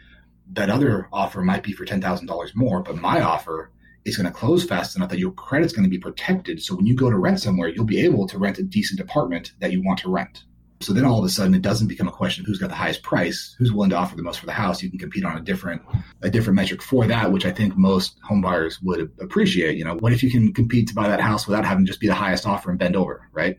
that 0.53 0.71
other 0.71 1.09
offer 1.13 1.43
might 1.43 1.63
be 1.63 1.73
for 1.73 1.85
$10,000 1.85 2.55
more, 2.55 2.83
but 2.83 2.97
my 2.97 3.21
offer 3.21 3.71
is 4.05 4.17
going 4.17 4.27
to 4.27 4.33
close 4.33 4.65
fast 4.65 4.97
enough 4.97 5.11
that 5.11 5.19
your 5.19 5.33
credit's 5.33 5.73
going 5.73 5.85
to 5.85 5.91
be 5.91 5.99
protected. 5.99 6.63
So 6.63 6.75
when 6.75 6.87
you 6.87 6.95
go 6.95 7.11
to 7.11 7.19
rent 7.19 7.41
somewhere, 7.41 7.69
you'll 7.69 7.85
be 7.85 8.05
able 8.05 8.27
to 8.29 8.39
rent 8.39 8.59
a 8.59 8.63
decent 8.63 9.01
apartment 9.01 9.53
that 9.61 9.73
you 9.73 9.83
want 9.83 9.99
to 10.01 10.11
rent. 10.11 10.45
So 10.81 10.93
then 10.93 11.05
all 11.05 11.19
of 11.19 11.25
a 11.25 11.29
sudden 11.29 11.55
it 11.55 11.63
doesn't 11.63 11.89
become 11.89 12.07
a 12.07 12.13
question 12.13 12.43
of 12.43 12.47
who's 12.47 12.59
got 12.59 12.69
the 12.69 12.77
highest 12.77 13.03
price, 13.03 13.57
who's 13.59 13.73
willing 13.73 13.91
to 13.91 13.97
offer 13.97 14.15
the 14.15 14.23
most 14.23 14.39
for 14.39 14.47
the 14.47 14.53
house. 14.53 14.81
You 14.81 14.89
can 14.89 14.99
compete 14.99 15.25
on 15.25 15.37
a 15.37 15.41
different 15.41 15.83
a 16.23 16.31
different 16.31 16.55
metric 16.55 16.83
for 16.83 17.07
that, 17.07 17.33
which 17.33 17.45
I 17.45 17.51
think 17.51 17.77
most 17.77 18.19
home 18.23 18.41
buyers 18.41 18.81
would 18.83 19.11
appreciate. 19.21 19.77
You 19.77 19.85
know, 19.85 19.97
what 19.97 20.13
if 20.13 20.23
you 20.23 20.31
can 20.31 20.53
compete 20.55 20.87
to 20.89 20.95
buy 20.95 21.09
that 21.09 21.21
house 21.21 21.49
without 21.49 21.65
having 21.65 21.85
to 21.85 21.89
just 21.89 22.01
be 22.01 22.07
the 22.07 22.15
highest 22.15 22.47
offer 22.47 22.71
and 22.71 22.79
bend 22.79 22.95
over, 22.95 23.29
right? 23.33 23.57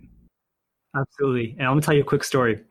Absolutely. 0.96 1.56
And 1.60 1.68
I'm 1.68 1.74
gonna 1.74 1.82
tell 1.82 1.94
you 1.94 2.02
a 2.02 2.06
quick 2.06 2.24
story. 2.24 2.62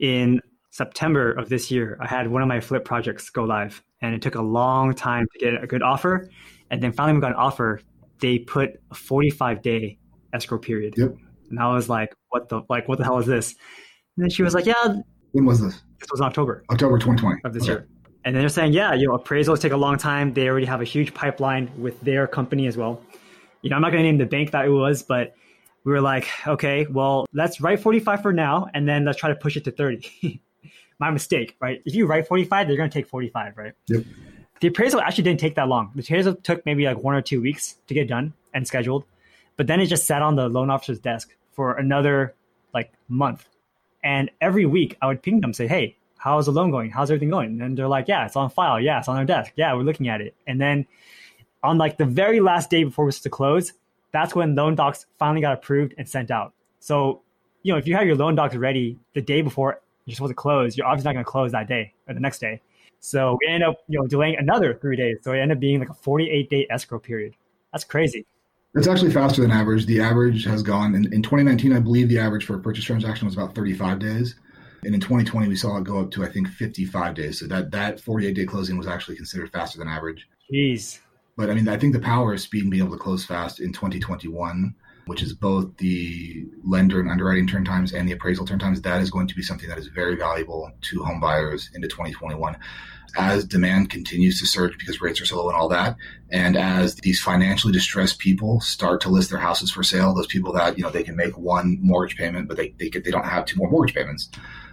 In 0.00 0.40
September 0.74 1.30
of 1.30 1.48
this 1.48 1.70
year, 1.70 1.96
I 2.00 2.08
had 2.08 2.28
one 2.28 2.42
of 2.42 2.48
my 2.48 2.58
flip 2.58 2.84
projects 2.84 3.30
go 3.30 3.44
live, 3.44 3.80
and 4.02 4.12
it 4.12 4.20
took 4.20 4.34
a 4.34 4.42
long 4.42 4.92
time 4.92 5.28
to 5.32 5.38
get 5.38 5.62
a 5.62 5.68
good 5.68 5.82
offer. 5.82 6.28
And 6.68 6.82
then 6.82 6.90
finally, 6.90 7.14
we 7.14 7.20
got 7.20 7.30
an 7.30 7.36
offer. 7.36 7.80
They 8.18 8.40
put 8.40 8.70
a 8.90 8.94
45 8.96 9.62
day 9.62 9.98
escrow 10.32 10.58
period. 10.58 10.94
Yep. 10.96 11.14
And 11.50 11.60
I 11.60 11.72
was 11.72 11.88
like, 11.88 12.12
what 12.30 12.48
the 12.48 12.62
like 12.68 12.88
what 12.88 12.98
the 12.98 13.04
hell 13.04 13.20
is 13.20 13.26
this? 13.26 13.54
And 14.16 14.24
then 14.24 14.30
she 14.30 14.42
was 14.42 14.52
like, 14.52 14.66
yeah. 14.66 14.96
When 15.30 15.44
was 15.44 15.60
this? 15.60 15.80
This 16.00 16.08
was 16.10 16.20
October. 16.20 16.64
October 16.72 16.98
2020 16.98 17.42
of 17.44 17.54
this 17.54 17.62
okay. 17.62 17.72
year. 17.72 17.88
And 18.24 18.34
then 18.34 18.42
they're 18.42 18.48
saying, 18.48 18.72
yeah, 18.72 18.94
you 18.94 19.06
know, 19.06 19.16
appraisals 19.16 19.60
take 19.60 19.70
a 19.70 19.76
long 19.76 19.96
time. 19.96 20.34
They 20.34 20.48
already 20.48 20.66
have 20.66 20.80
a 20.80 20.84
huge 20.84 21.14
pipeline 21.14 21.70
with 21.78 22.00
their 22.00 22.26
company 22.26 22.66
as 22.66 22.76
well. 22.76 23.00
You 23.62 23.70
know, 23.70 23.76
I'm 23.76 23.82
not 23.82 23.92
going 23.92 24.02
to 24.02 24.10
name 24.10 24.18
the 24.18 24.26
bank 24.26 24.50
that 24.50 24.64
it 24.64 24.70
was, 24.70 25.04
but 25.04 25.34
we 25.84 25.92
were 25.92 26.00
like, 26.00 26.26
okay, 26.48 26.84
well, 26.90 27.26
let's 27.32 27.60
write 27.60 27.78
45 27.78 28.22
for 28.22 28.32
now, 28.32 28.66
and 28.74 28.88
then 28.88 29.04
let's 29.04 29.18
try 29.18 29.28
to 29.28 29.36
push 29.36 29.56
it 29.56 29.62
to 29.64 29.70
30. 29.70 30.40
My 30.98 31.10
mistake, 31.10 31.56
right? 31.60 31.82
If 31.84 31.94
you 31.94 32.06
write 32.06 32.28
45, 32.28 32.68
they're 32.68 32.76
going 32.76 32.90
to 32.90 32.98
take 32.98 33.08
45, 33.08 33.56
right? 33.56 33.72
Yep. 33.88 34.04
The 34.60 34.68
appraisal 34.68 35.00
actually 35.00 35.24
didn't 35.24 35.40
take 35.40 35.56
that 35.56 35.68
long. 35.68 35.90
The 35.94 36.02
appraisal 36.02 36.34
took 36.36 36.64
maybe 36.64 36.84
like 36.84 36.98
one 36.98 37.14
or 37.14 37.22
two 37.22 37.40
weeks 37.40 37.76
to 37.88 37.94
get 37.94 38.08
done 38.08 38.32
and 38.54 38.66
scheduled, 38.66 39.04
but 39.56 39.66
then 39.66 39.80
it 39.80 39.86
just 39.86 40.06
sat 40.06 40.22
on 40.22 40.36
the 40.36 40.48
loan 40.48 40.70
officer's 40.70 41.00
desk 41.00 41.34
for 41.52 41.74
another 41.74 42.34
like 42.72 42.92
month. 43.08 43.48
And 44.02 44.30
every 44.40 44.66
week 44.66 44.96
I 45.02 45.06
would 45.06 45.22
ping 45.22 45.40
them, 45.40 45.52
say, 45.52 45.66
hey, 45.66 45.96
how's 46.16 46.46
the 46.46 46.52
loan 46.52 46.70
going? 46.70 46.90
How's 46.90 47.10
everything 47.10 47.30
going? 47.30 47.60
And 47.60 47.76
they're 47.76 47.88
like, 47.88 48.08
yeah, 48.08 48.24
it's 48.24 48.36
on 48.36 48.50
file. 48.50 48.80
Yeah, 48.80 48.98
it's 48.98 49.08
on 49.08 49.16
our 49.16 49.24
desk. 49.24 49.52
Yeah, 49.56 49.74
we're 49.74 49.82
looking 49.82 50.08
at 50.08 50.20
it. 50.20 50.34
And 50.46 50.60
then 50.60 50.86
on 51.62 51.78
like 51.78 51.98
the 51.98 52.04
very 52.04 52.40
last 52.40 52.70
day 52.70 52.84
before 52.84 53.04
we 53.04 53.08
was 53.08 53.20
to 53.20 53.30
close, 53.30 53.72
that's 54.12 54.34
when 54.34 54.54
loan 54.54 54.74
docs 54.74 55.06
finally 55.18 55.40
got 55.40 55.54
approved 55.54 55.94
and 55.98 56.08
sent 56.08 56.30
out. 56.30 56.54
So, 56.80 57.22
you 57.62 57.72
know, 57.72 57.78
if 57.78 57.86
you 57.86 57.96
have 57.96 58.06
your 58.06 58.16
loan 58.16 58.34
docs 58.36 58.54
ready 58.54 58.98
the 59.14 59.20
day 59.20 59.42
before 59.42 59.80
you're 60.04 60.14
supposed 60.14 60.30
to 60.30 60.34
close, 60.34 60.76
you're 60.76 60.86
obviously 60.86 61.08
not 61.08 61.14
going 61.14 61.24
to 61.24 61.30
close 61.30 61.52
that 61.52 61.68
day 61.68 61.92
or 62.08 62.14
the 62.14 62.20
next 62.20 62.38
day. 62.38 62.60
So 63.00 63.38
we 63.40 63.52
end 63.52 63.62
up, 63.62 63.76
you 63.88 63.98
know, 63.98 64.06
delaying 64.06 64.36
another 64.38 64.74
three 64.74 64.96
days. 64.96 65.18
So 65.22 65.32
it 65.32 65.38
ended 65.38 65.58
up 65.58 65.60
being 65.60 65.78
like 65.78 65.90
a 65.90 65.94
48 65.94 66.48
day 66.48 66.66
escrow 66.70 66.98
period. 66.98 67.34
That's 67.72 67.84
crazy. 67.84 68.26
It's 68.74 68.88
actually 68.88 69.12
faster 69.12 69.42
than 69.42 69.50
average. 69.50 69.86
The 69.86 70.00
average 70.00 70.44
has 70.46 70.62
gone 70.62 70.94
in, 70.94 71.12
in 71.12 71.22
2019. 71.22 71.72
I 71.72 71.78
believe 71.78 72.08
the 72.08 72.18
average 72.18 72.44
for 72.44 72.56
a 72.56 72.60
purchase 72.60 72.84
transaction 72.84 73.26
was 73.26 73.34
about 73.34 73.54
35 73.54 74.00
days, 74.00 74.34
and 74.84 74.94
in 74.94 75.00
2020 75.00 75.46
we 75.46 75.54
saw 75.54 75.76
it 75.76 75.84
go 75.84 76.00
up 76.00 76.10
to 76.12 76.24
I 76.24 76.28
think 76.28 76.48
55 76.48 77.14
days. 77.14 77.38
So 77.38 77.46
that 77.46 77.70
that 77.70 78.00
48 78.00 78.34
day 78.34 78.46
closing 78.46 78.76
was 78.76 78.88
actually 78.88 79.16
considered 79.16 79.52
faster 79.52 79.78
than 79.78 79.86
average. 79.86 80.26
Jeez. 80.52 80.98
But 81.36 81.50
I 81.50 81.54
mean, 81.54 81.68
I 81.68 81.76
think 81.76 81.92
the 81.92 82.00
power 82.00 82.32
of 82.32 82.40
speed 82.40 82.62
and 82.62 82.70
being 82.70 82.84
able 82.84 82.96
to 82.96 83.02
close 83.02 83.24
fast 83.24 83.60
in 83.60 83.72
2021, 83.72 84.74
which 85.06 85.22
is 85.22 85.32
both 85.32 85.76
the 85.78 86.46
lender 86.62 87.00
and 87.00 87.10
underwriting 87.10 87.46
turn 87.46 87.64
times 87.64 87.92
and 87.92 88.08
the 88.08 88.12
appraisal 88.12 88.46
turn 88.46 88.58
times, 88.58 88.80
that 88.82 89.00
is 89.00 89.10
going 89.10 89.28
to 89.28 89.34
be 89.34 89.42
something 89.42 89.68
that 89.68 89.78
is 89.78 89.88
very 89.88 90.16
valuable 90.16 90.70
to 90.82 91.02
home 91.04 91.20
buyers 91.20 91.70
into 91.74 91.88
2021 91.88 92.56
as 93.16 93.44
demand 93.44 93.90
continues 93.90 94.40
to 94.40 94.46
surge 94.46 94.76
because 94.78 95.00
rates 95.00 95.20
are 95.20 95.26
so 95.26 95.36
low 95.36 95.48
and 95.48 95.56
all 95.56 95.68
that, 95.68 95.96
and 96.30 96.56
as 96.56 96.96
these 96.96 97.20
financially 97.22 97.72
distressed 97.72 98.18
people 98.18 98.60
start 98.60 99.00
to 99.00 99.08
list 99.08 99.30
their 99.30 99.38
houses 99.38 99.70
for 99.70 99.82
sale, 99.82 100.14
those 100.14 100.26
people 100.26 100.52
that 100.52 100.76
you 100.76 100.82
know 100.82 100.90
they 100.90 101.02
can 101.02 101.16
make 101.16 101.36
one 101.38 101.78
mortgage 101.80 102.16
payment, 102.16 102.48
but 102.48 102.56
they 102.56 102.74
they, 102.78 102.88
they 102.88 103.10
don't 103.10 103.24
have 103.24 103.44
two 103.44 103.56
more 103.56 103.70
mortgage 103.70 103.94
payments. 103.94 104.30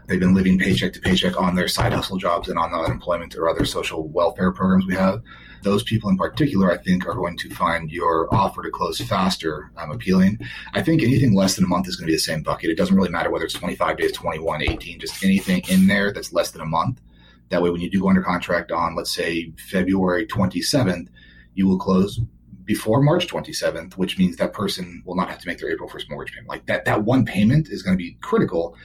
They've 0.08 0.20
been 0.20 0.34
living 0.34 0.58
paycheck 0.58 0.94
to 0.94 1.00
paycheck 1.00 1.40
on 1.40 1.56
their 1.56 1.68
side 1.68 1.94
hustle 1.94 2.18
jobs 2.18 2.50
and 2.50 2.58
on 2.58 2.72
the 2.72 2.78
unemployment 2.78 3.36
or 3.36 3.48
other 3.48 3.66
social 3.66 4.08
welfare 4.08 4.52
programs 4.52 4.86
we 4.86 4.96
have. 4.96 5.22
Those 5.64 5.84
people 5.84 6.10
in 6.10 6.18
particular, 6.18 6.72
I 6.72 6.78
think, 6.78 7.08
are 7.08 7.14
going 7.14 7.38
to 7.38 7.50
find 7.52 7.92
your 7.92 8.34
offer 8.34 8.64
to 8.64 8.72
close 8.72 9.00
faster 9.02 9.72
um, 9.78 9.92
appealing. 9.92 10.40
I 10.74 10.82
think 10.82 11.02
anything 11.02 11.34
less 11.34 11.56
than 11.56 11.66
a 11.66 11.68
month 11.68 11.88
is 11.88 11.96
going 11.96 12.08
to 12.08 12.12
be 12.12 12.16
the 12.16 12.20
same 12.20 12.44
bucket. 12.44 12.70
It 12.70 12.78
doesn't 12.78 12.96
really 12.96 13.10
matter 13.10 13.30
whether 13.30 13.46
it's 13.46 13.54
25 13.54 13.98
days, 13.98 14.12
21, 14.12 14.64
18, 14.64 15.00
just 15.00 15.24
anything 15.24 15.62
in 15.70 15.88
there 15.88 16.12
that's 16.12 16.34
less 16.34 16.52
than 16.52 16.62
a 16.62 16.66
month 16.66 17.00
that 17.52 17.62
way, 17.62 17.70
when 17.70 17.82
you 17.82 17.90
do 17.90 18.00
go 18.00 18.10
under 18.10 18.24
contract 18.24 18.72
on, 18.72 18.96
let's 18.96 19.14
say, 19.14 19.52
February 19.70 20.26
27th, 20.26 21.10
you 21.54 21.68
will 21.68 21.78
close 21.78 22.20
before 22.64 23.02
March 23.02 23.28
27th, 23.28 23.98
which 23.98 24.18
means 24.18 24.38
that 24.38 24.54
person 24.54 25.04
will 25.06 25.16
not 25.16 25.30
have 25.30 25.40
to 25.40 25.48
make 25.48 25.60
their 25.60 25.70
April 25.70 25.90
1st 25.90 26.10
mortgage 26.10 26.34
payment. 26.34 26.48
Like 26.48 26.66
that, 26.68 26.86
that 26.86 27.04
one 27.04 27.26
payment 27.26 27.68
is 27.70 27.84
going 27.84 27.98
to 27.98 28.02
be 28.02 28.18
critical, 28.22 28.76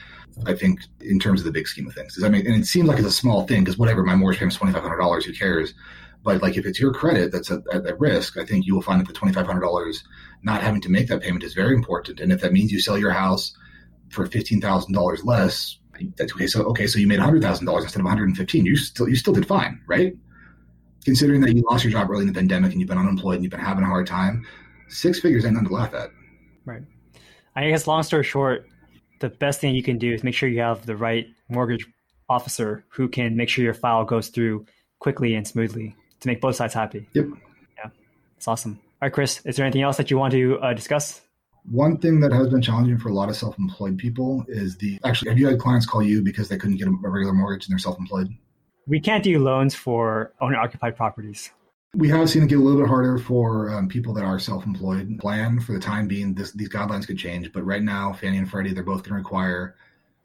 I 0.45 0.53
think, 0.53 0.81
in 0.99 1.17
terms 1.17 1.39
of 1.39 1.45
the 1.45 1.51
big 1.51 1.67
scheme 1.67 1.87
of 1.87 1.93
things. 1.93 2.13
Does 2.13 2.23
that 2.23 2.29
make, 2.29 2.45
and 2.45 2.55
it 2.55 2.65
seems 2.65 2.89
like 2.89 2.97
it's 2.97 3.07
a 3.07 3.11
small 3.11 3.47
thing 3.47 3.63
because 3.63 3.77
whatever, 3.77 4.03
my 4.03 4.15
mortgage 4.15 4.39
payment 4.39 4.53
is 4.53 4.59
$2,500, 4.59 5.23
who 5.23 5.33
cares? 5.33 5.73
But 6.23 6.41
like 6.41 6.57
if 6.57 6.65
it's 6.65 6.79
your 6.79 6.93
credit 6.93 7.31
that's 7.31 7.51
at, 7.51 7.61
at, 7.71 7.99
risk, 7.99 8.37
I 8.37 8.45
think 8.45 8.65
you 8.65 8.75
will 8.75 8.81
find 8.81 8.99
that 8.99 9.07
the 9.07 9.17
$2,500 9.17 9.97
not 10.43 10.61
having 10.61 10.81
to 10.81 10.89
make 10.89 11.07
that 11.07 11.21
payment 11.21 11.43
is 11.43 11.53
very 11.53 11.73
important. 11.73 12.19
And 12.19 12.31
if 12.31 12.41
that 12.41 12.51
means 12.51 12.71
you 12.71 12.79
sell 12.79 12.97
your 12.97 13.11
house 13.11 13.55
for 14.09 14.27
$15,000 14.27 15.25
less, 15.25 15.77
that's 16.17 16.33
okay. 16.33 16.47
So 16.47 16.63
okay, 16.65 16.87
so 16.87 16.99
you 16.99 17.07
made 17.07 17.19
hundred 17.19 17.41
thousand 17.41 17.65
dollars 17.65 17.83
instead 17.83 17.99
of 17.99 18.05
one 18.05 18.11
hundred 18.11 18.29
and 18.29 18.37
fifteen. 18.37 18.65
You 18.65 18.75
still 18.75 19.07
you 19.07 19.15
still 19.15 19.33
did 19.33 19.47
fine, 19.47 19.81
right? 19.87 20.13
Considering 21.05 21.41
that 21.41 21.55
you 21.55 21.63
lost 21.69 21.83
your 21.83 21.91
job 21.91 22.09
early 22.09 22.21
in 22.21 22.27
the 22.27 22.33
pandemic 22.33 22.71
and 22.71 22.81
you've 22.81 22.89
been 22.89 22.97
unemployed 22.97 23.35
and 23.35 23.43
you've 23.43 23.51
been 23.51 23.59
having 23.59 23.83
a 23.83 23.87
hard 23.87 24.07
time, 24.07 24.45
six 24.89 25.19
figures 25.19 25.45
ain't 25.45 25.53
nothing 25.53 25.69
to 25.69 25.73
laugh 25.73 25.93
at. 25.93 26.09
Right. 26.65 26.81
I 27.55 27.69
guess 27.69 27.87
long 27.87 28.03
story 28.03 28.23
short, 28.23 28.67
the 29.19 29.29
best 29.29 29.61
thing 29.61 29.73
you 29.73 29.83
can 29.83 29.97
do 29.97 30.13
is 30.13 30.23
make 30.23 30.35
sure 30.35 30.49
you 30.49 30.59
have 30.59 30.85
the 30.85 30.97
right 30.97 31.27
mortgage 31.49 31.87
officer 32.29 32.85
who 32.89 33.07
can 33.07 33.37
make 33.37 33.47
sure 33.47 33.63
your 33.63 33.73
file 33.73 34.03
goes 34.03 34.27
through 34.27 34.65
quickly 34.99 35.33
and 35.33 35.47
smoothly 35.47 35.95
to 36.19 36.27
make 36.27 36.41
both 36.41 36.55
sides 36.55 36.73
happy. 36.73 37.07
Yep. 37.13 37.25
Yeah, 37.77 37.89
it's 38.37 38.47
awesome. 38.47 38.79
All 39.01 39.07
right, 39.07 39.13
Chris, 39.13 39.41
is 39.45 39.55
there 39.55 39.65
anything 39.65 39.83
else 39.83 39.97
that 39.97 40.09
you 40.09 40.17
want 40.17 40.31
to 40.33 40.59
uh, 40.59 40.73
discuss? 40.73 41.21
One 41.69 41.97
thing 41.97 42.21
that 42.21 42.31
has 42.31 42.47
been 42.47 42.61
challenging 42.61 42.97
for 42.97 43.09
a 43.09 43.13
lot 43.13 43.29
of 43.29 43.35
self-employed 43.35 43.97
people 43.97 44.45
is 44.47 44.77
the 44.77 44.99
actually. 45.03 45.29
Have 45.29 45.37
you 45.37 45.47
had 45.47 45.59
clients 45.59 45.85
call 45.85 46.01
you 46.01 46.21
because 46.21 46.47
they 46.47 46.57
couldn't 46.57 46.77
get 46.77 46.87
a 46.87 46.91
regular 46.91 47.33
mortgage 47.33 47.67
and 47.67 47.73
they're 47.73 47.79
self-employed? 47.79 48.29
We 48.87 49.01
can't 49.01 49.23
do 49.23 49.37
loans 49.39 49.75
for 49.75 50.31
owner-occupied 50.39 50.95
properties. 50.95 51.51
We 51.93 52.09
have 52.09 52.29
seen 52.29 52.43
it 52.43 52.49
get 52.49 52.59
a 52.59 52.61
little 52.61 52.79
bit 52.79 52.87
harder 52.87 53.17
for 53.17 53.69
um, 53.73 53.89
people 53.89 54.13
that 54.13 54.23
are 54.23 54.39
self-employed. 54.39 55.19
Plan 55.19 55.59
for 55.59 55.73
the 55.73 55.79
time 55.79 56.07
being, 56.07 56.33
this, 56.33 56.51
these 56.51 56.69
guidelines 56.69 57.05
could 57.05 57.17
change, 57.17 57.51
but 57.51 57.65
right 57.65 57.81
now, 57.83 58.13
Fannie 58.13 58.37
and 58.37 58.49
Freddie, 58.49 58.73
they're 58.73 58.83
both 58.83 59.03
going 59.03 59.11
to 59.11 59.15
require. 59.15 59.75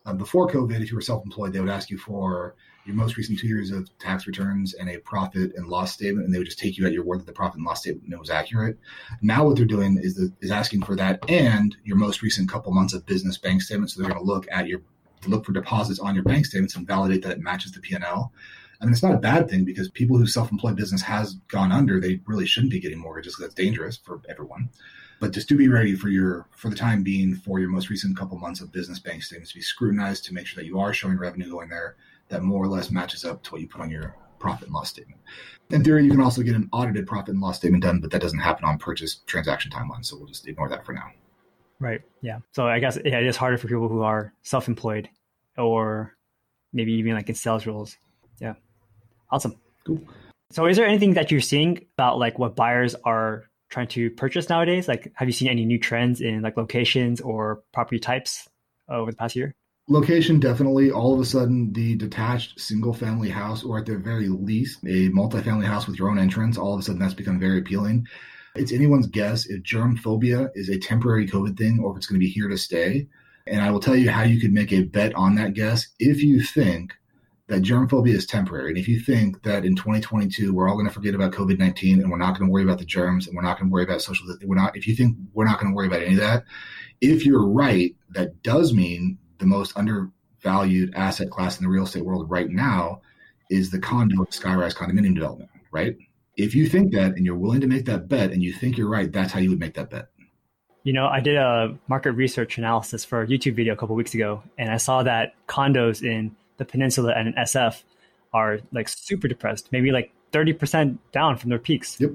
Uh, 0.05 0.13
before 0.13 0.49
COVID, 0.49 0.81
if 0.81 0.91
you 0.91 0.97
were 0.97 1.03
self-employed, 1.03 1.53
they 1.53 1.61
would 1.61 1.69
ask 1.69 1.91
you 1.91 1.99
for 1.99 2.55
your 2.85 2.97
most 2.97 3.17
recent 3.17 3.39
two 3.39 3.47
years 3.47 3.71
of 3.71 3.89
tax 3.99 4.27
returns 4.27 4.75
and 4.75 4.89
a 4.89 4.99
profit 4.99 5.53
and 5.55 5.69
loss 5.69 5.93
statement, 5.93 6.27
and 6.27 6.35
they 6.35 6.39
would 6.39 6.47
just 6.47 6.59
take 6.59 6.77
you 6.77 6.87
at 6.87 6.93
your 6.93 7.05
word 7.05 7.21
that 7.21 7.27
the 7.27 7.33
profit 7.33 7.57
and 7.57 7.65
loss 7.65 7.81
statement 7.81 8.19
was 8.19 8.31
accurate. 8.31 8.79
Now, 9.21 9.45
what 9.45 9.57
they're 9.57 9.65
doing 9.65 9.99
is 10.03 10.17
the, 10.17 10.33
is 10.41 10.51
asking 10.51 10.83
for 10.83 10.97
that 10.97 11.21
and 11.29 11.77
your 11.85 11.97
most 11.97 12.23
recent 12.23 12.49
couple 12.49 12.73
months 12.73 12.93
of 12.95 13.07
business 13.07 13.39
bank 13.39 13.63
statements. 13.63 13.95
So 13.95 14.03
they're 14.03 14.11
going 14.11 14.21
to 14.21 14.27
look 14.27 14.47
at 14.51 14.67
your 14.67 14.83
look 15.29 15.45
for 15.45 15.53
deposits 15.53 16.01
on 16.01 16.17
your 16.17 16.25
bank 16.25 16.47
statements 16.47 16.75
and 16.75 16.87
validate 16.87 17.23
that 17.23 17.33
it 17.33 17.41
matches 17.41 17.71
the 17.71 17.81
P 17.81 17.95
and 17.95 18.03
L. 18.05 18.33
I 18.81 18.85
mean, 18.85 18.93
it's 18.93 19.03
not 19.03 19.15
a 19.15 19.19
bad 19.19 19.49
thing 19.49 19.65
because 19.65 19.89
people 19.89 20.19
whose 20.19 20.35
self-employed 20.35 20.75
business 20.75 21.03
has 21.03 21.35
gone 21.47 21.71
under, 21.71 22.01
they 22.01 22.21
really 22.27 22.47
shouldn't 22.47 22.73
be 22.73 22.81
getting 22.81 22.99
mortgages 22.99 23.35
because 23.35 23.45
that's 23.45 23.55
dangerous 23.55 23.97
for 23.97 24.21
everyone. 24.29 24.71
But 25.21 25.31
just 25.31 25.49
do 25.49 25.57
be 25.57 25.69
ready 25.69 25.95
for 25.95 26.09
your, 26.09 26.49
for 26.57 26.69
the 26.69 26.75
time 26.75 27.05
being, 27.05 27.37
for 27.37 27.61
your 27.61 27.69
most 27.69 27.91
recent 27.91 28.17
couple 28.17 28.37
months 28.39 28.61
of 28.61 28.73
business 28.73 28.99
bank 28.99 29.23
statements 29.23 29.53
to 29.53 29.59
be 29.59 29.63
scrutinized 29.63 30.25
to 30.25 30.35
make 30.35 30.49
sure 30.49 30.61
that 30.61 30.67
you 30.67 30.81
are 30.81 30.93
showing 30.93 31.17
revenue 31.17 31.49
going 31.49 31.69
there 31.69 31.95
that 32.33 32.43
more 32.43 32.65
or 32.65 32.69
less 32.69 32.91
matches 32.91 33.25
up 33.25 33.43
to 33.43 33.53
what 33.53 33.61
you 33.61 33.69
put 33.69 33.83
on 33.83 33.91
your 33.91 34.17
profit 34.39 34.67
and 34.67 34.75
loss 34.75 34.89
statement. 34.89 35.21
In 35.71 35.85
theory, 35.85 36.05
you 36.05 36.11
can 36.11 36.21
also 36.21 36.43
get 36.43 36.57
an 36.57 36.69
audited 36.73 37.07
profit 37.07 37.35
and 37.35 37.41
loss 37.41 37.59
statement 37.59 37.85
done, 37.85 38.01
but 38.01 38.11
that 38.11 38.21
doesn't 38.21 38.39
happen 38.39 38.65
on 38.65 38.79
purchase 38.79 39.17
transaction 39.27 39.71
timelines. 39.71 40.07
So 40.07 40.17
we'll 40.17 40.27
just 40.27 40.49
ignore 40.49 40.69
that 40.71 40.85
for 40.85 40.93
now. 40.93 41.11
Right. 41.79 42.01
Yeah. 42.23 42.39
So 42.53 42.67
I 42.67 42.79
guess 42.79 42.99
yeah, 43.05 43.19
it 43.19 43.27
is 43.27 43.37
harder 43.37 43.59
for 43.59 43.69
people 43.69 43.89
who 43.89 44.03
are 44.03 44.33
self-employed 44.43 45.09
or 45.59 46.17
maybe 46.73 46.93
even 46.95 47.13
like 47.15 47.29
in 47.29 47.35
sales 47.35 47.67
roles. 47.67 47.97
Yeah. 48.41 48.55
Awesome. 49.31 49.57
Cool. 49.87 50.01
So 50.51 50.67
is 50.67 50.77
there 50.77 50.87
anything 50.87 51.15
that 51.15 51.31
you're 51.31 51.41
seeing 51.41 51.87
about 51.99 52.19
like 52.19 52.39
what 52.39 52.57
buyers 52.57 52.95
are 53.05 53.45
trying 53.69 53.89
to 53.89 54.11
purchase 54.11 54.49
nowadays? 54.49 54.89
Like 54.89 55.13
have 55.15 55.29
you 55.29 55.33
seen 55.33 55.49
any 55.49 55.65
new 55.65 55.79
trends 55.79 56.21
in 56.21 56.41
like 56.41 56.57
locations 56.57 57.21
or 57.21 57.63
property 57.73 57.99
types 57.99 58.49
over 58.89 59.11
the 59.11 59.17
past 59.17 59.37
year? 59.37 59.55
Location 59.93 60.41
definitely. 60.41 60.91
All 60.91 61.13
of 61.13 61.21
a 61.21 61.25
sudden, 61.27 61.71
the 61.75 61.97
detached 61.97 62.59
single 62.59 62.95
family 62.95 63.29
house, 63.29 63.63
or 63.63 63.79
at 63.79 63.85
the 63.85 63.99
very 63.99 64.31
least, 64.31 64.83
a 64.85 65.11
multifamily 65.11 65.67
house 65.67 65.87
with 65.87 65.99
your 65.99 66.09
own 66.09 66.19
entrance, 66.19 66.57
all 66.57 66.73
of 66.73 66.81
a 66.81 66.83
sudden 66.83 66.99
that's 66.99 67.13
become 67.13 67.39
very 67.39 67.59
appealing. 67.59 68.07
It's 68.55 68.73
anyone's 68.73 69.07
guess 69.07 69.45
if 69.45 69.63
germ 69.63 69.99
phobia 69.99 70.51
is 70.55 70.71
a 70.71 70.79
temporary 70.79 71.29
COVID 71.29 71.59
thing 71.59 71.79
or 71.79 71.91
if 71.91 71.99
it's 71.99 72.07
going 72.07 72.19
to 72.19 72.25
be 72.25 72.31
here 72.31 72.49
to 72.49 72.57
stay. 72.57 73.07
And 73.47 73.61
I 73.61 73.71
will 73.71 73.81
tell 73.81 73.95
you 73.95 74.09
how 74.09 74.23
you 74.23 74.41
could 74.41 74.55
make 74.55 74.73
a 74.73 74.83
bet 74.83 75.15
on 75.15 75.35
that 75.35 75.53
guess 75.53 75.89
if 75.99 76.23
you 76.23 76.41
think 76.41 76.95
that 77.49 77.61
germ 77.61 77.87
phobia 77.87 78.15
is 78.15 78.25
temporary. 78.25 78.71
And 78.71 78.79
if 78.79 78.89
you 78.89 78.99
think 78.99 79.43
that 79.43 79.67
in 79.67 79.77
2022 79.77 80.55
we're 80.55 80.71
all 80.71 80.77
going 80.77 80.89
to 80.89 80.95
forget 80.95 81.15
about 81.15 81.33
COVID 81.33 81.59
19 81.59 82.01
and 82.01 82.11
we're 82.11 82.17
not 82.17 82.39
going 82.39 82.49
to 82.49 82.53
worry 82.53 82.65
about 82.65 82.79
the 82.79 82.87
germs 82.87 83.27
and 83.27 83.37
we're 83.37 83.43
not 83.43 83.59
going 83.59 83.69
to 83.69 83.73
worry 83.73 83.85
about 83.85 84.01
social, 84.01 84.27
we're 84.43 84.55
not. 84.55 84.75
If 84.75 84.89
you 84.89 84.97
think 84.97 85.19
we're 85.35 85.45
not 85.45 85.61
going 85.61 85.71
to 85.71 85.77
worry 85.77 85.89
about 85.89 86.01
any 86.01 86.15
of 86.15 86.21
that, 86.21 86.45
if 87.03 87.27
you're 87.27 87.47
right, 87.47 87.95
that 88.15 88.43
does 88.43 88.73
mean 88.73 89.19
the 89.43 89.49
most 89.49 89.77
undervalued 89.77 90.95
asset 90.95 91.29
class 91.31 91.59
in 91.59 91.65
the 91.65 91.71
real 91.71 91.85
estate 91.85 92.05
world 92.05 92.31
right 92.31 92.49
now 92.49 93.03
is 93.51 93.71
the 93.71 93.79
condo 93.79 94.25
skyrise 94.27 94.75
condominium 94.75 95.15
development, 95.15 95.51
right? 95.73 95.97
If 96.37 96.55
you 96.55 96.67
think 96.67 96.93
that 96.95 97.17
and 97.17 97.27
you're 97.27 97.37
willing 97.37 97.61
to 97.61 97.67
make 97.67 97.85
that 97.87 98.09
bet 98.09 98.31
and 98.31 98.43
you 98.43 98.53
think 98.53 98.79
you're 98.79 98.89
right, 98.89 99.13
that's 99.13 99.33
how 99.33 99.41
you 99.41 99.51
would 99.51 99.61
make 99.61 99.75
that 99.75 99.91
bet. 99.91 100.09
You 100.85 100.93
know, 100.93 101.07
I 101.07 101.21
did 101.21 101.37
a 101.37 101.77
market 101.89 102.13
research 102.13 102.57
analysis 102.57 103.05
for 103.05 103.23
a 103.23 103.27
YouTube 103.27 103.55
video 103.55 103.75
a 103.75 103.77
couple 103.77 103.95
weeks 103.95 104.15
ago, 104.15 104.43
and 104.57 104.71
I 104.71 104.79
saw 104.79 105.03
that 105.03 105.35
condos 105.47 106.03
in 106.03 106.35
the 106.57 106.65
peninsula 106.65 107.13
and 107.15 107.29
in 107.29 107.35
SF 107.35 107.83
are 108.33 108.61
like 108.73 108.89
super 108.89 109.29
depressed, 109.29 109.69
maybe 109.73 109.91
like 109.93 110.13
30% 110.33 110.99
down 111.13 111.37
from 111.37 111.51
their 111.51 111.59
peaks. 111.59 112.01
Yep. 112.01 112.13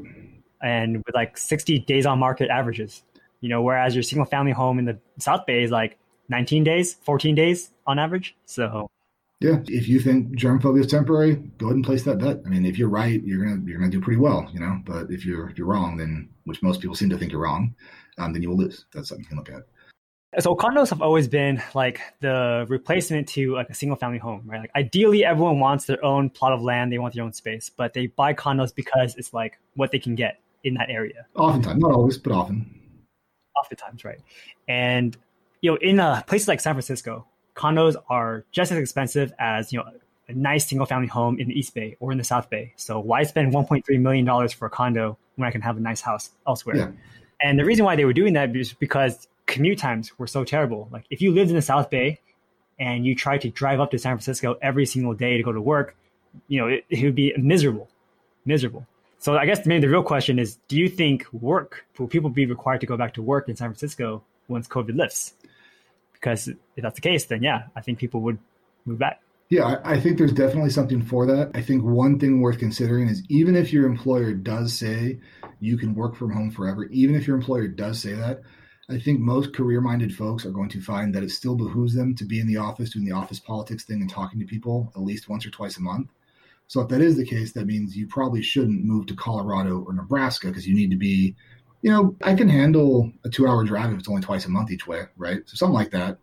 and 0.60 0.98
with 1.06 1.14
like 1.14 1.38
60 1.38 1.80
days 1.80 2.08
on 2.08 2.18
market 2.18 2.50
averages. 2.50 3.04
You 3.42 3.50
know, 3.50 3.62
whereas 3.62 3.94
your 3.94 4.02
single 4.02 4.26
family 4.26 4.54
home 4.54 4.80
in 4.80 4.86
the 4.86 4.98
South 5.20 5.46
Bay 5.46 5.62
is 5.62 5.70
like 5.70 6.00
19 6.30 6.64
days, 6.64 6.96
14 7.04 7.36
days 7.36 7.72
on 7.86 8.00
average. 8.00 8.36
So 8.46 8.90
yeah, 9.40 9.60
if 9.68 9.88
you 9.88 10.00
think 10.00 10.36
germ 10.36 10.60
phobia 10.60 10.82
is 10.82 10.92
temporary, 10.92 11.36
go 11.36 11.68
ahead 11.68 11.76
and 11.76 11.86
place 11.86 12.04
that 12.04 12.18
bet. 12.18 12.42
I 12.46 12.50
mean, 12.50 12.66
if 12.66 12.80
you're 12.80 12.90
right, 12.90 13.22
you're 13.24 13.46
gonna 13.46 13.62
you're 13.66 13.78
gonna 13.78 13.92
do 13.92 14.02
pretty 14.02 14.20
well, 14.20 14.50
you 14.52 14.60
know. 14.60 14.82
But 14.84 15.12
if 15.12 15.26
you're 15.26 15.50
if 15.50 15.58
you're 15.58 15.68
wrong, 15.68 15.98
then 15.98 16.30
which 16.46 16.64
most 16.64 16.82
people 16.82 16.96
seem 16.96 17.10
to 17.12 17.18
think 17.18 17.32
you're 17.32 17.42
wrong, 17.42 17.76
um, 18.18 18.34
then 18.34 18.42
you 18.42 18.50
will 18.50 18.58
lose. 18.58 18.86
That's 18.94 19.10
something 19.10 19.24
you 19.24 19.30
can 19.30 19.38
look 19.38 19.50
at. 19.50 19.64
So 20.40 20.56
condos 20.56 20.90
have 20.90 21.02
always 21.02 21.28
been 21.28 21.62
like 21.74 22.02
the 22.20 22.66
replacement 22.68 23.28
to 23.30 23.54
like 23.54 23.70
a 23.70 23.74
single 23.74 23.96
family 23.96 24.18
home, 24.18 24.42
right? 24.46 24.60
Like 24.60 24.72
ideally 24.76 25.24
everyone 25.24 25.60
wants 25.60 25.86
their 25.86 26.04
own 26.04 26.30
plot 26.30 26.52
of 26.52 26.62
land, 26.62 26.92
they 26.92 26.98
want 26.98 27.14
their 27.14 27.24
own 27.24 27.34
space, 27.34 27.70
but 27.70 27.94
they 27.94 28.08
buy 28.08 28.34
condos 28.34 28.74
because 28.74 29.16
it's 29.18 29.34
like 29.34 29.58
what 29.76 29.92
they 29.92 30.00
can 30.00 30.16
get 30.16 30.40
in 30.64 30.74
that 30.76 30.90
area. 30.90 31.26
Oftentimes, 31.36 31.82
not 31.82 31.92
always, 31.92 32.18
but 32.18 32.34
often. 32.34 32.70
Oftentimes, 33.64 34.04
right. 34.04 34.20
And 34.68 35.16
you 35.62 35.72
know, 35.72 35.78
in 35.78 36.00
uh, 36.00 36.22
places 36.24 36.48
like 36.48 36.60
San 36.60 36.74
Francisco, 36.74 37.26
condos 37.56 37.96
are 38.10 38.46
just 38.52 38.72
as 38.72 38.78
expensive 38.78 39.34
as 39.40 39.74
you 39.74 39.80
know 39.80 39.86
a 40.30 40.34
nice 40.34 40.68
single 40.68 40.86
family 40.86 41.08
home 41.08 41.40
in 41.40 41.48
the 41.48 41.58
East 41.58 41.74
Bay 41.74 41.96
or 42.00 42.12
in 42.12 42.18
the 42.18 42.24
South 42.24 42.50
Bay. 42.50 42.74
So 42.76 43.00
why 43.00 43.24
spend 43.24 43.54
1.3 43.54 44.00
million 44.00 44.26
dollars 44.26 44.54
for 44.54 44.66
a 44.66 44.70
condo 44.70 45.18
when 45.36 45.48
I 45.48 45.52
can 45.52 45.62
have 45.62 45.78
a 45.78 45.80
nice 45.80 46.02
house 46.02 46.32
elsewhere? 46.46 46.76
Yeah. 46.76 46.92
And 47.42 47.60
the 47.60 47.66
reason 47.66 47.86
why 47.86 47.96
they 47.96 48.06
were 48.06 48.14
doing 48.14 48.34
that 48.34 48.56
is 48.56 48.74
because 48.74 49.28
commute 49.46 49.80
times 49.80 50.18
were 50.20 50.28
so 50.28 50.44
terrible. 50.44 50.90
Like 50.92 51.06
if 51.10 51.22
you 51.22 51.32
lived 51.34 51.50
in 51.50 51.56
the 51.56 51.62
South 51.62 51.90
Bay 51.90 52.20
and 52.80 53.06
you 53.06 53.16
tried 53.16 53.42
to 53.42 53.50
drive 53.50 53.80
up 53.80 53.92
to 53.92 54.00
San 54.00 54.16
Francisco 54.16 54.58
every 54.62 54.86
single 54.86 55.14
day 55.14 55.38
to 55.38 55.44
go 55.44 55.52
to 55.52 55.62
work, 55.62 55.96
you 56.48 56.60
know, 56.60 56.68
it, 56.68 56.86
it 56.90 57.04
would 57.04 57.16
be 57.16 57.34
miserable, 57.38 57.88
miserable. 58.46 58.86
So 59.20 59.36
I 59.38 59.46
guess 59.46 59.66
maybe 59.66 59.82
the 59.82 59.90
real 59.90 60.04
question 60.04 60.38
is, 60.38 60.58
do 60.68 60.78
you 60.78 60.88
think 60.88 61.26
work, 61.34 61.86
will 61.98 62.08
people 62.08 62.30
be 62.30 62.46
required 62.46 62.82
to 62.82 62.88
go 62.88 62.98
back 62.98 63.14
to 63.16 63.22
work 63.22 63.50
in 63.50 63.56
San 63.56 63.70
Francisco 63.70 64.24
once 64.48 64.68
COVID 64.68 64.96
lifts? 64.96 65.34
Because 66.20 66.48
if 66.48 66.58
that's 66.78 66.96
the 66.96 67.02
case, 67.02 67.26
then 67.26 67.44
yeah, 67.44 67.68
I 67.76 67.82
think 67.82 68.00
people 68.00 68.22
would 68.22 68.40
move 68.86 69.00
back. 69.00 69.22
Yeah, 69.50 69.80
I 69.86 69.98
think 69.98 70.18
there's 70.18 70.34
definitely 70.34 70.72
something 70.72 71.02
for 71.02 71.26
that. 71.26 71.52
I 71.54 71.62
think 71.62 71.84
one 71.84 72.20
thing 72.20 72.42
worth 72.42 72.60
considering 72.60 73.08
is 73.08 73.24
even 73.30 73.56
if 73.56 73.72
your 73.72 73.86
employer 73.86 74.34
does 74.34 74.74
say 74.74 75.20
you 75.62 75.78
can 75.78 75.96
work 75.96 76.16
from 76.18 76.34
home 76.34 76.52
forever, 76.52 76.86
even 76.86 77.16
if 77.16 77.26
your 77.26 77.38
employer 77.38 77.68
does 77.70 78.02
say 78.02 78.14
that, 78.14 78.42
I 78.90 79.00
think 79.00 79.20
most 79.20 79.54
career 79.54 79.80
minded 79.80 80.14
folks 80.14 80.46
are 80.46 80.52
going 80.52 80.70
to 80.70 80.82
find 80.82 81.16
that 81.16 81.24
it 81.24 81.32
still 81.32 81.56
behooves 81.56 81.94
them 81.94 82.14
to 82.16 82.26
be 82.26 82.42
in 82.42 82.48
the 82.48 82.58
office 82.58 82.90
doing 82.90 83.06
the 83.06 83.16
office 83.16 83.40
politics 83.40 83.86
thing 83.86 84.02
and 84.02 84.10
talking 84.10 84.40
to 84.40 84.46
people 84.46 84.92
at 84.96 85.02
least 85.02 85.30
once 85.30 85.46
or 85.46 85.50
twice 85.50 85.78
a 85.78 85.82
month. 85.82 86.10
So 86.68 86.82
if 86.82 86.90
that 86.90 87.02
is 87.02 87.16
the 87.16 87.26
case, 87.26 87.54
that 87.54 87.68
means 87.68 87.96
you 87.96 88.08
probably 88.08 88.42
shouldn't 88.42 88.84
move 88.84 89.06
to 89.08 89.16
Colorado 89.16 89.84
or 89.88 89.94
Nebraska 89.94 90.48
because 90.48 90.68
you 90.68 90.76
need 90.76 90.92
to 90.92 90.98
be, 90.98 91.36
you 91.82 91.92
know, 91.92 92.16
I 92.24 92.34
can 92.34 92.50
handle 92.50 93.12
a 93.24 93.30
two 93.30 93.48
hour 93.48 93.64
drive 93.64 93.92
if 93.92 94.00
it's 94.00 94.10
only 94.10 94.22
twice 94.22 94.46
a 94.46 94.50
month 94.50 94.72
each 94.72 94.88
way, 94.88 95.04
right? 95.16 95.42
So 95.46 95.56
something 95.56 95.74
like 95.74 95.92
that. 95.92 96.18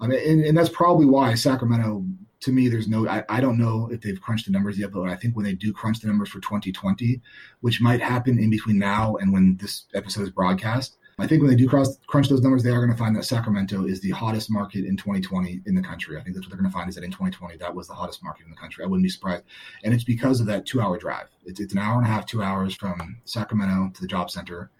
I 0.00 0.06
mean, 0.06 0.20
and, 0.26 0.44
and 0.44 0.56
that's 0.56 0.70
probably 0.70 1.06
why 1.06 1.34
Sacramento, 1.34 2.04
to 2.40 2.52
me, 2.52 2.68
there's 2.68 2.88
no, 2.88 3.06
I, 3.06 3.22
I 3.28 3.40
don't 3.40 3.58
know 3.58 3.88
if 3.92 4.00
they've 4.00 4.20
crunched 4.20 4.46
the 4.46 4.52
numbers 4.52 4.78
yet, 4.78 4.92
but 4.92 5.02
I 5.02 5.16
think 5.16 5.36
when 5.36 5.44
they 5.44 5.52
do 5.52 5.72
crunch 5.72 6.00
the 6.00 6.08
numbers 6.08 6.30
for 6.30 6.40
2020, 6.40 7.20
which 7.60 7.80
might 7.82 8.00
happen 8.00 8.38
in 8.38 8.50
between 8.50 8.78
now 8.78 9.16
and 9.16 9.32
when 9.32 9.58
this 9.58 9.84
episode 9.94 10.22
is 10.22 10.30
broadcast, 10.30 10.96
I 11.20 11.26
think 11.26 11.42
when 11.42 11.50
they 11.50 11.56
do 11.56 11.68
cross, 11.68 11.98
crunch 12.06 12.30
those 12.30 12.40
numbers, 12.40 12.62
they 12.62 12.70
are 12.70 12.78
going 12.78 12.90
to 12.90 12.96
find 12.96 13.14
that 13.14 13.24
Sacramento 13.24 13.84
is 13.84 14.00
the 14.00 14.10
hottest 14.10 14.50
market 14.50 14.86
in 14.86 14.96
2020 14.96 15.60
in 15.66 15.74
the 15.74 15.82
country. 15.82 16.16
I 16.16 16.22
think 16.22 16.34
that's 16.34 16.46
what 16.46 16.50
they're 16.50 16.60
going 16.60 16.70
to 16.70 16.76
find 16.76 16.88
is 16.88 16.94
that 16.94 17.04
in 17.04 17.10
2020, 17.10 17.58
that 17.58 17.74
was 17.74 17.88
the 17.88 17.94
hottest 17.94 18.24
market 18.24 18.44
in 18.44 18.50
the 18.50 18.56
country. 18.56 18.84
I 18.84 18.86
wouldn't 18.86 19.04
be 19.04 19.10
surprised. 19.10 19.44
And 19.84 19.92
it's 19.92 20.04
because 20.04 20.40
of 20.40 20.46
that 20.46 20.64
two 20.64 20.80
hour 20.80 20.96
drive. 20.96 21.26
It's, 21.44 21.60
it's 21.60 21.74
an 21.74 21.78
hour 21.78 21.98
and 21.98 22.06
a 22.06 22.08
half, 22.08 22.24
two 22.24 22.42
hours 22.42 22.74
from 22.74 23.18
Sacramento 23.26 23.90
to 23.94 24.00
the 24.00 24.06
job 24.06 24.30
center. 24.30 24.70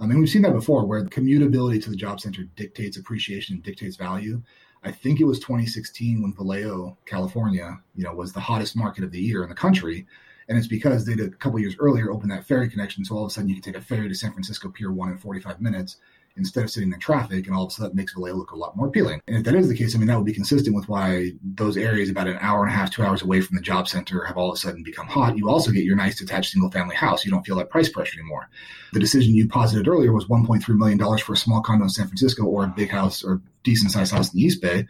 I 0.00 0.06
mean, 0.06 0.20
we've 0.20 0.28
seen 0.28 0.42
that 0.42 0.52
before 0.52 0.86
where 0.86 1.02
the 1.02 1.10
commutability 1.10 1.82
to 1.82 1.90
the 1.90 1.96
job 1.96 2.20
center 2.20 2.44
dictates 2.56 2.96
appreciation 2.96 3.60
dictates 3.60 3.96
value. 3.96 4.42
I 4.84 4.92
think 4.92 5.20
it 5.20 5.24
was 5.24 5.40
2016 5.40 6.22
when 6.22 6.34
Vallejo, 6.34 6.96
California, 7.04 7.80
you 7.96 8.04
know, 8.04 8.14
was 8.14 8.32
the 8.32 8.40
hottest 8.40 8.76
market 8.76 9.02
of 9.02 9.10
the 9.10 9.20
year 9.20 9.42
in 9.42 9.48
the 9.48 9.54
country 9.54 10.06
and 10.48 10.56
it's 10.56 10.66
because 10.66 11.04
they 11.04 11.14
did 11.14 11.32
a 11.32 11.36
couple 11.36 11.58
years 11.58 11.76
earlier 11.78 12.10
open 12.10 12.28
that 12.30 12.46
ferry 12.46 12.68
connection. 12.68 13.04
So 13.04 13.16
all 13.16 13.24
of 13.24 13.30
a 13.30 13.34
sudden 13.34 13.48
you 13.48 13.60
can 13.60 13.72
take 13.72 13.80
a 13.80 13.84
ferry 13.84 14.08
to 14.08 14.14
San 14.14 14.32
Francisco 14.32 14.70
Pier 14.70 14.90
1 14.90 15.10
in 15.10 15.18
45 15.18 15.60
minutes 15.60 15.96
instead 16.38 16.64
of 16.64 16.70
sitting 16.70 16.92
in 16.92 16.98
traffic. 16.98 17.46
And 17.46 17.54
all 17.54 17.64
of 17.64 17.70
a 17.70 17.74
sudden 17.74 17.96
makes 17.96 18.14
Vallejo 18.14 18.36
look 18.36 18.52
a 18.52 18.56
lot 18.56 18.76
more 18.76 18.88
appealing. 18.88 19.20
And 19.26 19.36
if 19.36 19.44
that 19.44 19.54
is 19.54 19.68
the 19.68 19.76
case, 19.76 19.94
I 19.94 19.98
mean, 19.98 20.06
that 20.08 20.16
would 20.16 20.26
be 20.26 20.32
consistent 20.32 20.74
with 20.74 20.88
why 20.88 21.32
those 21.42 21.76
areas 21.76 22.08
about 22.08 22.28
an 22.28 22.38
hour 22.40 22.64
and 22.64 22.72
a 22.72 22.76
half, 22.76 22.90
two 22.90 23.02
hours 23.02 23.22
away 23.22 23.40
from 23.40 23.56
the 23.56 23.62
job 23.62 23.88
center 23.88 24.24
have 24.24 24.36
all 24.36 24.50
of 24.50 24.54
a 24.54 24.58
sudden 24.58 24.82
become 24.82 25.06
hot. 25.06 25.36
You 25.36 25.50
also 25.50 25.70
get 25.70 25.84
your 25.84 25.96
nice 25.96 26.18
detached 26.18 26.52
single 26.52 26.70
family 26.70 26.96
house. 26.96 27.24
You 27.24 27.30
don't 27.30 27.44
feel 27.44 27.56
that 27.56 27.70
price 27.70 27.88
pressure 27.88 28.18
anymore. 28.18 28.48
The 28.92 29.00
decision 29.00 29.34
you 29.34 29.48
posited 29.48 29.88
earlier 29.88 30.12
was 30.12 30.26
$1.3 30.26 30.66
million 30.76 31.18
for 31.18 31.34
a 31.34 31.36
small 31.36 31.60
condo 31.60 31.84
in 31.84 31.90
San 31.90 32.06
Francisco 32.06 32.44
or 32.44 32.64
a 32.64 32.68
big 32.68 32.90
house 32.90 33.22
or 33.22 33.42
decent 33.64 33.92
sized 33.92 34.12
house 34.12 34.32
in 34.32 34.38
the 34.38 34.44
East 34.44 34.62
Bay. 34.62 34.86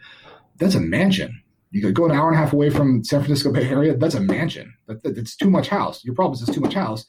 That's 0.57 0.75
a 0.75 0.79
mansion 0.79 1.41
you 1.71 1.81
could 1.81 1.93
go 1.93 2.05
an 2.05 2.11
hour 2.11 2.27
and 2.27 2.35
a 2.35 2.39
half 2.39 2.53
away 2.53 2.69
from 2.69 3.03
San 3.03 3.21
Francisco 3.21 3.51
Bay 3.51 3.67
Area. 3.69 3.95
That's 3.95 4.15
a 4.15 4.19
mansion. 4.19 4.73
That, 4.87 5.03
that, 5.03 5.15
that's 5.15 5.35
too 5.35 5.49
much 5.49 5.69
house. 5.69 6.03
Your 6.03 6.15
problem 6.15 6.33
is 6.33 6.41
it's 6.41 6.55
too 6.55 6.61
much 6.61 6.73
house, 6.73 7.05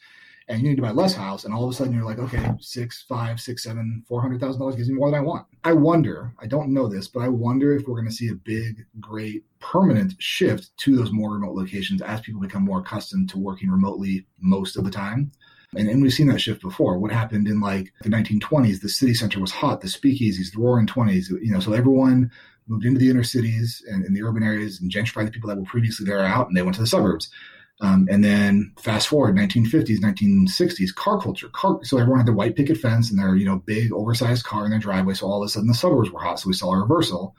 and 0.50 0.60
you 0.62 0.68
need 0.68 0.76
to 0.76 0.82
buy 0.82 0.90
less 0.90 1.14
house. 1.14 1.44
And 1.44 1.54
all 1.54 1.64
of 1.64 1.70
a 1.70 1.72
sudden, 1.72 1.94
you're 1.94 2.04
like, 2.04 2.18
okay, 2.18 2.50
six, 2.58 3.04
five, 3.08 3.40
six, 3.40 3.62
seven, 3.62 4.02
four 4.08 4.20
hundred 4.20 4.40
thousand 4.40 4.60
dollars 4.60 4.74
gives 4.74 4.88
me 4.88 4.96
more 4.96 5.08
than 5.08 5.20
I 5.20 5.22
want. 5.22 5.46
I 5.62 5.72
wonder. 5.72 6.34
I 6.40 6.46
don't 6.46 6.74
know 6.74 6.88
this, 6.88 7.06
but 7.06 7.20
I 7.20 7.28
wonder 7.28 7.76
if 7.76 7.86
we're 7.86 7.94
going 7.94 8.08
to 8.08 8.14
see 8.14 8.28
a 8.28 8.34
big, 8.34 8.84
great, 8.98 9.44
permanent 9.60 10.14
shift 10.18 10.76
to 10.78 10.96
those 10.96 11.12
more 11.12 11.32
remote 11.32 11.54
locations 11.54 12.02
as 12.02 12.20
people 12.20 12.40
become 12.40 12.64
more 12.64 12.80
accustomed 12.80 13.30
to 13.30 13.38
working 13.38 13.70
remotely 13.70 14.26
most 14.40 14.76
of 14.76 14.84
the 14.84 14.90
time. 14.90 15.30
And, 15.76 15.88
and 15.88 16.02
we've 16.02 16.12
seen 16.12 16.26
that 16.26 16.40
shift 16.40 16.62
before. 16.62 16.98
What 16.98 17.12
happened 17.12 17.46
in 17.46 17.60
like 17.60 17.92
the 18.02 18.08
1920s? 18.08 18.80
The 18.80 18.88
city 18.88 19.14
center 19.14 19.38
was 19.38 19.52
hot, 19.52 19.80
the 19.80 19.86
speakeasies, 19.86 20.52
the 20.52 20.60
roaring 20.60 20.88
20s. 20.88 21.30
You 21.30 21.52
know, 21.52 21.60
so 21.60 21.74
everyone 21.74 22.32
moved 22.66 22.84
into 22.84 22.98
the 22.98 23.10
inner 23.10 23.22
cities 23.22 23.84
and 23.88 24.04
in 24.04 24.14
the 24.14 24.22
urban 24.24 24.42
areas 24.42 24.80
and 24.80 24.90
gentrified 24.90 25.26
the 25.26 25.30
people 25.30 25.48
that 25.48 25.58
were 25.58 25.64
previously 25.64 26.06
there 26.06 26.24
out 26.24 26.48
and 26.48 26.56
they 26.56 26.62
went 26.62 26.74
to 26.74 26.80
the 26.80 26.88
suburbs. 26.88 27.30
Um, 27.82 28.06
and 28.10 28.22
then 28.22 28.72
fast 28.78 29.08
forward 29.08 29.36
1950s, 29.36 30.00
1960s, 30.00 30.94
car 30.94 31.20
culture. 31.20 31.48
Car, 31.48 31.80
so 31.82 31.96
everyone 31.96 32.18
had 32.18 32.26
their 32.26 32.34
white 32.34 32.54
picket 32.54 32.76
fence 32.76 33.10
and 33.10 33.18
their 33.18 33.36
you 33.36 33.46
know 33.46 33.56
big 33.56 33.92
oversized 33.92 34.44
car 34.44 34.64
in 34.64 34.70
their 34.70 34.78
driveway. 34.78 35.14
So 35.14 35.26
all 35.26 35.42
of 35.42 35.46
a 35.46 35.48
sudden 35.48 35.68
the 35.68 35.74
suburbs 35.74 36.10
were 36.10 36.20
hot. 36.20 36.40
So 36.40 36.48
we 36.48 36.54
saw 36.54 36.72
a 36.72 36.78
reversal 36.78 37.34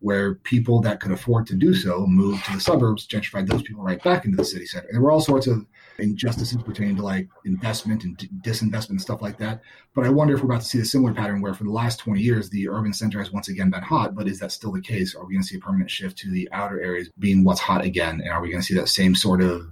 where 0.00 0.34
people 0.34 0.80
that 0.82 1.00
could 1.00 1.12
afford 1.12 1.46
to 1.46 1.54
do 1.54 1.74
so 1.74 2.06
moved 2.06 2.44
to 2.44 2.52
the 2.52 2.60
suburbs, 2.60 3.06
gentrified 3.06 3.48
those 3.48 3.62
people 3.62 3.82
right 3.82 4.02
back 4.02 4.24
into 4.24 4.36
the 4.36 4.44
city 4.44 4.66
center. 4.66 4.86
And 4.86 4.94
there 4.94 5.02
were 5.02 5.10
all 5.10 5.20
sorts 5.20 5.46
of 5.46 5.64
injustices 5.98 6.62
pertaining 6.62 6.96
to 6.96 7.02
like 7.02 7.28
investment 7.46 8.04
and 8.04 8.16
disinvestment 8.42 8.90
and 8.90 9.00
stuff 9.00 9.22
like 9.22 9.38
that. 9.38 9.62
But 9.94 10.04
I 10.04 10.10
wonder 10.10 10.34
if 10.34 10.42
we're 10.42 10.50
about 10.50 10.60
to 10.60 10.66
see 10.66 10.80
a 10.80 10.84
similar 10.84 11.14
pattern 11.14 11.40
where 11.40 11.54
for 11.54 11.64
the 11.64 11.70
last 11.70 11.98
20 12.00 12.20
years, 12.20 12.50
the 12.50 12.68
urban 12.68 12.92
center 12.92 13.18
has 13.18 13.32
once 13.32 13.48
again 13.48 13.70
been 13.70 13.82
hot. 13.82 14.14
But 14.14 14.28
is 14.28 14.38
that 14.40 14.52
still 14.52 14.72
the 14.72 14.82
case? 14.82 15.14
Are 15.14 15.24
we 15.24 15.32
going 15.32 15.42
to 15.42 15.48
see 15.48 15.56
a 15.56 15.60
permanent 15.60 15.90
shift 15.90 16.18
to 16.18 16.30
the 16.30 16.48
outer 16.52 16.80
areas 16.80 17.08
being 17.18 17.42
what's 17.42 17.60
hot 17.60 17.82
again? 17.82 18.20
And 18.20 18.30
are 18.30 18.42
we 18.42 18.50
going 18.50 18.60
to 18.60 18.66
see 18.66 18.74
that 18.74 18.88
same 18.88 19.14
sort 19.14 19.40
of 19.40 19.66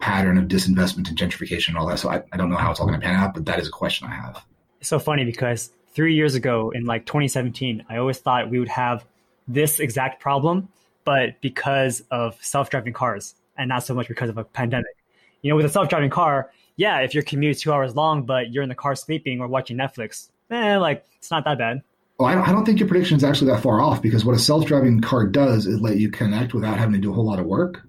pattern 0.00 0.38
of 0.38 0.44
disinvestment 0.44 1.08
and 1.08 1.16
gentrification 1.16 1.68
and 1.68 1.78
all 1.78 1.86
that? 1.86 1.98
So 1.98 2.10
I, 2.10 2.22
I 2.32 2.36
don't 2.36 2.50
know 2.50 2.56
how 2.56 2.70
it's 2.70 2.80
all 2.80 2.86
going 2.86 3.00
to 3.00 3.04
pan 3.04 3.16
out, 3.16 3.34
but 3.34 3.44
that 3.46 3.58
is 3.58 3.68
a 3.68 3.70
question 3.70 4.08
I 4.08 4.14
have. 4.14 4.44
It's 4.80 4.88
so 4.88 4.98
funny 4.98 5.24
because 5.24 5.70
three 5.92 6.14
years 6.14 6.34
ago 6.34 6.70
in 6.70 6.84
like 6.84 7.06
2017, 7.06 7.84
I 7.88 7.96
always 7.96 8.18
thought 8.18 8.50
we 8.50 8.58
would 8.58 8.68
have 8.68 9.04
this 9.46 9.80
exact 9.80 10.20
problem, 10.20 10.68
but 11.04 11.40
because 11.40 12.02
of 12.10 12.42
self-driving 12.42 12.92
cars 12.92 13.34
and 13.56 13.68
not 13.68 13.84
so 13.84 13.94
much 13.94 14.08
because 14.08 14.30
of 14.30 14.38
a 14.38 14.44
pandemic. 14.44 14.96
You 15.42 15.50
know, 15.50 15.56
with 15.56 15.66
a 15.66 15.70
self-driving 15.70 16.10
car, 16.10 16.50
yeah, 16.76 17.00
if 17.00 17.14
your 17.14 17.22
commute 17.22 17.56
is 17.56 17.62
two 17.62 17.72
hours 17.72 17.94
long, 17.94 18.24
but 18.24 18.50
you're 18.50 18.62
in 18.62 18.68
the 18.68 18.74
car 18.74 18.94
sleeping 18.94 19.40
or 19.40 19.48
watching 19.48 19.76
Netflix, 19.76 20.30
eh, 20.50 20.76
like 20.76 21.04
it's 21.18 21.30
not 21.30 21.44
that 21.44 21.58
bad. 21.58 21.82
Well, 22.18 22.28
I 22.28 22.52
don't 22.52 22.66
think 22.66 22.78
your 22.78 22.88
prediction 22.88 23.16
is 23.16 23.24
actually 23.24 23.50
that 23.50 23.62
far 23.62 23.80
off 23.80 24.02
because 24.02 24.26
what 24.26 24.36
a 24.36 24.38
self-driving 24.38 25.00
car 25.00 25.26
does 25.26 25.66
is 25.66 25.80
let 25.80 25.96
you 25.96 26.10
connect 26.10 26.52
without 26.52 26.78
having 26.78 26.92
to 26.92 26.98
do 26.98 27.10
a 27.10 27.14
whole 27.14 27.24
lot 27.24 27.38
of 27.38 27.46
work. 27.46 27.82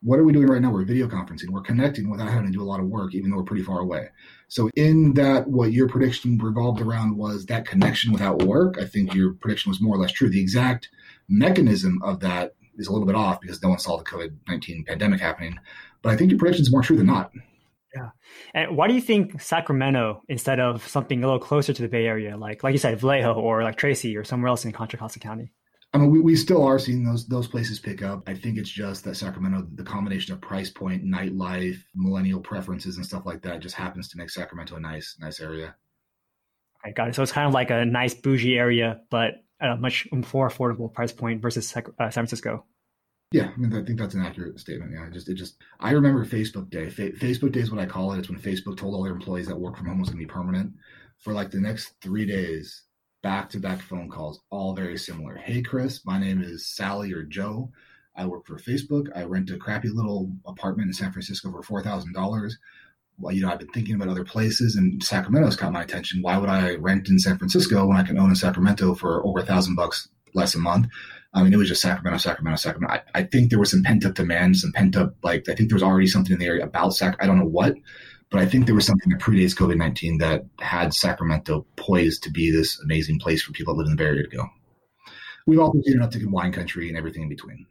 What 0.00 0.18
are 0.18 0.24
we 0.24 0.32
doing 0.32 0.46
right 0.46 0.62
now? 0.62 0.70
We're 0.70 0.84
video 0.84 1.08
conferencing. 1.08 1.50
We're 1.50 1.62
connecting 1.62 2.08
without 2.08 2.28
having 2.28 2.46
to 2.46 2.52
do 2.52 2.62
a 2.62 2.64
lot 2.64 2.78
of 2.78 2.86
work, 2.86 3.14
even 3.14 3.30
though 3.30 3.38
we're 3.38 3.44
pretty 3.44 3.64
far 3.64 3.80
away. 3.80 4.08
So, 4.46 4.70
in 4.76 5.14
that, 5.14 5.48
what 5.48 5.72
your 5.72 5.88
prediction 5.88 6.38
revolved 6.38 6.80
around 6.80 7.16
was 7.16 7.46
that 7.46 7.66
connection 7.66 8.12
without 8.12 8.44
work. 8.44 8.78
I 8.80 8.84
think 8.84 9.12
your 9.12 9.34
prediction 9.34 9.70
was 9.70 9.80
more 9.80 9.96
or 9.96 9.98
less 9.98 10.12
true. 10.12 10.30
The 10.30 10.40
exact 10.40 10.88
mechanism 11.28 12.00
of 12.02 12.20
that 12.20 12.54
is 12.76 12.86
a 12.86 12.92
little 12.92 13.06
bit 13.06 13.16
off 13.16 13.40
because 13.40 13.60
no 13.62 13.70
one 13.70 13.78
saw 13.78 13.96
the 13.96 14.04
COVID 14.04 14.36
19 14.46 14.84
pandemic 14.84 15.20
happening. 15.20 15.58
But 16.02 16.12
I 16.12 16.16
think 16.16 16.30
your 16.30 16.38
prediction 16.38 16.62
is 16.62 16.70
more 16.70 16.82
true 16.82 16.96
than 16.96 17.06
not. 17.06 17.32
Yeah. 17.94 18.10
And 18.54 18.76
why 18.76 18.86
do 18.86 18.94
you 18.94 19.00
think 19.00 19.40
Sacramento 19.40 20.22
instead 20.28 20.60
of 20.60 20.86
something 20.86 21.24
a 21.24 21.26
little 21.26 21.40
closer 21.40 21.72
to 21.72 21.82
the 21.82 21.88
Bay 21.88 22.06
Area, 22.06 22.36
like 22.36 22.62
like 22.62 22.72
you 22.72 22.78
said, 22.78 23.00
Vallejo 23.00 23.34
or 23.34 23.62
like 23.62 23.76
Tracy 23.76 24.16
or 24.16 24.24
somewhere 24.24 24.48
else 24.48 24.64
in 24.64 24.72
Contra 24.72 24.98
Costa 24.98 25.18
County? 25.18 25.52
I 25.98 26.02
mean, 26.02 26.10
we, 26.10 26.20
we 26.20 26.36
still 26.36 26.62
are 26.64 26.78
seeing 26.78 27.04
those 27.04 27.26
those 27.26 27.48
places 27.48 27.80
pick 27.80 28.02
up. 28.02 28.22
I 28.28 28.34
think 28.34 28.56
it's 28.56 28.70
just 28.70 29.04
that 29.04 29.16
Sacramento, 29.16 29.66
the 29.74 29.82
combination 29.82 30.32
of 30.32 30.40
price 30.40 30.70
point, 30.70 31.04
nightlife, 31.04 31.78
millennial 31.94 32.40
preferences, 32.40 32.96
and 32.96 33.04
stuff 33.04 33.26
like 33.26 33.42
that, 33.42 33.60
just 33.60 33.74
happens 33.74 34.08
to 34.08 34.18
make 34.18 34.30
Sacramento 34.30 34.76
a 34.76 34.80
nice 34.80 35.16
nice 35.18 35.40
area. 35.40 35.74
I 36.84 36.92
got 36.92 37.08
it. 37.08 37.14
So 37.16 37.22
it's 37.22 37.32
kind 37.32 37.48
of 37.48 37.52
like 37.52 37.70
a 37.70 37.84
nice 37.84 38.14
bougie 38.14 38.56
area, 38.56 39.00
but 39.10 39.42
at 39.60 39.72
a 39.72 39.76
much 39.76 40.06
more 40.12 40.48
affordable 40.48 40.92
price 40.92 41.12
point 41.12 41.42
versus 41.42 41.74
uh, 41.76 41.82
San 41.82 42.10
Francisco. 42.10 42.64
Yeah, 43.32 43.50
I 43.54 43.56
mean, 43.58 43.74
I 43.74 43.84
think 43.84 43.98
that's 43.98 44.14
an 44.14 44.24
accurate 44.24 44.58
statement. 44.58 44.92
Yeah, 44.92 45.10
just 45.10 45.28
it 45.28 45.34
just 45.34 45.56
I 45.80 45.90
remember 45.90 46.24
Facebook 46.24 46.70
Day. 46.70 46.88
Fa- 46.88 47.12
Facebook 47.12 47.52
Day 47.52 47.60
is 47.60 47.70
what 47.70 47.80
I 47.80 47.86
call 47.86 48.12
it. 48.12 48.18
It's 48.18 48.30
when 48.30 48.40
Facebook 48.40 48.76
told 48.76 48.94
all 48.94 49.02
their 49.02 49.12
employees 49.12 49.48
that 49.48 49.58
work 49.58 49.76
from 49.76 49.86
home 49.86 49.98
was 49.98 50.08
going 50.08 50.18
to 50.18 50.26
be 50.26 50.32
permanent 50.32 50.72
for 51.18 51.32
like 51.32 51.50
the 51.50 51.60
next 51.60 51.94
three 52.00 52.24
days. 52.24 52.84
Back 53.20 53.50
to 53.50 53.58
back 53.58 53.82
phone 53.82 54.08
calls, 54.08 54.40
all 54.48 54.76
very 54.76 54.96
similar. 54.96 55.34
Hey, 55.36 55.60
Chris, 55.60 56.06
my 56.06 56.20
name 56.20 56.40
is 56.40 56.68
Sally 56.68 57.12
or 57.12 57.24
Joe. 57.24 57.72
I 58.14 58.26
work 58.26 58.46
for 58.46 58.58
Facebook. 58.58 59.08
I 59.14 59.24
rent 59.24 59.50
a 59.50 59.56
crappy 59.56 59.88
little 59.88 60.30
apartment 60.46 60.86
in 60.86 60.92
San 60.92 61.10
Francisco 61.10 61.50
for 61.50 61.62
four 61.64 61.82
thousand 61.82 62.12
dollars. 62.12 62.56
Well, 63.18 63.34
you 63.34 63.42
know, 63.42 63.50
I've 63.50 63.58
been 63.58 63.72
thinking 63.72 63.96
about 63.96 64.06
other 64.06 64.24
places, 64.24 64.76
and 64.76 65.02
Sacramento's 65.02 65.56
caught 65.56 65.72
my 65.72 65.82
attention. 65.82 66.22
Why 66.22 66.38
would 66.38 66.48
I 66.48 66.76
rent 66.76 67.08
in 67.08 67.18
San 67.18 67.38
Francisco 67.38 67.84
when 67.86 67.96
I 67.96 68.04
can 68.04 68.18
own 68.18 68.30
in 68.30 68.36
Sacramento 68.36 68.94
for 68.94 69.26
over 69.26 69.40
a 69.40 69.44
thousand 69.44 69.74
bucks 69.74 70.08
less 70.34 70.54
a 70.54 70.58
month? 70.58 70.86
I 71.34 71.42
mean, 71.42 71.52
it 71.52 71.56
was 71.56 71.68
just 71.68 71.82
Sacramento, 71.82 72.18
Sacramento, 72.18 72.56
Sacramento. 72.56 72.94
I, 72.94 73.18
I 73.18 73.22
think 73.24 73.50
there 73.50 73.58
was 73.58 73.72
some 73.72 73.82
pent 73.82 74.06
up 74.06 74.14
demand, 74.14 74.56
some 74.56 74.72
pent 74.72 74.96
up, 74.96 75.16
like, 75.24 75.48
I 75.48 75.54
think 75.54 75.68
there 75.68 75.76
was 75.76 75.82
already 75.82 76.06
something 76.06 76.32
in 76.32 76.38
the 76.38 76.46
area 76.46 76.64
about 76.64 76.94
Sac. 76.94 77.16
I 77.20 77.26
don't 77.26 77.38
know 77.38 77.44
what, 77.44 77.74
but 78.30 78.40
I 78.40 78.46
think 78.46 78.66
there 78.66 78.74
was 78.74 78.86
something 78.86 79.10
that 79.10 79.20
predates 79.20 79.56
COVID 79.56 79.76
19 79.76 80.18
that 80.18 80.44
had 80.60 80.94
Sacramento 80.94 81.66
poised 81.76 82.22
to 82.24 82.30
be 82.30 82.50
this 82.50 82.80
amazing 82.80 83.18
place 83.18 83.42
for 83.42 83.52
people 83.52 83.74
that 83.74 83.78
live 83.78 83.86
in 83.86 83.96
the 83.96 83.96
Bay 83.96 84.08
Area 84.08 84.22
to 84.24 84.36
go. 84.36 84.46
We've 85.46 85.60
also 85.60 85.80
seen 85.82 85.94
enough 85.94 86.10
to 86.10 86.24
wine 86.26 86.52
country 86.52 86.88
and 86.88 86.96
everything 86.98 87.22
in 87.22 87.28
between. 87.28 87.66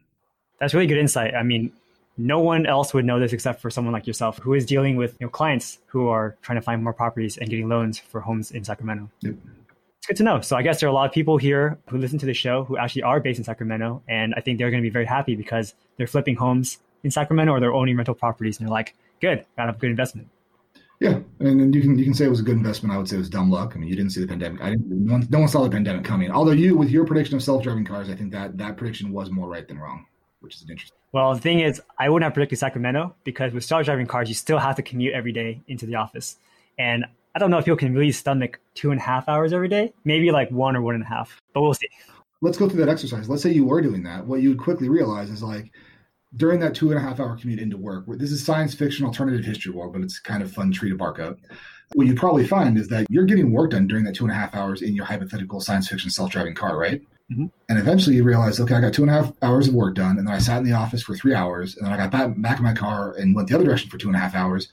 That's 0.58 0.74
really 0.74 0.88
good 0.88 0.98
insight. 0.98 1.34
I 1.34 1.44
mean, 1.44 1.72
no 2.16 2.40
one 2.40 2.66
else 2.66 2.92
would 2.92 3.04
know 3.04 3.20
this 3.20 3.32
except 3.32 3.60
for 3.60 3.70
someone 3.70 3.92
like 3.92 4.08
yourself 4.08 4.38
who 4.38 4.54
is 4.54 4.66
dealing 4.66 4.96
with 4.96 5.12
you 5.20 5.26
know, 5.26 5.30
clients 5.30 5.78
who 5.86 6.08
are 6.08 6.36
trying 6.42 6.56
to 6.56 6.62
find 6.62 6.82
more 6.82 6.92
properties 6.92 7.36
and 7.36 7.48
getting 7.48 7.68
loans 7.68 7.98
for 7.98 8.20
homes 8.20 8.50
in 8.50 8.64
Sacramento. 8.64 9.08
Yep 9.20 9.36
good 10.08 10.16
to 10.16 10.22
know. 10.22 10.40
So 10.40 10.56
I 10.56 10.62
guess 10.62 10.80
there 10.80 10.88
are 10.88 10.90
a 10.90 10.94
lot 10.94 11.06
of 11.06 11.12
people 11.12 11.36
here 11.36 11.78
who 11.88 11.98
listen 11.98 12.18
to 12.18 12.26
the 12.26 12.34
show 12.34 12.64
who 12.64 12.78
actually 12.78 13.02
are 13.02 13.20
based 13.20 13.38
in 13.38 13.44
Sacramento, 13.44 14.02
and 14.08 14.34
I 14.36 14.40
think 14.40 14.58
they're 14.58 14.70
going 14.70 14.82
to 14.82 14.86
be 14.86 14.92
very 14.92 15.04
happy 15.04 15.36
because 15.36 15.74
they're 15.96 16.06
flipping 16.06 16.34
homes 16.34 16.78
in 17.04 17.10
Sacramento 17.10 17.52
or 17.52 17.60
they're 17.60 17.74
owning 17.74 17.96
rental 17.96 18.14
properties, 18.14 18.58
and 18.58 18.66
they're 18.66 18.72
like, 18.72 18.96
"Good, 19.20 19.44
got 19.56 19.68
a 19.68 19.72
good 19.72 19.90
investment." 19.90 20.28
Yeah, 21.00 21.20
and 21.38 21.60
then 21.60 21.72
you 21.72 21.80
can 21.80 21.96
you 21.96 22.04
can 22.04 22.14
say 22.14 22.24
it 22.24 22.30
was 22.30 22.40
a 22.40 22.44
good 22.44 22.56
investment. 22.56 22.92
I 22.92 22.98
would 22.98 23.08
say 23.08 23.16
it 23.16 23.20
was 23.20 23.30
dumb 23.30 23.50
luck. 23.50 23.72
I 23.74 23.78
mean, 23.78 23.88
you 23.88 23.94
didn't 23.94 24.10
see 24.10 24.20
the 24.20 24.26
pandemic. 24.26 24.60
I 24.60 24.70
didn't. 24.70 24.88
No 24.88 25.12
one, 25.12 25.28
no 25.30 25.38
one 25.38 25.48
saw 25.48 25.62
the 25.62 25.70
pandemic 25.70 26.04
coming. 26.04 26.30
Although 26.32 26.52
you, 26.52 26.76
with 26.76 26.90
your 26.90 27.04
prediction 27.04 27.36
of 27.36 27.42
self 27.42 27.62
driving 27.62 27.84
cars, 27.84 28.08
I 28.10 28.16
think 28.16 28.32
that 28.32 28.58
that 28.58 28.76
prediction 28.76 29.12
was 29.12 29.30
more 29.30 29.48
right 29.48 29.66
than 29.66 29.78
wrong, 29.78 30.06
which 30.40 30.56
is 30.56 30.62
interesting. 30.68 30.96
Well, 31.12 31.34
the 31.34 31.40
thing 31.40 31.60
is, 31.60 31.80
I 31.98 32.08
wouldn't 32.08 32.24
have 32.24 32.34
predicted 32.34 32.58
Sacramento 32.58 33.14
because 33.22 33.52
with 33.52 33.62
self 33.62 33.84
driving 33.84 34.08
cars, 34.08 34.28
you 34.28 34.34
still 34.34 34.58
have 34.58 34.74
to 34.76 34.82
commute 34.82 35.14
every 35.14 35.32
day 35.32 35.60
into 35.68 35.86
the 35.86 35.94
office, 35.94 36.36
and 36.80 37.04
I 37.34 37.38
don't 37.38 37.52
know 37.52 37.58
if 37.58 37.64
people 37.64 37.78
can 37.78 37.94
really 37.94 38.10
stomach 38.10 38.58
two 38.74 38.90
and 38.90 39.00
a 39.00 39.04
half 39.04 39.28
hours 39.28 39.52
every 39.52 39.68
day. 39.68 39.92
Maybe 40.04 40.32
like 40.32 40.50
one 40.50 40.74
or 40.74 40.82
one 40.82 40.96
and 40.96 41.04
a 41.04 41.06
half, 41.06 41.40
but 41.54 41.62
we'll 41.62 41.74
see. 41.74 41.88
Let's 42.40 42.58
go 42.58 42.68
through 42.68 42.84
that 42.84 42.88
exercise. 42.88 43.28
Let's 43.28 43.44
say 43.44 43.52
you 43.52 43.64
were 43.64 43.80
doing 43.80 44.02
that. 44.02 44.26
What 44.26 44.42
you 44.42 44.48
would 44.48 44.58
quickly 44.58 44.88
realize 44.88 45.30
is 45.30 45.44
like 45.44 45.70
during 46.36 46.60
that 46.60 46.74
two 46.74 46.90
and 46.90 46.98
a 46.98 47.02
half 47.02 47.20
hour 47.20 47.36
commute 47.36 47.60
into 47.60 47.76
work, 47.76 48.04
this 48.06 48.32
is 48.32 48.44
science 48.44 48.74
fiction 48.74 49.06
alternative 49.06 49.44
history 49.44 49.72
world, 49.72 49.92
but 49.92 50.02
it's 50.02 50.18
kind 50.18 50.42
of 50.42 50.52
fun 50.52 50.72
tree 50.72 50.90
to 50.90 50.96
bark 50.96 51.18
up. 51.18 51.38
What 51.94 52.06
you 52.06 52.14
probably 52.14 52.46
find 52.46 52.76
is 52.76 52.88
that 52.88 53.06
you're 53.08 53.24
getting 53.24 53.50
work 53.50 53.70
done 53.70 53.86
during 53.86 54.04
that 54.04 54.14
two 54.14 54.24
and 54.24 54.32
a 54.32 54.36
half 54.36 54.54
hours 54.54 54.82
in 54.82 54.94
your 54.94 55.06
hypothetical 55.06 55.60
science 55.60 55.88
fiction 55.88 56.10
self 56.10 56.30
driving 56.30 56.54
car, 56.54 56.76
right? 56.76 57.00
Mm-hmm. 57.32 57.46
And 57.68 57.78
eventually 57.78 58.16
you 58.16 58.24
realize, 58.24 58.60
okay, 58.60 58.74
I 58.74 58.80
got 58.80 58.92
two 58.92 59.02
and 59.02 59.10
a 59.10 59.14
half 59.14 59.32
hours 59.42 59.68
of 59.68 59.74
work 59.74 59.94
done, 59.94 60.18
and 60.18 60.26
then 60.26 60.34
I 60.34 60.38
sat 60.38 60.58
in 60.58 60.64
the 60.64 60.72
office 60.72 61.02
for 61.02 61.14
three 61.14 61.34
hours, 61.34 61.76
and 61.76 61.86
then 61.86 61.92
I 61.92 61.96
got 61.96 62.10
back, 62.10 62.34
back 62.36 62.58
in 62.58 62.64
my 62.64 62.74
car 62.74 63.12
and 63.14 63.34
went 63.34 63.48
the 63.48 63.54
other 63.54 63.64
direction 63.64 63.90
for 63.90 63.98
two 63.98 64.08
and 64.08 64.16
a 64.16 64.20
half 64.20 64.34
hours 64.34 64.68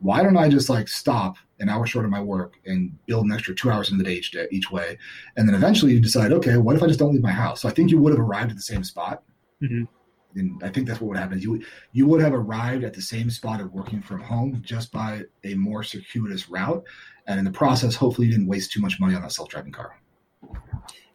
why 0.00 0.22
don't 0.22 0.36
I 0.36 0.48
just 0.48 0.68
like 0.68 0.88
stop 0.88 1.36
an 1.58 1.68
hour 1.68 1.86
short 1.86 2.06
of 2.06 2.10
my 2.10 2.20
work 2.20 2.54
and 2.64 2.96
build 3.06 3.26
an 3.26 3.32
extra 3.32 3.54
two 3.54 3.70
hours 3.70 3.92
in 3.92 3.98
the 3.98 4.04
day 4.04 4.14
each, 4.14 4.32
day, 4.32 4.48
each 4.50 4.70
way? 4.70 4.98
And 5.36 5.46
then 5.46 5.54
eventually 5.54 5.92
you 5.92 6.00
decide, 6.00 6.32
okay, 6.32 6.56
what 6.56 6.76
if 6.76 6.82
I 6.82 6.86
just 6.86 6.98
don't 6.98 7.12
leave 7.12 7.22
my 7.22 7.30
house? 7.30 7.60
So 7.60 7.68
I 7.68 7.72
think 7.72 7.90
you 7.90 7.98
would 7.98 8.12
have 8.12 8.20
arrived 8.20 8.50
at 8.50 8.56
the 8.56 8.62
same 8.62 8.82
spot. 8.82 9.22
Mm-hmm. 9.62 9.84
And 10.34 10.62
I 10.62 10.68
think 10.68 10.86
that's 10.86 11.00
what 11.00 11.08
would 11.08 11.16
happen. 11.18 11.40
You 11.40 11.62
you 11.92 12.06
would 12.06 12.20
have 12.20 12.32
arrived 12.32 12.84
at 12.84 12.94
the 12.94 13.02
same 13.02 13.30
spot 13.30 13.60
of 13.60 13.72
working 13.72 14.00
from 14.00 14.20
home 14.20 14.62
just 14.64 14.92
by 14.92 15.22
a 15.44 15.54
more 15.54 15.82
circuitous 15.82 16.48
route, 16.48 16.84
and 17.26 17.38
in 17.38 17.44
the 17.44 17.50
process, 17.50 17.94
hopefully, 17.96 18.28
you 18.28 18.32
didn't 18.32 18.48
waste 18.48 18.72
too 18.72 18.80
much 18.80 19.00
money 19.00 19.14
on 19.14 19.24
a 19.24 19.30
self 19.30 19.48
driving 19.48 19.72
car. 19.72 19.98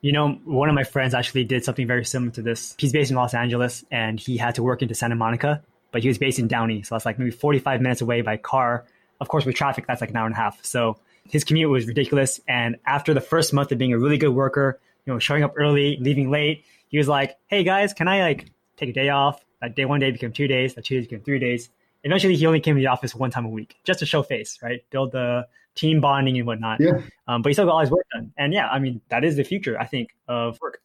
You 0.02 0.12
know, 0.12 0.34
one 0.44 0.70
of 0.70 0.76
my 0.76 0.84
friends 0.84 1.14
actually 1.14 1.46
did 1.46 1.64
something 1.64 1.88
very 1.88 2.06
similar 2.06 2.32
to 2.34 2.42
this. 2.42 2.76
He's 2.78 2.92
based 2.92 3.10
in 3.10 3.18
Los 3.18 3.34
Angeles, 3.34 3.84
and 3.90 4.20
he 4.20 4.38
had 4.38 4.56
to 4.56 4.64
work 4.64 4.82
into 4.82 4.94
Santa 4.94 5.16
Monica 5.16 5.64
but 5.96 6.02
he 6.02 6.10
was 6.10 6.18
based 6.18 6.40
in 6.40 6.50
Downey. 6.50 6.84
So 6.84 6.94
that's 6.94 7.06
like 7.06 7.18
maybe 7.18 7.32
45 7.32 7.80
minutes 7.80 8.02
away 8.02 8.20
by 8.20 8.36
car. 8.36 8.84
Of 9.22 9.30
course, 9.30 9.46
with 9.46 9.56
traffic, 9.56 9.88
that's 9.88 10.02
like 10.02 10.10
an 10.10 10.18
hour 10.18 10.26
and 10.26 10.36
a 10.36 10.38
half. 10.38 10.60
So 10.62 10.98
his 11.30 11.46
commute 11.46 11.70
was 11.70 11.88
ridiculous. 11.88 12.42
And 12.50 12.76
after 12.86 13.14
the 13.14 13.22
first 13.22 13.54
month 13.54 13.72
of 13.72 13.78
being 13.78 13.94
a 13.94 13.98
really 13.98 14.18
good 14.18 14.32
worker, 14.32 14.78
you 15.06 15.14
know, 15.14 15.20
showing 15.20 15.44
up 15.44 15.54
early, 15.56 15.98
leaving 16.02 16.30
late, 16.30 16.66
he 16.90 16.98
was 16.98 17.08
like, 17.08 17.38
Hey 17.48 17.64
guys, 17.64 17.94
can 17.94 18.10
I 18.10 18.24
like 18.24 18.52
take 18.78 18.90
a 18.90 18.94
day 18.94 19.10
off? 19.10 19.44
That 19.62 19.76
day 19.76 19.86
one 19.86 20.00
day 20.00 20.12
became 20.12 20.32
two 20.32 20.48
days, 20.48 20.76
that 20.76 20.86
two 20.86 20.96
days 20.96 21.08
became 21.08 21.24
three 21.24 21.40
days. 21.40 21.70
Eventually 22.04 22.36
he 22.36 22.46
only 22.46 22.60
came 22.60 22.76
to 22.76 22.80
the 22.80 22.88
office 22.88 23.16
one 23.16 23.32
time 23.32 23.46
a 23.46 23.50
week 23.50 23.76
just 23.84 24.00
to 24.00 24.06
show 24.06 24.22
face, 24.22 24.60
right? 24.62 24.84
Build 24.92 25.12
the 25.12 25.48
team 25.74 26.02
bonding 26.02 26.38
and 26.38 26.46
whatnot. 26.46 26.80
Yeah. 26.80 27.02
Um, 27.28 27.42
but 27.42 27.50
he 27.50 27.54
still 27.54 27.66
got 27.66 27.74
all 27.74 27.80
his 27.82 27.92
work 27.92 28.06
done. 28.14 28.32
And 28.38 28.54
yeah, 28.54 28.68
I 28.68 28.80
mean, 28.80 29.02
that 29.10 29.24
is 29.24 29.36
the 29.36 29.44
future, 29.44 29.80
I 29.80 29.86
think, 29.86 30.10
of 30.28 30.60
work. 30.62 30.82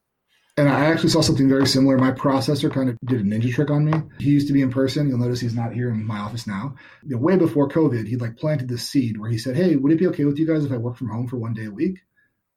And 0.56 0.68
I 0.68 0.86
actually 0.86 1.10
saw 1.10 1.20
something 1.20 1.48
very 1.48 1.66
similar. 1.66 1.96
My 1.96 2.12
processor 2.12 2.72
kind 2.72 2.90
of 2.90 2.98
did 3.04 3.20
a 3.20 3.24
ninja 3.24 3.52
trick 3.54 3.70
on 3.70 3.84
me. 3.84 3.92
He 4.18 4.30
used 4.30 4.46
to 4.48 4.52
be 4.52 4.60
in 4.60 4.70
person. 4.70 5.08
You'll 5.08 5.18
notice 5.18 5.40
he's 5.40 5.54
not 5.54 5.72
here 5.72 5.90
in 5.90 6.04
my 6.04 6.18
office 6.18 6.46
now. 6.46 6.74
Way 7.04 7.36
before 7.36 7.68
COVID, 7.68 8.06
he 8.06 8.16
like 8.16 8.36
planted 8.36 8.68
this 8.68 8.86
seed 8.86 9.18
where 9.18 9.30
he 9.30 9.38
said, 9.38 9.56
"Hey, 9.56 9.76
would 9.76 9.92
it 9.92 9.98
be 9.98 10.08
okay 10.08 10.24
with 10.24 10.38
you 10.38 10.46
guys 10.46 10.64
if 10.64 10.72
I 10.72 10.76
work 10.76 10.96
from 10.96 11.08
home 11.08 11.28
for 11.28 11.36
one 11.36 11.54
day 11.54 11.66
a 11.66 11.70
week?" 11.70 12.00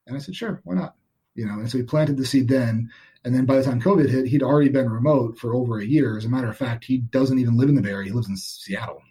And 0.07 0.17
I 0.17 0.19
said, 0.19 0.35
"Sure, 0.35 0.59
why 0.63 0.75
not?" 0.75 0.95
You 1.35 1.45
know, 1.45 1.53
and 1.53 1.69
so 1.69 1.77
he 1.77 1.83
planted 1.83 2.17
the 2.17 2.25
seed 2.25 2.47
then. 2.47 2.91
And 3.25 3.33
then 3.33 3.45
by 3.45 3.55
the 3.55 3.63
time 3.63 3.81
COVID 3.81 4.09
hit, 4.09 4.27
he'd 4.27 4.43
already 4.43 4.69
been 4.69 4.89
remote 4.89 5.37
for 5.37 5.53
over 5.55 5.79
a 5.79 5.85
year. 5.85 6.17
As 6.17 6.25
a 6.25 6.29
matter 6.29 6.49
of 6.49 6.57
fact, 6.57 6.83
he 6.83 6.97
doesn't 6.97 7.39
even 7.39 7.57
live 7.57 7.69
in 7.69 7.75
the 7.75 7.81
Bay 7.81 7.91
Area. 7.91 8.07
He 8.07 8.11
lives 8.11 8.27
in 8.27 8.35
Seattle. 8.35 9.01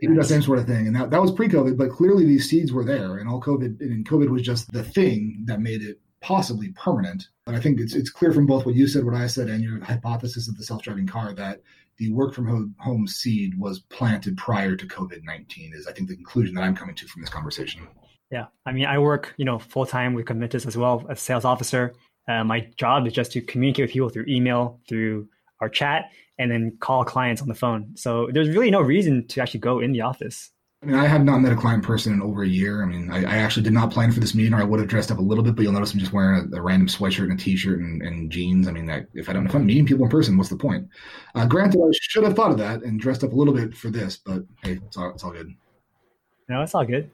he 0.00 0.08
did 0.08 0.16
that 0.16 0.24
same 0.26 0.42
sort 0.42 0.58
of 0.58 0.66
thing. 0.66 0.86
And 0.86 0.96
that, 0.96 1.10
that 1.10 1.22
was 1.22 1.30
pre-COVID, 1.32 1.78
but 1.78 1.90
clearly 1.90 2.26
these 2.26 2.50
seeds 2.50 2.72
were 2.72 2.84
there. 2.84 3.18
And 3.18 3.28
all 3.28 3.40
COVID 3.40 3.80
and 3.80 4.06
COVID 4.06 4.28
was 4.28 4.42
just 4.42 4.72
the 4.72 4.82
thing 4.84 5.44
that 5.46 5.60
made 5.60 5.82
it 5.82 6.00
possibly 6.20 6.72
permanent. 6.72 7.28
But 7.44 7.54
I 7.54 7.60
think 7.60 7.80
it's 7.80 7.94
it's 7.94 8.10
clear 8.10 8.32
from 8.32 8.46
both 8.46 8.66
what 8.66 8.74
you 8.74 8.86
said, 8.86 9.04
what 9.04 9.14
I 9.14 9.26
said, 9.26 9.48
and 9.48 9.62
your 9.62 9.82
hypothesis 9.82 10.48
of 10.48 10.56
the 10.56 10.64
self-driving 10.64 11.06
car 11.06 11.32
that 11.34 11.60
the 11.98 12.12
work 12.12 12.34
from 12.34 12.74
home, 12.78 13.06
seed 13.06 13.58
was 13.58 13.80
planted 13.80 14.36
prior 14.36 14.76
to 14.76 14.86
COVID 14.86 15.22
nineteen. 15.24 15.72
Is 15.74 15.86
I 15.86 15.92
think 15.92 16.08
the 16.08 16.16
conclusion 16.16 16.54
that 16.54 16.62
I'm 16.62 16.76
coming 16.76 16.94
to 16.96 17.06
from 17.06 17.22
this 17.22 17.30
conversation. 17.30 17.86
Yeah, 18.30 18.46
I 18.64 18.72
mean, 18.72 18.86
I 18.86 18.98
work 18.98 19.34
you 19.36 19.44
know 19.44 19.58
full 19.58 19.86
time 19.86 20.14
with 20.14 20.26
Committus 20.26 20.66
as 20.66 20.76
well 20.76 21.04
as 21.10 21.20
sales 21.20 21.44
officer. 21.44 21.94
Uh, 22.28 22.44
my 22.44 22.68
job 22.76 23.06
is 23.06 23.12
just 23.12 23.32
to 23.32 23.40
communicate 23.40 23.84
with 23.84 23.92
people 23.92 24.08
through 24.08 24.26
email, 24.28 24.80
through 24.88 25.28
our 25.60 25.68
chat, 25.68 26.10
and 26.38 26.50
then 26.50 26.76
call 26.80 27.04
clients 27.04 27.42
on 27.42 27.48
the 27.48 27.54
phone. 27.54 27.92
So 27.96 28.28
there's 28.32 28.48
really 28.48 28.70
no 28.70 28.80
reason 28.80 29.26
to 29.28 29.42
actually 29.42 29.60
go 29.60 29.80
in 29.80 29.92
the 29.92 30.00
office. 30.00 30.50
I 30.82 30.86
mean, 30.86 30.96
I 30.96 31.06
have 31.06 31.24
not 31.24 31.38
met 31.38 31.52
a 31.52 31.56
client 31.56 31.84
person 31.84 32.12
in 32.12 32.20
over 32.20 32.42
a 32.42 32.48
year. 32.48 32.82
I 32.82 32.86
mean, 32.86 33.08
I, 33.08 33.18
I, 33.18 33.36
actually 33.36 33.62
did 33.62 33.72
not 33.72 33.92
plan 33.92 34.10
for 34.10 34.18
this 34.18 34.34
meeting, 34.34 34.52
or 34.52 34.60
I 34.60 34.64
would 34.64 34.80
have 34.80 34.88
dressed 34.88 35.12
up 35.12 35.18
a 35.18 35.22
little 35.22 35.44
bit. 35.44 35.54
But 35.54 35.62
you'll 35.62 35.72
notice 35.72 35.92
I'm 35.92 36.00
just 36.00 36.12
wearing 36.12 36.50
a, 36.52 36.56
a 36.56 36.60
random 36.60 36.88
sweatshirt 36.88 37.30
and 37.30 37.34
a 37.34 37.36
t-shirt 37.36 37.78
and, 37.78 38.02
and 38.02 38.32
jeans. 38.32 38.66
I 38.66 38.72
mean, 38.72 38.90
I, 38.90 39.04
if 39.14 39.28
I 39.28 39.32
don't, 39.32 39.46
if 39.46 39.54
I'm 39.54 39.64
meeting 39.64 39.86
people 39.86 40.04
in 40.04 40.10
person, 40.10 40.36
what's 40.36 40.50
the 40.50 40.56
point? 40.56 40.88
Uh, 41.36 41.46
granted, 41.46 41.80
I 41.80 41.90
should 41.92 42.24
have 42.24 42.34
thought 42.34 42.50
of 42.50 42.58
that 42.58 42.82
and 42.82 42.98
dressed 42.98 43.22
up 43.22 43.32
a 43.32 43.36
little 43.36 43.54
bit 43.54 43.76
for 43.76 43.90
this, 43.90 44.16
but 44.16 44.42
hey, 44.64 44.80
it's 44.84 44.96
all, 44.96 45.10
it's 45.10 45.22
all 45.22 45.30
good. 45.30 45.54
No, 46.48 46.62
it's 46.62 46.74
all 46.74 46.84
good. 46.84 47.08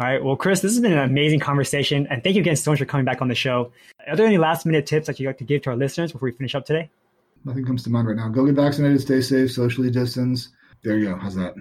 All 0.00 0.06
right. 0.06 0.24
Well, 0.24 0.34
Chris, 0.34 0.60
this 0.60 0.72
has 0.72 0.80
been 0.80 0.94
an 0.94 0.98
amazing 0.98 1.40
conversation, 1.40 2.06
and 2.06 2.24
thank 2.24 2.34
you 2.34 2.40
again 2.40 2.56
so 2.56 2.70
much 2.70 2.78
for 2.78 2.86
coming 2.86 3.04
back 3.04 3.20
on 3.20 3.28
the 3.28 3.34
show. 3.34 3.70
Are 4.08 4.16
there 4.16 4.26
any 4.26 4.38
last 4.38 4.64
minute 4.64 4.86
tips 4.86 5.06
that 5.06 5.20
you'd 5.20 5.26
like 5.26 5.36
to 5.38 5.44
give 5.44 5.60
to 5.62 5.70
our 5.70 5.76
listeners 5.76 6.10
before 6.10 6.26
we 6.26 6.32
finish 6.32 6.54
up 6.54 6.64
today? 6.64 6.88
Nothing 7.44 7.66
comes 7.66 7.82
to 7.82 7.90
mind 7.90 8.08
right 8.08 8.16
now. 8.16 8.30
Go 8.30 8.46
get 8.46 8.54
vaccinated, 8.54 9.02
stay 9.02 9.20
safe, 9.20 9.52
socially 9.52 9.90
distance. 9.90 10.48
There 10.82 10.96
you 10.96 11.10
go. 11.10 11.16
How's 11.16 11.34
that? 11.34 11.54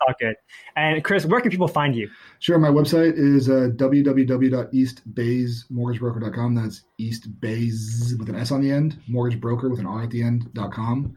all 0.00 0.14
good. 0.18 0.34
And 0.76 1.04
Chris, 1.04 1.26
where 1.26 1.40
can 1.40 1.50
people 1.50 1.68
find 1.68 1.94
you? 1.94 2.10
Sure. 2.40 2.58
My 2.58 2.68
website 2.68 3.14
is 3.16 3.48
uh, 3.48 3.70
www.eastbaysmortgagebroker.com. 3.76 6.54
That's 6.54 6.82
East 6.98 7.40
Bays 7.40 8.14
with 8.18 8.28
an 8.28 8.34
S 8.34 8.50
on 8.50 8.60
the 8.60 8.70
end, 8.70 8.98
mortgage 9.08 9.40
broker 9.40 9.70
with 9.70 9.80
an 9.80 9.86
R 9.86 10.02
at 10.02 10.10
the 10.10 10.22
end.com. 10.22 11.16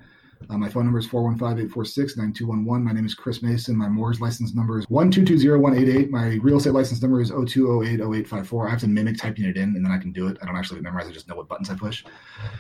Uh, 0.50 0.58
my 0.58 0.70
phone 0.70 0.86
number 0.86 1.00
is 1.00 1.08
415-846-9211. 1.08 2.84
My 2.84 2.92
name 2.92 3.06
is 3.06 3.14
Chris 3.14 3.42
Mason. 3.44 3.76
My 3.76 3.90
mortgage 3.90 4.22
license 4.22 4.56
number 4.56 4.80
is 4.80 4.86
1220188. 4.88 6.10
My 6.10 6.40
real 6.42 6.58
estate 6.58 6.74
license 6.74 7.02
number 7.02 7.22
is 7.22 7.32
02080854. 7.32 8.68
I 8.68 8.70
have 8.70 8.80
to 8.80 8.88
mimic 8.88 9.18
typing 9.18 9.46
it 9.46 9.58
in 9.58 9.76
and 9.76 9.86
then 9.86 9.92
I 9.92 9.98
can 9.98 10.12
do 10.12 10.28
it. 10.28 10.38
I 10.42 10.46
don't 10.46 10.56
actually 10.56 10.82
memorize. 10.82 11.08
I 11.08 11.12
just 11.12 11.28
know 11.28 11.36
what 11.36 11.48
buttons 11.48 11.70
I 11.70 11.76
push. 11.76 12.04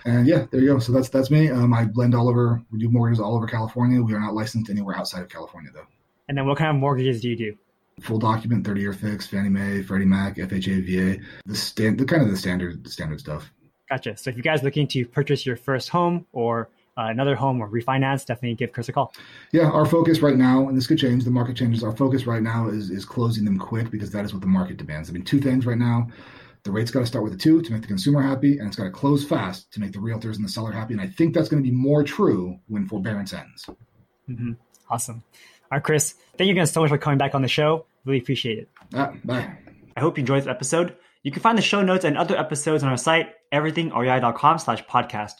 And 0.05 0.27
yeah, 0.27 0.45
there 0.51 0.61
you 0.61 0.73
go. 0.73 0.79
So 0.79 0.91
that's 0.91 1.09
that's 1.09 1.31
me. 1.31 1.49
Um, 1.49 1.73
I 1.73 1.85
blend 1.85 2.13
all 2.13 2.29
over. 2.29 2.61
We 2.71 2.79
do 2.79 2.89
mortgages 2.89 3.21
all 3.21 3.35
over 3.35 3.47
California. 3.47 4.01
We 4.01 4.13
are 4.13 4.19
not 4.19 4.33
licensed 4.33 4.69
anywhere 4.69 4.97
outside 4.97 5.21
of 5.21 5.29
California 5.29 5.71
though. 5.73 5.87
And 6.27 6.37
then 6.37 6.45
what 6.45 6.57
kind 6.57 6.69
of 6.69 6.75
mortgages 6.75 7.21
do 7.21 7.29
you 7.29 7.37
do? 7.37 7.57
Full 8.01 8.19
document, 8.19 8.65
30 8.65 8.81
year 8.81 8.93
fix, 8.93 9.25
Fannie 9.27 9.49
Mae, 9.49 9.81
Freddie 9.81 10.05
Mac, 10.05 10.35
FHA, 10.35 10.85
VA, 10.85 11.21
the 11.45 11.55
stand, 11.55 11.99
the 11.99 12.05
kind 12.05 12.21
of 12.21 12.29
the 12.29 12.37
standard, 12.37 12.87
standard 12.87 13.19
stuff. 13.19 13.51
Gotcha. 13.89 14.15
So 14.15 14.29
if 14.29 14.37
you 14.37 14.43
guys 14.43 14.63
looking 14.63 14.87
to 14.89 15.05
purchase 15.05 15.45
your 15.45 15.57
first 15.57 15.89
home 15.89 16.27
or 16.31 16.69
uh, 16.99 17.07
another 17.07 17.35
home 17.35 17.61
or 17.61 17.69
refinance, 17.69 18.25
definitely 18.25 18.55
give 18.55 18.73
Chris 18.73 18.89
a 18.89 18.93
call. 18.93 19.13
Yeah, 19.51 19.69
our 19.69 19.85
focus 19.85 20.19
right 20.19 20.35
now, 20.35 20.67
and 20.67 20.77
this 20.77 20.87
could 20.87 20.97
change, 20.97 21.23
the 21.23 21.31
market 21.31 21.55
changes. 21.55 21.83
Our 21.83 21.95
focus 21.95 22.27
right 22.27 22.41
now 22.41 22.67
is 22.67 22.89
is 22.89 23.05
closing 23.05 23.45
them 23.45 23.57
quick 23.57 23.89
because 23.89 24.11
that 24.11 24.25
is 24.25 24.33
what 24.33 24.41
the 24.41 24.47
market 24.47 24.77
demands. 24.77 25.09
I 25.09 25.13
mean, 25.13 25.23
two 25.23 25.39
things 25.39 25.65
right 25.65 25.77
now. 25.77 26.07
The 26.63 26.71
rate's 26.71 26.91
got 26.91 26.99
to 26.99 27.05
start 27.05 27.23
with 27.23 27.33
a 27.33 27.37
two 27.37 27.61
to 27.61 27.71
make 27.71 27.81
the 27.81 27.87
consumer 27.87 28.21
happy, 28.21 28.57
and 28.57 28.67
it's 28.67 28.75
got 28.75 28.83
to 28.83 28.91
close 28.91 29.25
fast 29.25 29.71
to 29.73 29.79
make 29.79 29.93
the 29.93 29.99
realtors 29.99 30.35
and 30.35 30.43
the 30.43 30.49
seller 30.49 30.73
happy. 30.73 30.93
And 30.93 31.01
I 31.01 31.07
think 31.07 31.33
that's 31.33 31.47
going 31.47 31.63
to 31.63 31.69
be 31.69 31.73
more 31.73 32.03
true 32.03 32.59
when 32.67 32.85
forbearance 32.85 33.31
ends. 33.31 33.69
Mm-hmm. 34.29 34.53
Awesome. 34.89 35.23
All 35.71 35.77
right, 35.77 35.83
Chris, 35.83 36.15
thank 36.37 36.47
you 36.47 36.53
again 36.53 36.67
so 36.67 36.81
much 36.81 36.89
for 36.89 36.97
coming 36.97 37.17
back 37.17 37.33
on 37.33 37.41
the 37.41 37.47
show. 37.47 37.85
Really 38.03 38.19
appreciate 38.19 38.57
it. 38.57 38.69
Ah, 38.93 39.13
bye. 39.23 39.49
I 39.95 40.01
hope 40.01 40.17
you 40.17 40.21
enjoyed 40.21 40.41
this 40.41 40.47
episode. 40.47 40.97
You 41.23 41.31
can 41.31 41.41
find 41.41 41.57
the 41.57 41.61
show 41.61 41.81
notes 41.81 42.05
and 42.05 42.17
other 42.17 42.37
episodes 42.37 42.83
on 42.83 42.89
our 42.89 42.97
site, 42.97 43.27
everythingrei.com 43.53 44.59
slash 44.59 44.83
podcast. 44.85 45.33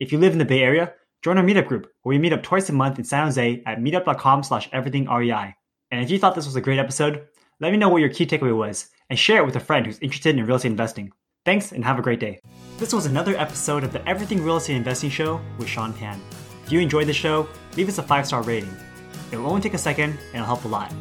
If 0.00 0.12
you 0.12 0.18
live 0.18 0.32
in 0.32 0.38
the 0.38 0.44
Bay 0.44 0.62
Area, 0.62 0.94
join 1.24 1.38
our 1.38 1.44
meetup 1.44 1.66
group 1.66 1.90
where 2.02 2.14
we 2.14 2.18
meet 2.18 2.34
up 2.34 2.42
twice 2.42 2.68
a 2.68 2.72
month 2.72 2.98
in 2.98 3.04
San 3.04 3.24
Jose 3.24 3.62
at 3.64 3.78
meetup.com 3.80 4.42
slash 4.42 4.68
everythingrei. 4.70 5.54
And 5.90 6.04
if 6.04 6.10
you 6.10 6.18
thought 6.18 6.34
this 6.34 6.44
was 6.44 6.54
a 6.54 6.60
great 6.60 6.78
episode, 6.78 7.26
let 7.60 7.72
me 7.72 7.78
know 7.78 7.88
what 7.88 8.02
your 8.02 8.10
key 8.10 8.26
takeaway 8.26 8.54
was 8.54 8.90
and 9.08 9.18
share 9.18 9.40
it 9.40 9.46
with 9.46 9.56
a 9.56 9.60
friend 9.60 9.86
who's 9.86 9.98
interested 10.00 10.36
in 10.36 10.44
real 10.44 10.56
estate 10.56 10.70
investing. 10.70 11.12
Thanks 11.46 11.72
and 11.72 11.82
have 11.82 11.98
a 11.98 12.02
great 12.02 12.20
day. 12.20 12.40
This 12.76 12.92
was 12.92 13.06
another 13.06 13.36
episode 13.36 13.84
of 13.84 13.92
the 13.92 14.06
Everything 14.06 14.42
Real 14.42 14.56
Estate 14.58 14.76
Investing 14.76 15.10
Show 15.10 15.40
with 15.58 15.68
Sean 15.68 15.94
Pan. 15.94 16.20
If 16.64 16.72
you 16.72 16.80
enjoyed 16.80 17.06
the 17.06 17.14
show, 17.14 17.48
leave 17.76 17.88
us 17.88 17.98
a 17.98 18.02
five 18.02 18.26
star 18.26 18.42
rating. 18.42 18.74
It 19.32 19.38
will 19.38 19.46
only 19.46 19.62
take 19.62 19.74
a 19.74 19.78
second 19.78 20.10
and 20.10 20.34
it'll 20.34 20.46
help 20.46 20.64
a 20.64 20.68
lot. 20.68 20.92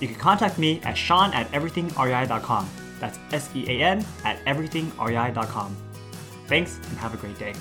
You 0.00 0.08
can 0.08 0.16
contact 0.16 0.58
me 0.58 0.80
at 0.84 0.96
sean 0.96 1.34
at 1.34 1.50
everythingrei.com. 1.52 2.68
That's 2.98 3.18
S 3.32 3.50
E 3.54 3.66
A 3.68 3.82
N 3.82 4.06
at 4.24 4.42
everythingrei.com. 4.46 5.76
Thanks 6.46 6.76
and 6.76 6.98
have 6.98 7.12
a 7.12 7.18
great 7.18 7.38
day. 7.38 7.54